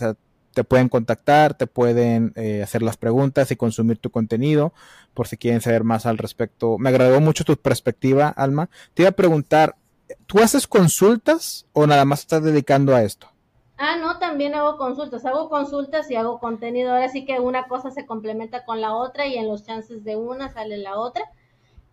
te 0.56 0.64
pueden 0.64 0.90
contactar, 0.90 1.54
te 1.54 1.68
pueden 1.68 2.34
eh, 2.36 2.64
hacer 2.64 2.82
las 2.82 2.98
preguntas 2.98 3.52
y 3.52 3.56
consumir 3.56 4.00
tu 4.00 4.10
contenido 4.10 4.74
por 5.14 5.28
si 5.28 5.38
quieren 5.38 5.62
saber 5.62 5.84
más 5.84 6.08
al 6.08 6.18
respecto. 6.18 6.80
Me 6.80 6.90
agradó 6.90 7.22
mucho 7.22 7.44
tu 7.44 7.56
perspectiva, 7.58 8.30
Alma. 8.30 8.72
Te 8.96 9.04
iba 9.04 9.10
a 9.10 9.16
preguntar, 9.16 9.76
¿tú 10.26 10.40
haces 10.40 10.66
consultas 10.66 11.68
o 11.74 11.86
nada 11.86 12.06
más 12.06 12.22
estás 12.22 12.42
dedicando 12.42 12.96
a 12.96 13.04
esto? 13.04 13.28
Ah, 13.78 13.98
no, 13.98 14.18
también 14.18 14.56
hago 14.56 14.78
consultas. 14.78 15.26
Hago 15.26 15.48
consultas 15.48 16.10
y 16.10 16.16
hago 16.16 16.40
contenido. 16.40 16.92
Ahora 16.92 17.10
sí 17.10 17.24
que 17.24 17.40
una 17.40 17.68
cosa 17.68 17.92
se 17.92 18.08
complementa 18.08 18.66
con 18.66 18.82
la 18.82 18.96
otra 18.96 19.28
y 19.28 19.38
en 19.38 19.48
los 19.48 19.64
chances 19.64 20.04
de 20.04 20.16
una 20.16 20.52
sale 20.52 20.78
la 20.78 20.98
otra. 20.98 21.24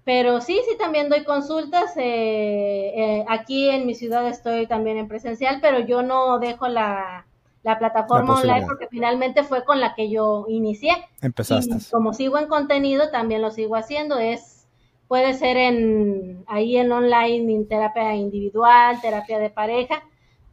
Pero 0.05 0.41
sí, 0.41 0.61
sí, 0.69 0.77
también 0.77 1.09
doy 1.09 1.25
consultas. 1.25 1.97
Eh, 1.97 2.93
eh, 2.97 3.25
aquí 3.29 3.71
en 3.71 3.87
mi 3.87 3.95
ciudad 3.95 4.27
estoy 4.27 4.67
también 4.67 4.97
en 4.99 5.09
presencial, 5.09 5.59
pero 5.61 5.79
yo 5.81 6.03
no 6.03 6.39
dejo 6.39 6.69
la, 6.69 7.27
plataforma 7.63 8.35
online 8.41 8.67
porque 8.67 8.89
finalmente 8.89 9.45
fue 9.45 9.65
con 9.65 9.81
la 9.81 9.95
que 9.95 10.11
yo 10.11 10.47
inicié. 10.49 10.93
Empezaste. 11.21 11.77
como 11.93 12.13
sigo 12.13 12.39
en 12.39 12.49
contenido, 12.49 13.11
también 13.11 13.41
lo 13.41 13.53
sigo 13.53 13.77
haciendo. 13.77 14.19
Es 14.19 14.67
puede 15.07 15.35
ser 15.35 15.57
en 15.59 16.43
ahí 16.49 16.79
en 16.79 16.91
online, 16.91 17.53
en 17.53 17.69
terapia 17.69 18.17
individual, 18.17 19.01
terapia 19.01 19.39
de 19.39 19.51
pareja, 19.51 20.03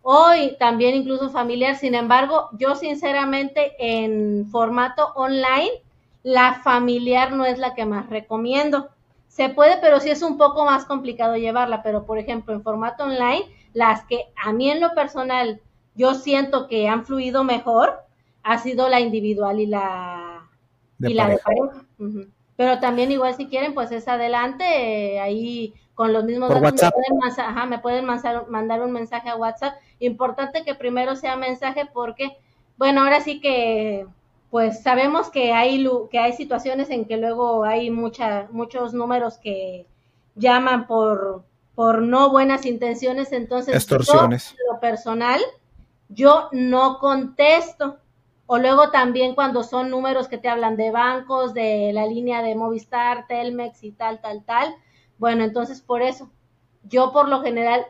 o 0.03 0.27
también 0.59 0.95
incluso 0.95 1.29
familiar. 1.29 1.75
Sin 1.77 1.95
embargo, 1.95 2.49
yo 2.59 2.75
sinceramente 2.75 3.73
en 3.79 4.47
formato 4.51 5.13
online, 5.15 5.71
la 6.21 6.55
familiar 6.55 7.31
no 7.31 7.45
es 7.45 7.57
la 7.57 7.73
que 7.73 7.85
más 7.85 8.09
recomiendo 8.09 8.89
se 9.39 9.47
puede, 9.47 9.77
pero 9.77 10.01
sí 10.01 10.09
es 10.09 10.21
un 10.21 10.37
poco 10.37 10.65
más 10.65 10.83
complicado 10.83 11.37
llevarla. 11.37 11.81
Pero, 11.81 12.05
por 12.05 12.17
ejemplo, 12.17 12.53
en 12.53 12.61
formato 12.61 13.05
online, 13.05 13.45
las 13.73 14.03
que 14.03 14.25
a 14.35 14.51
mí 14.51 14.69
en 14.69 14.81
lo 14.81 14.93
personal 14.93 15.61
yo 15.95 16.13
siento 16.13 16.67
que 16.67 16.89
han 16.89 17.05
fluido 17.05 17.45
mejor 17.45 18.01
ha 18.43 18.57
sido 18.57 18.89
la 18.89 18.99
individual 18.99 19.61
y 19.61 19.65
la 19.65 20.45
de 20.97 21.11
y 21.11 21.13
la 21.13 21.29
de 21.29 21.37
pareja. 21.37 21.85
Pero 22.57 22.79
también 22.79 23.13
igual 23.13 23.33
si 23.33 23.47
quieren, 23.47 23.73
pues 23.73 23.93
es 23.93 24.09
adelante, 24.09 24.65
eh, 24.65 25.21
ahí 25.21 25.73
con 25.93 26.11
los 26.11 26.25
mismos 26.25 26.49
datos 26.49 26.73
me 26.73 26.91
pueden, 26.91 27.39
ajá, 27.39 27.65
me 27.65 27.79
pueden 27.79 28.05
mandar 28.49 28.81
un 28.81 28.91
mensaje 28.91 29.29
a 29.29 29.37
WhatsApp. 29.37 29.75
Importante 29.99 30.65
que 30.65 30.75
primero 30.75 31.15
sea 31.15 31.37
mensaje 31.37 31.89
porque, 31.93 32.35
bueno, 32.75 33.03
ahora 33.03 33.21
sí 33.21 33.39
que 33.39 34.05
pues 34.49 34.81
sabemos 34.81 35.29
que 35.29 35.53
hay, 35.53 35.87
que 36.09 36.19
hay 36.19 36.33
situaciones 36.33 36.89
en 36.89 37.05
que 37.05 37.17
luego 37.17 37.63
hay 37.63 37.91
mucha, 37.91 38.47
muchos 38.51 38.93
números 38.93 39.37
que 39.37 39.85
llaman 40.35 40.87
por, 40.87 41.43
por 41.75 42.01
no 42.01 42.31
buenas 42.31 42.65
intenciones, 42.65 43.31
entonces 43.31 43.75
Extorsiones. 43.75 44.55
lo 44.69 44.79
personal, 44.79 45.39
yo 46.09 46.49
no 46.51 46.97
contesto. 46.99 47.97
O 48.51 48.57
luego 48.57 48.89
también 48.89 49.35
cuando 49.35 49.61
son 49.61 49.91
números 49.91 50.27
que 50.27 50.39
te 50.39 50.49
hablan 50.49 50.75
de 50.75 50.89
bancos, 50.89 51.53
de 51.53 51.91
la 51.93 52.07
línea 52.07 52.41
de 52.41 52.55
Movistar, 52.55 53.27
Telmex 53.27 53.83
y 53.83 53.91
tal, 53.91 54.19
tal, 54.21 54.43
tal. 54.43 54.73
Bueno, 55.19 55.43
entonces 55.43 55.81
por 55.81 56.01
eso, 56.01 56.31
yo 56.81 57.11
por 57.13 57.29
lo 57.29 57.41
general 57.43 57.85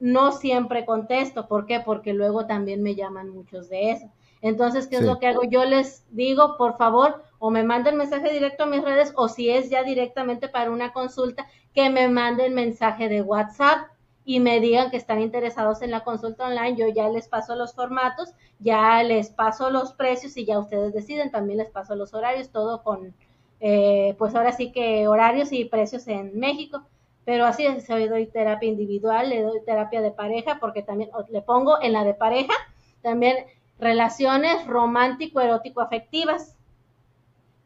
no 0.00 0.32
siempre 0.32 0.84
contesto. 0.84 1.46
¿Por 1.46 1.66
qué? 1.66 1.78
Porque 1.78 2.14
luego 2.14 2.46
también 2.46 2.82
me 2.82 2.96
llaman 2.96 3.30
muchos 3.30 3.68
de 3.68 3.92
eso. 3.92 4.10
Entonces, 4.42 4.86
¿qué 4.86 4.96
es 4.96 5.02
lo 5.02 5.18
que 5.18 5.28
hago? 5.28 5.44
Yo 5.44 5.64
les 5.64 6.04
digo, 6.10 6.56
por 6.56 6.76
favor, 6.76 7.22
o 7.38 7.50
me 7.50 7.62
manden 7.62 7.96
mensaje 7.96 8.32
directo 8.32 8.64
a 8.64 8.66
mis 8.66 8.82
redes, 8.82 9.12
o 9.16 9.28
si 9.28 9.50
es 9.50 9.70
ya 9.70 9.82
directamente 9.82 10.48
para 10.48 10.70
una 10.70 10.92
consulta, 10.92 11.46
que 11.74 11.90
me 11.90 12.08
manden 12.08 12.54
mensaje 12.54 13.08
de 13.08 13.22
WhatsApp 13.22 13.88
y 14.24 14.40
me 14.40 14.60
digan 14.60 14.90
que 14.90 14.96
están 14.96 15.20
interesados 15.20 15.82
en 15.82 15.90
la 15.90 16.02
consulta 16.02 16.46
online. 16.46 16.76
Yo 16.76 16.88
ya 16.88 17.08
les 17.08 17.28
paso 17.28 17.54
los 17.54 17.74
formatos, 17.74 18.32
ya 18.58 19.02
les 19.02 19.30
paso 19.30 19.70
los 19.70 19.92
precios 19.92 20.36
y 20.36 20.44
ya 20.44 20.58
ustedes 20.58 20.92
deciden. 20.92 21.30
También 21.30 21.58
les 21.58 21.70
paso 21.70 21.94
los 21.94 22.12
horarios, 22.12 22.50
todo 22.50 22.82
con, 22.82 23.14
eh, 23.60 24.16
pues 24.18 24.34
ahora 24.34 24.52
sí 24.52 24.72
que 24.72 25.06
horarios 25.06 25.52
y 25.52 25.64
precios 25.66 26.08
en 26.08 26.38
México. 26.38 26.82
Pero 27.24 27.44
así 27.44 27.66
es, 27.66 27.88
le 27.88 28.08
doy 28.08 28.26
terapia 28.26 28.68
individual, 28.68 29.28
le 29.30 29.42
doy 29.42 29.60
terapia 29.64 30.00
de 30.00 30.10
pareja, 30.10 30.58
porque 30.60 30.82
también 30.82 31.10
le 31.28 31.42
pongo 31.42 31.80
en 31.80 31.92
la 31.92 32.04
de 32.04 32.14
pareja, 32.14 32.54
también 33.02 33.36
relaciones 33.78 34.66
romántico-erótico-afectivas. 34.66 36.56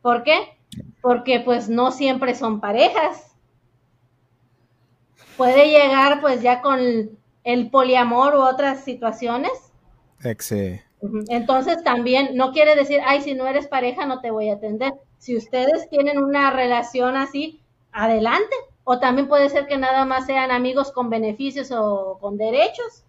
¿Por 0.02 0.22
qué? 0.22 0.58
Porque 1.00 1.40
pues 1.40 1.68
no 1.68 1.92
siempre 1.92 2.34
son 2.34 2.60
parejas. 2.60 3.34
Puede 5.36 5.70
llegar 5.70 6.20
pues 6.20 6.42
ya 6.42 6.60
con 6.60 6.80
el 7.44 7.70
poliamor 7.70 8.34
u 8.34 8.40
otras 8.40 8.84
situaciones. 8.84 9.52
Entonces 11.28 11.82
también 11.82 12.36
no 12.36 12.52
quiere 12.52 12.76
decir, 12.76 13.00
ay, 13.06 13.22
si 13.22 13.34
no 13.34 13.46
eres 13.46 13.66
pareja 13.66 14.04
no 14.04 14.20
te 14.20 14.30
voy 14.30 14.50
a 14.50 14.54
atender. 14.54 14.92
Si 15.18 15.36
ustedes 15.36 15.88
tienen 15.88 16.18
una 16.18 16.50
relación 16.50 17.16
así, 17.16 17.62
adelante. 17.92 18.54
O 18.84 18.98
también 18.98 19.28
puede 19.28 19.48
ser 19.48 19.66
que 19.66 19.78
nada 19.78 20.04
más 20.04 20.26
sean 20.26 20.50
amigos 20.50 20.90
con 20.92 21.10
beneficios 21.10 21.70
o 21.70 22.18
con 22.20 22.36
derechos. 22.36 23.04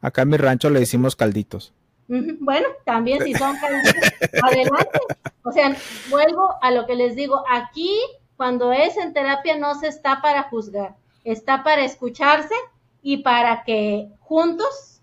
Acá 0.00 0.22
en 0.22 0.30
mi 0.30 0.36
rancho 0.36 0.70
le 0.70 0.80
decimos 0.80 1.16
calditos. 1.16 1.74
Bueno, 2.08 2.68
también 2.84 3.22
si 3.22 3.34
son 3.34 3.56
adelante. 4.42 5.00
O 5.42 5.52
sea, 5.52 5.74
vuelvo 6.10 6.54
a 6.60 6.70
lo 6.70 6.86
que 6.86 6.94
les 6.94 7.16
digo, 7.16 7.44
aquí 7.48 7.98
cuando 8.36 8.72
es 8.72 8.96
en 8.96 9.12
terapia 9.12 9.56
no 9.56 9.74
se 9.74 9.88
está 9.88 10.20
para 10.20 10.44
juzgar, 10.44 10.94
está 11.24 11.64
para 11.64 11.84
escucharse 11.84 12.54
y 13.02 13.18
para 13.18 13.64
que 13.64 14.08
juntos 14.20 15.00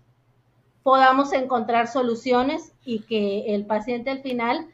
podamos 0.82 1.32
encontrar 1.32 1.88
soluciones 1.88 2.72
y 2.84 3.00
que 3.00 3.54
el 3.54 3.66
paciente 3.66 4.10
al 4.10 4.20
final 4.20 4.68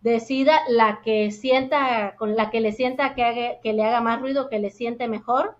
decida 0.00 0.60
la 0.68 1.02
que 1.02 1.30
sienta, 1.30 2.16
con 2.16 2.36
la 2.36 2.50
que 2.50 2.60
le 2.60 2.72
sienta 2.72 3.14
que, 3.14 3.58
que 3.62 3.72
le 3.72 3.84
haga 3.84 4.00
más 4.00 4.20
ruido, 4.20 4.48
que 4.48 4.58
le 4.58 4.70
siente 4.70 5.06
mejor. 5.08 5.56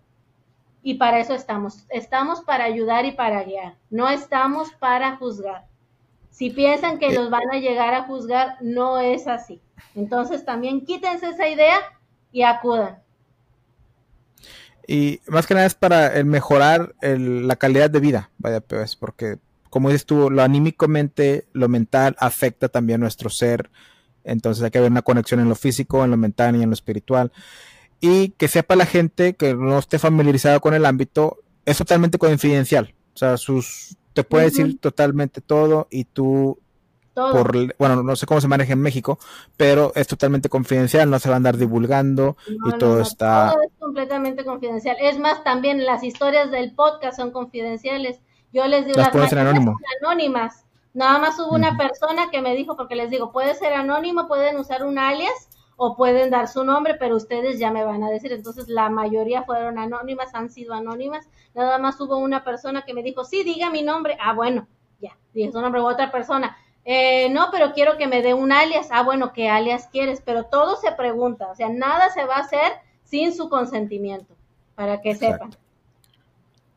Y 0.83 0.95
para 0.95 1.21
eso 1.21 1.35
estamos. 1.35 1.85
Estamos 1.91 2.41
para 2.41 2.65
ayudar 2.65 3.05
y 3.05 3.13
para 3.13 3.45
guiar. 3.45 3.77
No 3.91 4.09
estamos 4.09 4.73
para 4.73 5.17
juzgar. 5.17 5.67
Si 6.41 6.49
piensan 6.49 6.99
que 6.99 7.13
los 7.13 7.29
van 7.29 7.51
a 7.53 7.59
llegar 7.59 7.93
a 7.93 8.05
juzgar, 8.05 8.57
no 8.63 8.99
es 8.99 9.27
así. 9.27 9.61
Entonces 9.95 10.47
también 10.47 10.87
quítense 10.87 11.29
esa 11.29 11.47
idea 11.47 11.77
y 12.33 12.45
acudan. 12.45 12.97
Y 14.89 15.21
más 15.27 15.47
que 15.47 15.53
nada 15.53 15.67
es 15.67 15.75
para 15.75 16.25
mejorar 16.25 16.95
la 17.03 17.57
calidad 17.57 17.91
de 17.91 18.01
vida, 18.01 18.31
vaya, 18.39 18.63
pues, 18.63 18.97
porque 18.97 19.37
como 19.69 19.91
dices 19.91 20.07
tú, 20.07 20.31
lo 20.31 20.41
anímicamente, 20.41 21.45
lo 21.53 21.69
mental 21.69 22.17
afecta 22.19 22.71
también 22.71 23.03
nuestro 23.03 23.29
ser. 23.29 23.71
Entonces 24.25 24.65
hay 24.65 24.71
que 24.71 24.79
haber 24.79 24.93
una 24.93 25.03
conexión 25.03 25.41
en 25.41 25.49
lo 25.51 25.57
físico, 25.57 26.03
en 26.07 26.11
lo 26.11 26.17
mental 26.17 26.57
y 26.57 26.63
en 26.63 26.71
lo 26.71 26.75
espiritual. 26.75 27.33
Y 28.01 28.31
que 28.31 28.49
sepa 28.49 28.77
la 28.77 28.87
gente 28.87 29.35
que 29.35 29.53
no 29.53 29.79
esté 29.79 29.99
familiarizada 29.99 30.59
con 30.59 30.73
el 30.73 30.87
ámbito, 30.87 31.41
es 31.67 31.77
totalmente 31.77 32.17
confidencial. 32.17 32.95
O 33.15 33.19
sea, 33.19 33.37
sus, 33.37 33.99
te 34.13 34.25
puede 34.25 34.47
decir 34.47 34.79
totalmente 34.81 35.41
todo 35.41 35.87
y 35.91 36.05
tú 36.05 36.59
Por, 37.15 37.77
bueno, 37.77 38.03
no 38.03 38.17
sé 38.17 38.27
cómo 38.27 38.41
se 38.41 38.49
maneja 38.49 38.73
en 38.73 38.81
México, 38.81 39.19
pero 39.57 39.93
es 39.95 40.07
totalmente 40.07 40.49
confidencial, 40.49 41.11
no 41.11 41.19
se 41.19 41.29
va 41.29 41.35
a 41.35 41.37
andar 41.37 41.57
divulgando 41.57 42.37
y 42.47 42.73
todo 42.79 43.01
está... 43.01 43.53
Todo 43.53 43.63
es 43.63 43.73
completamente 43.79 44.45
confidencial. 44.45 44.97
Es 45.01 45.19
más, 45.19 45.45
también 45.45 45.85
las 45.85 46.03
historias 46.03 46.51
del 46.51 46.73
podcast 46.75 47.17
son 47.17 47.31
confidenciales. 47.31 48.21
Yo 48.53 48.67
les 48.67 48.87
digo, 48.87 48.99
las, 48.99 49.15
las 49.15 49.33
anónimas. 49.33 50.65
Nada 50.95 51.19
más 51.19 51.39
hubo 51.39 51.55
una 51.55 51.77
persona 51.77 52.31
que 52.31 52.43
me 52.43 52.57
dijo, 52.57 52.77
porque 52.77 52.97
les 52.97 53.11
digo, 53.11 53.33
puede 53.33 53.55
ser 53.55 53.75
anónimo, 53.75 54.27
pueden 54.27 54.57
usar 54.57 54.85
un 54.85 54.99
alias 54.99 55.49
o 55.83 55.97
pueden 55.97 56.29
dar 56.29 56.47
su 56.47 56.63
nombre, 56.63 56.97
pero 56.97 57.17
ustedes 57.17 57.59
ya 57.59 57.71
me 57.71 57.85
van 57.85 58.05
a 58.05 58.11
decir. 58.11 58.31
Entonces, 58.33 58.69
la 58.69 58.91
mayoría 58.91 59.45
fueron 59.45 59.79
anónimas, 59.79 60.35
han 60.35 60.51
sido 60.51 60.75
anónimas. 60.75 61.27
Nada 61.55 61.79
más 61.79 61.99
hubo 62.03 62.19
una 62.19 62.45
persona 62.45 62.83
que 62.83 62.93
me 62.93 63.03
dijo, 63.03 63.25
sí, 63.25 63.45
diga 63.45 63.71
mi 63.71 63.83
nombre. 63.83 64.19
Ah, 64.21 64.35
bueno, 64.35 64.69
ya, 65.01 65.17
dije 65.33 65.51
su 65.51 65.59
nombre, 65.59 65.81
otra 65.81 66.13
persona. 66.13 66.55
Eh, 66.85 67.31
no, 67.31 67.49
pero 67.51 67.73
quiero 67.73 67.97
que 67.97 68.09
me 68.09 68.21
dé 68.21 68.35
un 68.35 68.53
alias. 68.53 68.89
Ah, 68.91 69.03
bueno, 69.03 69.33
¿qué 69.33 69.49
alias 69.49 69.89
quieres? 69.91 70.21
Pero 70.23 70.45
todo 70.45 70.77
se 70.77 70.93
pregunta, 70.93 71.49
o 71.51 71.55
sea, 71.55 71.71
nada 71.71 72.11
se 72.11 72.27
va 72.27 72.37
a 72.37 72.41
hacer 72.41 72.73
sin 73.05 73.35
su 73.35 73.49
consentimiento, 73.49 74.37
para 74.75 75.01
que 75.01 75.15
sepan. 75.15 75.57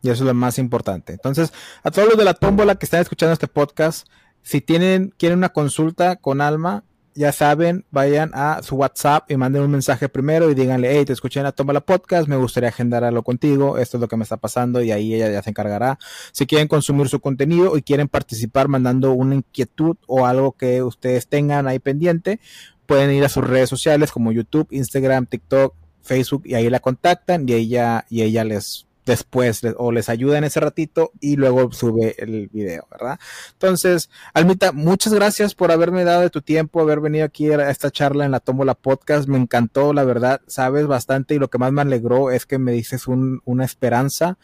Y 0.01 0.11
eso 0.11 0.23
es 0.23 0.27
lo 0.27 0.33
más 0.33 0.57
importante. 0.59 1.11
Entonces, 1.11 1.51
a 1.83 1.91
todos 1.91 2.07
los 2.07 2.17
de 2.17 2.23
la 2.23 2.35
tómbola 2.35 2.75
que 2.75 2.85
están 2.85 3.01
escuchando 3.01 3.33
este 3.33 3.49
podcast, 3.49 4.07
si 4.43 4.61
tienen, 4.61 5.13
quieren 5.17 5.39
una 5.39 5.49
consulta 5.49 6.15
con 6.15 6.39
Alma, 6.39 6.85
ya 7.15 7.31
saben, 7.31 7.85
vayan 7.91 8.31
a 8.33 8.61
su 8.63 8.75
WhatsApp 8.75 9.29
y 9.29 9.37
manden 9.37 9.63
un 9.63 9.71
mensaje 9.71 10.09
primero 10.09 10.49
y 10.49 10.55
díganle, 10.55 10.95
hey, 10.95 11.05
te 11.05 11.13
escuché 11.13 11.39
en 11.39 11.45
la 11.45 11.51
tómbola 11.51 11.81
podcast, 11.81 12.27
me 12.27 12.35
gustaría 12.35 12.69
agendar 12.69 13.03
algo 13.03 13.23
contigo, 13.23 13.77
esto 13.77 13.97
es 13.97 14.01
lo 14.01 14.07
que 14.07 14.17
me 14.17 14.23
está 14.23 14.37
pasando 14.37 14.81
y 14.81 14.91
ahí 14.91 15.13
ella 15.13 15.29
ya 15.29 15.41
se 15.41 15.49
encargará. 15.51 15.99
Si 16.31 16.45
quieren 16.45 16.67
consumir 16.67 17.09
su 17.09 17.19
contenido 17.19 17.77
y 17.77 17.81
quieren 17.81 18.07
participar 18.07 18.67
mandando 18.67 19.13
una 19.13 19.35
inquietud 19.35 19.97
o 20.07 20.25
algo 20.25 20.53
que 20.53 20.81
ustedes 20.81 21.27
tengan 21.27 21.67
ahí 21.67 21.79
pendiente, 21.79 22.39
pueden 22.85 23.11
ir 23.11 23.23
a 23.23 23.29
sus 23.29 23.43
redes 23.43 23.69
sociales 23.69 24.11
como 24.11 24.31
YouTube, 24.31 24.67
Instagram, 24.71 25.25
TikTok, 25.25 25.75
Facebook 26.01 26.43
y 26.45 26.55
ahí 26.55 26.69
la 26.69 26.79
contactan 26.79 27.47
y 27.47 27.53
ella, 27.53 28.05
y 28.09 28.23
ella 28.23 28.43
les 28.43 28.87
después 29.05 29.61
o 29.77 29.91
les 29.91 30.09
ayuda 30.09 30.37
en 30.37 30.43
ese 30.43 30.59
ratito 30.59 31.11
y 31.19 31.35
luego 31.35 31.71
sube 31.71 32.15
el 32.17 32.47
video, 32.47 32.87
¿verdad? 32.91 33.19
Entonces, 33.53 34.09
Almita, 34.33 34.71
muchas 34.71 35.13
gracias 35.13 35.55
por 35.55 35.71
haberme 35.71 36.03
dado 36.03 36.21
de 36.21 36.29
tu 36.29 36.41
tiempo, 36.41 36.81
haber 36.81 36.99
venido 36.99 37.25
aquí 37.25 37.51
a 37.51 37.69
esta 37.69 37.91
charla 37.91 38.25
en 38.25 38.31
la 38.31 38.39
Tómola 38.39 38.75
Podcast. 38.75 39.27
Me 39.27 39.37
encantó, 39.37 39.93
la 39.93 40.03
verdad, 40.03 40.41
sabes 40.47 40.87
bastante 40.87 41.35
y 41.35 41.39
lo 41.39 41.49
que 41.49 41.57
más 41.57 41.71
me 41.71 41.81
alegró 41.81 42.31
es 42.31 42.45
que 42.45 42.57
me 42.57 42.71
dices 42.71 43.07
una 43.07 43.65
esperanza 43.65 44.37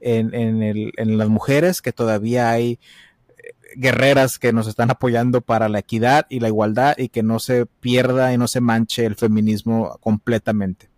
en, 0.00 0.34
en, 0.34 0.62
el, 0.62 0.92
en 0.96 1.16
las 1.18 1.28
mujeres, 1.28 1.80
que 1.80 1.92
todavía 1.92 2.50
hay 2.50 2.78
eh, 3.38 3.54
guerreras 3.76 4.38
que 4.38 4.52
nos 4.52 4.66
están 4.66 4.90
apoyando 4.90 5.40
para 5.40 5.68
la 5.68 5.78
equidad 5.78 6.26
y 6.28 6.40
la 6.40 6.48
igualdad 6.48 6.96
y 6.98 7.08
que 7.08 7.22
no 7.22 7.38
se 7.38 7.66
pierda 7.66 8.32
y 8.34 8.38
no 8.38 8.48
se 8.48 8.60
manche 8.60 9.06
el 9.06 9.14
feminismo 9.14 9.96
completamente. 10.00 10.91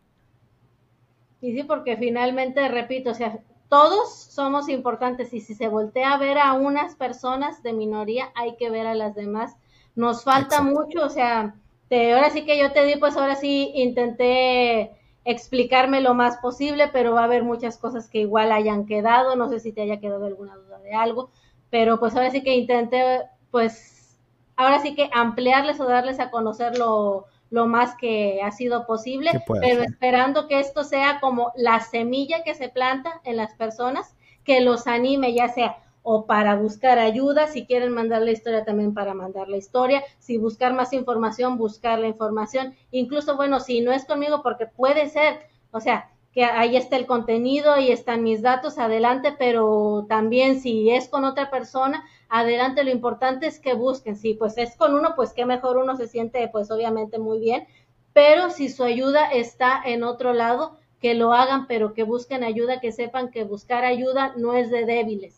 Y 1.45 1.53
sí, 1.53 1.63
porque 1.63 1.99
finalmente, 1.99 2.67
repito, 2.69 3.11
o 3.11 3.15
sea, 3.15 3.39
todos 3.69 4.15
somos 4.15 4.71
importantes 4.71 5.35
y 5.35 5.43
si 5.43 5.55
se 5.55 5.69
voltea 5.69 6.15
a 6.15 6.17
ver 6.17 6.39
a 6.39 6.55
unas 6.55 6.95
personas 6.95 7.63
de 7.63 7.75
minoría, 7.75 8.33
hay 8.35 8.57
que 8.57 8.71
ver 8.71 8.87
a 8.87 8.95
las 8.95 9.15
demás. 9.15 9.55
Nos 9.95 10.25
falta 10.25 10.63
mucho, 10.63 11.05
o 11.05 11.11
sea, 11.11 11.55
te, 11.91 12.15
ahora 12.15 12.31
sí 12.31 12.47
que 12.47 12.59
yo 12.59 12.73
te 12.73 12.87
di, 12.87 12.97
pues 12.97 13.19
ahora 13.19 13.37
sí 13.37 13.73
intenté 13.75 14.93
explicarme 15.27 16.01
lo 16.01 16.15
más 16.15 16.39
posible, 16.39 16.89
pero 16.91 17.13
va 17.13 17.21
a 17.21 17.25
haber 17.25 17.45
muchas 17.45 17.77
cosas 17.77 18.09
que 18.09 18.21
igual 18.21 18.51
hayan 18.51 18.87
quedado, 18.87 19.37
no 19.37 19.51
sé 19.51 19.61
si 19.61 19.71
te 19.71 19.83
haya 19.83 20.01
quedado 20.01 20.25
alguna 20.25 20.57
duda 20.57 20.79
de 20.79 20.95
algo, 20.95 21.29
pero 21.69 22.01
pues 22.01 22.17
ahora 22.17 22.31
sí 22.31 22.43
que 22.43 22.55
intenté, 22.55 23.21
pues, 23.51 24.19
ahora 24.57 24.81
sí 24.81 24.95
que 24.95 25.11
ampliarles 25.13 25.79
o 25.79 25.85
darles 25.85 26.21
a 26.21 26.31
conocer 26.31 26.79
lo, 26.79 27.27
lo 27.55 27.69
más 27.69 27.95
que 27.95 28.41
ha 28.43 28.51
sido 28.51 28.85
posible, 28.85 29.31
pero 29.61 29.85
esperando 29.85 30.49
que 30.49 30.59
esto 30.59 30.83
sea 30.83 31.21
como 31.21 31.53
la 31.55 31.79
semilla 31.79 32.43
que 32.43 32.57
se 32.57 32.69
planta 32.69 33.21
en 33.23 33.37
las 33.37 33.55
personas, 33.55 34.17
que 34.43 34.61
los 34.61 34.89
anime 34.89 35.35
ya 35.35 35.47
sea 35.47 35.79
o 36.03 36.27
para 36.27 36.57
buscar 36.57 36.99
ayuda, 36.99 37.47
si 37.47 37.65
quieren 37.65 37.93
mandar 37.93 38.23
la 38.23 38.33
historia 38.33 38.65
también 38.65 38.93
para 38.93 39.15
mandar 39.15 39.49
la 39.49 39.57
historia, 39.57 40.03
si 40.19 40.37
buscar 40.37 40.75
más 40.75 40.93
información, 40.93 41.57
buscar 41.57 42.01
la 42.01 42.09
información, 42.09 42.75
incluso 42.91 43.37
bueno, 43.37 43.61
si 43.61 43.83
no 43.83 43.93
es 43.93 44.05
conmigo 44.05 44.43
porque 44.43 44.67
puede 44.67 45.09
ser, 45.09 45.39
o 45.71 45.79
sea, 45.79 46.11
que 46.33 46.45
ahí 46.45 46.77
está 46.77 46.97
el 46.97 47.07
contenido, 47.07 47.79
y 47.79 47.93
están 47.93 48.25
mis 48.25 48.43
datos, 48.43 48.79
adelante, 48.79 49.33
pero 49.39 50.07
también 50.09 50.61
si 50.61 50.91
es 50.91 51.09
con 51.09 51.25
otra 51.25 51.49
persona, 51.49 52.05
adelante, 52.29 52.85
lo 52.85 52.91
importante 52.91 53.47
es 53.47 53.59
que 53.59 53.75
busquen, 53.75 54.17
si 54.17 54.35
pues 54.35 54.59
es 54.59 54.77
con 54.77 54.95
uno, 54.95 55.15
pues 55.17 55.33
que 55.33 55.47
mejor 55.47 55.77
uno 55.77 55.97
se 55.97 56.09
siente 56.09 56.49
pues 56.49 56.71
obviamente 56.71 57.19
muy 57.19 57.39
bien, 57.39 57.67
pero 58.13 58.51
si 58.51 58.69
su 58.69 58.85
ayuda 58.85 59.31
está 59.31 59.83
en 59.85 60.05
otro 60.05 60.33
lado, 60.33 60.79
que 61.01 61.15
lo 61.15 61.35
hagan, 61.35 61.67
pero 61.67 61.93
que 61.93 62.03
busquen 62.03 62.45
ayuda, 62.45 62.81
que 62.81 62.91
sepan 62.91 63.31
que 63.31 63.45
buscar 63.45 63.85
ayuda 63.85 64.33
no 64.37 64.55
es 64.55 64.71
de 64.71 64.87
débiles, 64.87 65.37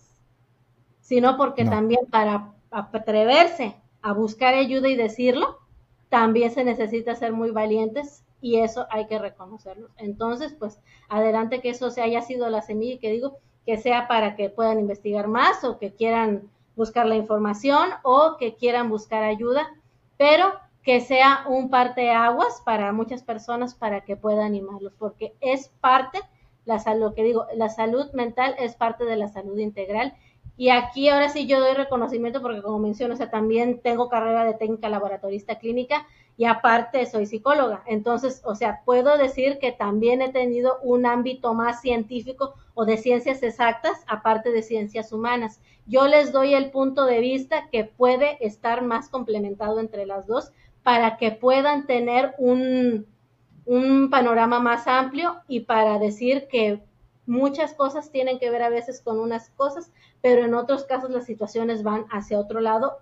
sino 1.01 1.37
porque 1.37 1.65
también 1.65 2.07
para 2.09 2.53
atreverse 2.71 3.75
a 4.01 4.13
buscar 4.13 4.55
ayuda 4.55 4.89
y 4.89 4.95
decirlo, 4.95 5.59
también 6.09 6.53
se 6.53 6.63
necesita 6.63 7.17
ser 7.17 7.33
muy 7.33 7.51
valientes 7.51 8.23
y 8.41 8.61
eso 8.61 8.87
hay 8.91 9.07
que 9.07 9.19
reconocerlo. 9.19 9.89
Entonces, 9.97 10.55
pues 10.57 10.79
adelante 11.09 11.61
que 11.61 11.71
eso 11.71 11.91
se 11.91 12.03
haya 12.03 12.23
sido 12.23 12.49
la 12.49 12.63
semilla 12.63 12.95
y 12.95 12.99
que 12.99 13.11
digo 13.11 13.39
que 13.65 13.77
sea 13.77 14.07
para 14.07 14.37
que 14.37 14.51
puedan 14.51 14.79
investigar 14.79 15.27
más 15.27 15.65
o 15.65 15.79
que 15.79 15.93
quieran 15.93 16.49
buscar 16.77 17.07
la 17.07 17.17
información 17.17 17.89
o 18.03 18.37
que 18.39 18.55
quieran 18.55 18.89
buscar 18.89 19.25
ayuda, 19.25 19.67
pero 20.17 20.53
que 20.83 21.01
sea 21.01 21.45
un 21.49 21.69
parte 21.69 22.11
aguas 22.13 22.63
para 22.65 22.93
muchas 22.93 23.25
personas 23.25 23.75
para 23.75 24.03
que 24.03 24.15
puedan 24.15 24.45
animarlos, 24.45 24.93
porque 24.97 25.35
es 25.41 25.69
parte, 25.81 26.21
la 26.65 26.79
salud, 26.79 27.07
lo 27.07 27.15
que 27.15 27.25
digo, 27.25 27.47
la 27.57 27.69
salud 27.69 28.13
mental 28.13 28.55
es 28.59 28.77
parte 28.77 29.05
de 29.05 29.17
la 29.17 29.29
salud 29.29 29.59
integral. 29.59 30.15
Y 30.57 30.71
aquí 30.71 31.09
ahora 31.09 31.29
sí 31.29 31.47
yo 31.47 31.61
doy 31.61 31.75
reconocimiento 31.75 32.41
porque 32.41 32.63
como 32.63 32.79
menciono, 32.79 33.15
o 33.15 33.17
sea, 33.17 33.31
también 33.31 33.81
tengo 33.83 34.09
carrera 34.09 34.45
de 34.45 34.55
técnica 34.55 34.89
laboratorista 34.89 35.59
clínica 35.59 36.07
y 36.37 36.45
aparte 36.45 37.07
soy 37.07 37.27
psicóloga. 37.27 37.83
Entonces, 37.87 38.43
o 38.45 38.55
sea, 38.55 38.83
puedo 38.85 39.17
decir 39.17 39.59
que 39.59 39.73
también 39.73 40.21
he 40.23 40.31
tenido 40.31 40.79
un 40.83 41.07
ámbito 41.07 41.55
más 41.55 41.81
científico 41.81 42.55
o 42.75 42.85
de 42.85 42.99
ciencias 42.99 43.43
exactas, 43.43 44.05
aparte 44.07 44.53
de 44.53 44.63
ciencias 44.63 45.13
humanas. 45.13 45.61
Yo 45.87 46.09
les 46.09 46.33
doy 46.33 46.55
el 46.55 46.71
punto 46.71 47.07
de 47.07 47.21
vista 47.21 47.69
que 47.71 47.85
puede 47.85 48.45
estar 48.45 48.83
más 48.83 49.09
complementado 49.09 49.81
entre 49.81 50.05
las 50.05 50.27
dos 50.27 50.53
para 50.83 51.17
que 51.17 51.31
puedan 51.31 51.87
tener 51.87 52.35
un, 52.39 53.07
un 53.65 54.11
panorama 54.11 54.61
más 54.61 54.87
amplio 54.87 55.37
y 55.49 55.61
para 55.61 55.99
decir 55.99 56.49
que 56.49 56.83
muchas 57.27 57.75
cosas 57.75 58.11
tienen 58.11 58.39
que 58.39 58.51
ver 58.51 58.63
a 58.63 58.69
veces 58.69 59.01
con 59.01 59.19
unas 59.19 59.51
cosas, 59.51 59.91
pero 60.21 60.45
en 60.45 60.55
otros 60.55 60.85
casos 60.85 61.11
las 61.11 61.27
situaciones 61.27 61.83
van 61.83 62.07
hacia 62.11 62.39
otro 62.39 62.61
lado 62.61 62.99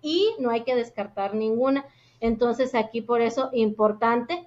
y 0.00 0.34
no 0.38 0.50
hay 0.50 0.62
que 0.62 0.74
descartar 0.74 1.34
ninguna. 1.34 1.84
Entonces 2.20 2.74
aquí 2.74 3.00
por 3.00 3.20
eso 3.20 3.50
importante 3.52 4.46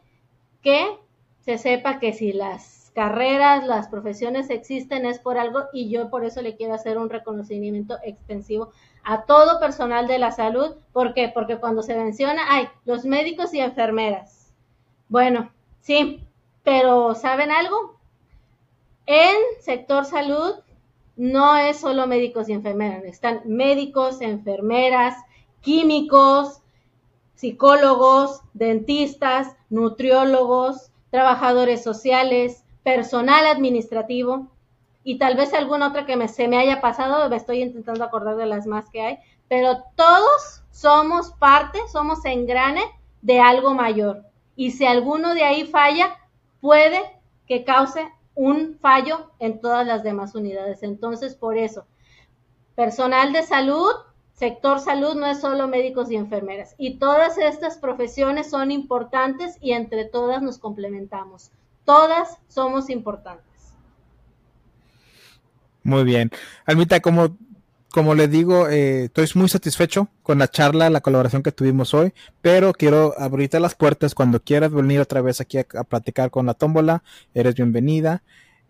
que 0.61 0.97
se 1.41 1.57
sepa 1.57 1.99
que 1.99 2.13
si 2.13 2.33
las 2.33 2.91
carreras, 2.93 3.65
las 3.65 3.87
profesiones 3.87 4.49
existen 4.49 5.05
es 5.05 5.19
por 5.19 5.37
algo 5.37 5.63
y 5.71 5.89
yo 5.89 6.09
por 6.09 6.25
eso 6.25 6.41
le 6.41 6.55
quiero 6.55 6.73
hacer 6.73 6.97
un 6.97 7.09
reconocimiento 7.09 7.97
extensivo 8.03 8.71
a 9.03 9.23
todo 9.23 9.59
personal 9.59 10.07
de 10.07 10.19
la 10.19 10.31
salud. 10.31 10.75
¿Por 10.91 11.13
qué? 11.13 11.29
Porque 11.33 11.57
cuando 11.57 11.81
se 11.81 11.95
menciona, 11.95 12.41
hay 12.53 12.67
los 12.85 13.05
médicos 13.05 13.53
y 13.53 13.59
enfermeras. 13.59 14.53
Bueno, 15.07 15.51
sí, 15.81 16.27
pero 16.63 17.15
¿saben 17.15 17.51
algo? 17.51 17.97
En 19.05 19.37
sector 19.59 20.05
salud 20.05 20.55
no 21.15 21.57
es 21.57 21.79
solo 21.79 22.05
médicos 22.05 22.47
y 22.47 22.53
enfermeras, 22.53 23.03
están 23.03 23.41
médicos, 23.45 24.21
enfermeras, 24.21 25.15
químicos, 25.61 26.61
psicólogos, 27.39 28.41
dentistas, 28.53 29.55
nutriólogos, 29.69 30.91
trabajadores 31.09 31.81
sociales, 31.81 32.65
personal 32.83 33.47
administrativo 33.47 34.47
y 35.05 35.19
tal 35.19 35.37
vez 35.37 35.53
alguna 35.53 35.87
otra 35.87 36.05
que 36.05 36.17
me, 36.17 36.27
se 36.27 36.49
me 36.49 36.57
haya 36.57 36.81
pasado, 36.81 37.29
me 37.29 37.37
estoy 37.37 37.61
intentando 37.61 38.03
acordar 38.03 38.35
de 38.35 38.45
las 38.45 38.67
más 38.67 38.89
que 38.89 39.01
hay, 39.01 39.17
pero 39.47 39.83
todos 39.95 40.63
somos 40.71 41.31
parte, 41.31 41.79
somos 41.89 42.25
engrane 42.25 42.83
de 43.21 43.39
algo 43.39 43.73
mayor. 43.73 44.25
Y 44.57 44.71
si 44.71 44.85
alguno 44.85 45.33
de 45.33 45.45
ahí 45.45 45.65
falla, 45.65 46.17
puede 46.59 46.99
que 47.47 47.63
cause 47.63 48.11
un 48.35 48.77
fallo 48.81 49.31
en 49.39 49.61
todas 49.61 49.87
las 49.87 50.03
demás 50.03 50.35
unidades. 50.35 50.83
Entonces, 50.83 51.35
por 51.35 51.57
eso, 51.57 51.85
personal 52.75 53.31
de 53.31 53.43
salud, 53.43 53.93
sector 54.39 54.79
salud 54.79 55.15
no 55.15 55.27
es 55.27 55.41
solo 55.41 55.67
médicos 55.67 56.09
y 56.09 56.15
enfermeras. 56.15 56.73
Y 56.77 56.97
todas 56.97 57.37
estas 57.37 57.77
profesiones 57.77 58.49
son 58.49 58.71
importantes 58.71 59.57
y 59.59 59.73
entre 59.73 60.05
todas 60.05 60.41
nos 60.41 60.57
complementamos. 60.57 61.51
Todas 61.83 62.37
somos 62.47 62.89
importantes. 62.89 63.43
Muy 65.83 66.05
bien. 66.05 66.31
Almita, 66.65 67.01
como, 67.01 67.35
como 67.91 68.15
le 68.15 68.29
digo, 68.29 68.69
eh, 68.69 69.05
estoy 69.05 69.27
muy 69.35 69.49
satisfecho 69.49 70.07
con 70.23 70.39
la 70.39 70.47
charla, 70.47 70.89
la 70.89 71.01
colaboración 71.01 71.43
que 71.43 71.51
tuvimos 71.51 71.93
hoy, 71.93 72.13
pero 72.41 72.71
quiero 72.71 73.15
abrirte 73.19 73.59
las 73.59 73.75
puertas 73.75 74.15
cuando 74.15 74.41
quieras 74.41 74.71
venir 74.71 75.01
otra 75.01 75.21
vez 75.21 75.41
aquí 75.41 75.57
a, 75.57 75.65
platicar 75.83 76.31
con 76.31 76.45
la 76.45 76.53
tómbola. 76.53 77.03
Eres 77.33 77.55
bienvenida. 77.55 78.23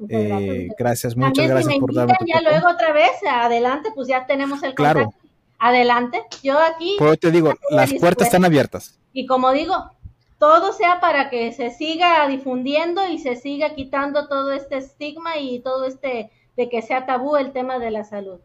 Eh, 0.07 0.70
gracias, 0.80 1.15
muchas 1.15 1.47
gracias 1.47 1.76
por 1.78 1.93
darme. 1.93 2.15
Ya 2.26 2.41
luego 2.41 2.70
otra 2.70 2.91
vez, 2.91 3.11
adelante, 3.30 3.89
pues 3.93 4.07
ya 4.07 4.26
tenemos 4.26 4.63
el 4.63 4.74
contacto 4.74 5.18
adelante. 5.60 6.24
Yo 6.41 6.57
aquí. 6.57 6.95
Pero 6.97 7.16
te 7.18 7.32
digo, 7.32 7.53
las 7.70 7.93
puertas 7.93 8.28
están 8.28 8.45
abiertas. 8.45 8.99
Y 9.14 9.26
como 9.26 9.51
digo, 9.51 9.91
todo 10.39 10.72
sea 10.74 10.99
para 11.01 11.30
que 11.30 11.51
se 11.51 11.70
siga 11.70 12.26
difundiendo 12.28 13.05
y 13.07 13.20
se 13.20 13.36
siga 13.36 13.76
quitando 13.76 14.28
todo 14.28 14.51
este 14.51 14.78
estigma 14.78 15.38
y 15.38 15.60
todo 15.60 15.86
este 15.86 16.32
de 16.55 16.70
que 16.70 16.82
sea 16.82 17.05
tabú 17.05 17.36
el 17.36 17.51
tema 17.51 17.78
de 17.78 17.91
la 17.91 18.03
salud. 18.03 18.39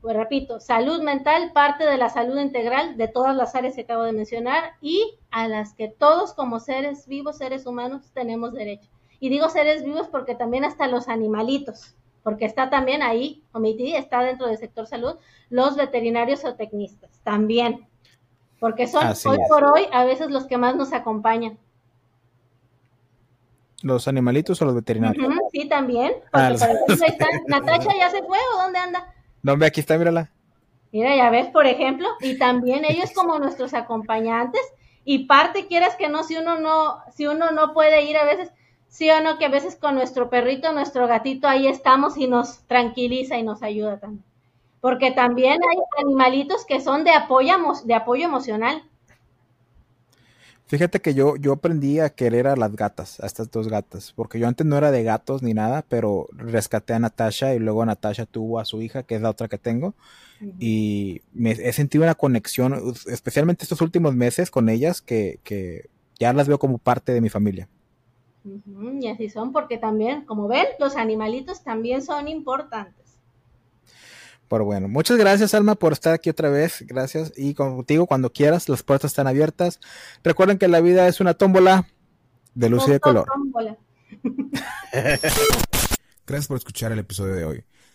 Pues 0.00 0.16
repito, 0.16 0.58
salud 0.58 1.00
mental, 1.02 1.52
parte 1.52 1.84
de 1.84 1.96
la 1.96 2.08
salud 2.08 2.38
integral 2.38 2.96
de 2.96 3.06
todas 3.06 3.36
las 3.36 3.54
áreas 3.54 3.76
que 3.76 3.82
acabo 3.82 4.02
de 4.02 4.12
mencionar 4.12 4.72
y 4.80 5.16
a 5.30 5.46
las 5.46 5.74
que 5.74 5.86
todos 5.86 6.32
como 6.34 6.58
seres 6.58 7.06
vivos, 7.06 7.38
seres 7.38 7.66
humanos, 7.66 8.10
tenemos 8.12 8.52
derecho. 8.52 8.88
Y 9.20 9.28
digo 9.28 9.48
seres 9.48 9.84
vivos 9.84 10.08
porque 10.08 10.34
también 10.34 10.64
hasta 10.64 10.88
los 10.88 11.08
animalitos, 11.08 11.94
porque 12.22 12.44
está 12.44 12.70
también 12.70 13.02
ahí, 13.02 13.42
omití, 13.52 13.94
está 13.94 14.22
dentro 14.22 14.46
del 14.46 14.58
sector 14.58 14.86
salud, 14.86 15.16
los 15.50 15.76
veterinarios 15.76 16.44
o 16.44 16.54
tecnistas, 16.54 17.20
también, 17.22 17.86
porque 18.60 18.86
son 18.86 19.06
hoy 19.26 19.38
por 19.48 19.64
hoy 19.64 19.86
a 19.92 20.04
veces 20.04 20.30
los 20.30 20.46
que 20.46 20.56
más 20.56 20.76
nos 20.76 20.92
acompañan. 20.92 21.58
¿Los 23.82 24.06
animalitos 24.06 24.62
o 24.62 24.64
los 24.64 24.76
veterinarios? 24.76 25.26
sí, 25.50 25.68
también. 25.68 26.12
Ah, 26.32 26.50
Natasha 27.48 27.90
ya 27.98 28.10
se 28.10 28.22
fue 28.22 28.38
o 28.54 28.62
dónde 28.62 28.78
anda? 28.78 29.12
No, 29.42 29.52
aquí 29.64 29.80
está, 29.80 29.98
mírala. 29.98 30.30
Mira, 30.92 31.16
ya 31.16 31.30
ves, 31.30 31.48
por 31.48 31.66
ejemplo, 31.66 32.06
y 32.20 32.38
también 32.38 32.84
ellos 32.84 33.10
como 33.14 33.38
nuestros 33.38 33.74
acompañantes, 33.74 34.62
y 35.04 35.26
parte 35.26 35.66
quieras 35.66 35.96
que 35.96 36.08
no, 36.08 36.22
si 36.22 36.36
uno 36.36 36.60
no, 36.60 36.98
si 37.12 37.26
uno 37.26 37.50
no 37.50 37.72
puede 37.72 38.04
ir 38.04 38.16
a 38.16 38.24
veces, 38.24 38.52
sí 38.92 39.10
o 39.10 39.22
no, 39.22 39.38
que 39.38 39.46
a 39.46 39.48
veces 39.48 39.74
con 39.74 39.94
nuestro 39.94 40.28
perrito, 40.28 40.72
nuestro 40.72 41.08
gatito, 41.08 41.48
ahí 41.48 41.66
estamos 41.66 42.18
y 42.18 42.28
nos 42.28 42.58
tranquiliza 42.66 43.38
y 43.38 43.42
nos 43.42 43.62
ayuda 43.62 43.98
también. 43.98 44.22
Porque 44.80 45.10
también 45.10 45.58
hay 45.62 45.78
animalitos 46.04 46.66
que 46.66 46.80
son 46.80 47.02
de 47.02 47.12
apoyo, 47.12 47.54
de 47.84 47.94
apoyo 47.94 48.24
emocional. 48.26 48.82
Fíjate 50.66 51.00
que 51.00 51.14
yo, 51.14 51.36
yo 51.36 51.52
aprendí 51.54 52.00
a 52.00 52.10
querer 52.10 52.46
a 52.46 52.56
las 52.56 52.76
gatas, 52.76 53.18
a 53.20 53.26
estas 53.26 53.50
dos 53.50 53.68
gatas, 53.68 54.12
porque 54.14 54.38
yo 54.38 54.46
antes 54.46 54.66
no 54.66 54.76
era 54.76 54.90
de 54.90 55.02
gatos 55.02 55.42
ni 55.42 55.54
nada, 55.54 55.84
pero 55.88 56.28
rescaté 56.32 56.92
a 56.92 56.98
Natasha 56.98 57.54
y 57.54 57.58
luego 57.58 57.84
Natasha 57.86 58.26
tuvo 58.26 58.58
a 58.58 58.64
su 58.64 58.82
hija, 58.82 59.04
que 59.04 59.14
es 59.14 59.22
la 59.22 59.30
otra 59.30 59.48
que 59.48 59.58
tengo, 59.58 59.94
y 60.58 61.22
me 61.32 61.52
he 61.52 61.72
sentido 61.72 62.04
una 62.04 62.14
conexión, 62.14 62.94
especialmente 63.06 63.64
estos 63.64 63.80
últimos 63.80 64.14
meses 64.14 64.50
con 64.50 64.68
ellas, 64.68 65.00
que, 65.00 65.40
que 65.44 65.88
ya 66.18 66.32
las 66.32 66.48
veo 66.48 66.58
como 66.58 66.78
parte 66.78 67.12
de 67.12 67.20
mi 67.20 67.28
familia. 67.28 67.68
Y 68.44 69.08
así 69.08 69.28
son, 69.28 69.52
porque 69.52 69.78
también, 69.78 70.24
como 70.24 70.48
ven, 70.48 70.66
los 70.78 70.96
animalitos 70.96 71.62
también 71.62 72.02
son 72.02 72.28
importantes. 72.28 73.02
Pero 74.48 74.66
bueno, 74.66 74.86
muchas 74.86 75.16
gracias 75.16 75.54
Alma 75.54 75.76
por 75.76 75.94
estar 75.94 76.12
aquí 76.12 76.28
otra 76.28 76.50
vez. 76.50 76.84
Gracias. 76.86 77.32
Y 77.36 77.54
contigo 77.54 78.06
cuando 78.06 78.30
quieras, 78.30 78.68
las 78.68 78.82
puertas 78.82 79.12
están 79.12 79.26
abiertas. 79.26 79.80
Recuerden 80.22 80.58
que 80.58 80.68
la 80.68 80.82
vida 80.82 81.08
es 81.08 81.20
una 81.20 81.32
tómbola 81.32 81.88
de 82.54 82.68
luz 82.68 82.86
y 82.86 82.90
de 82.90 83.00
color. 83.00 83.26
gracias 86.26 86.48
por 86.48 86.58
escuchar 86.58 86.92
el 86.92 86.98
episodio 86.98 87.34
de 87.34 87.44
hoy. 87.46 87.64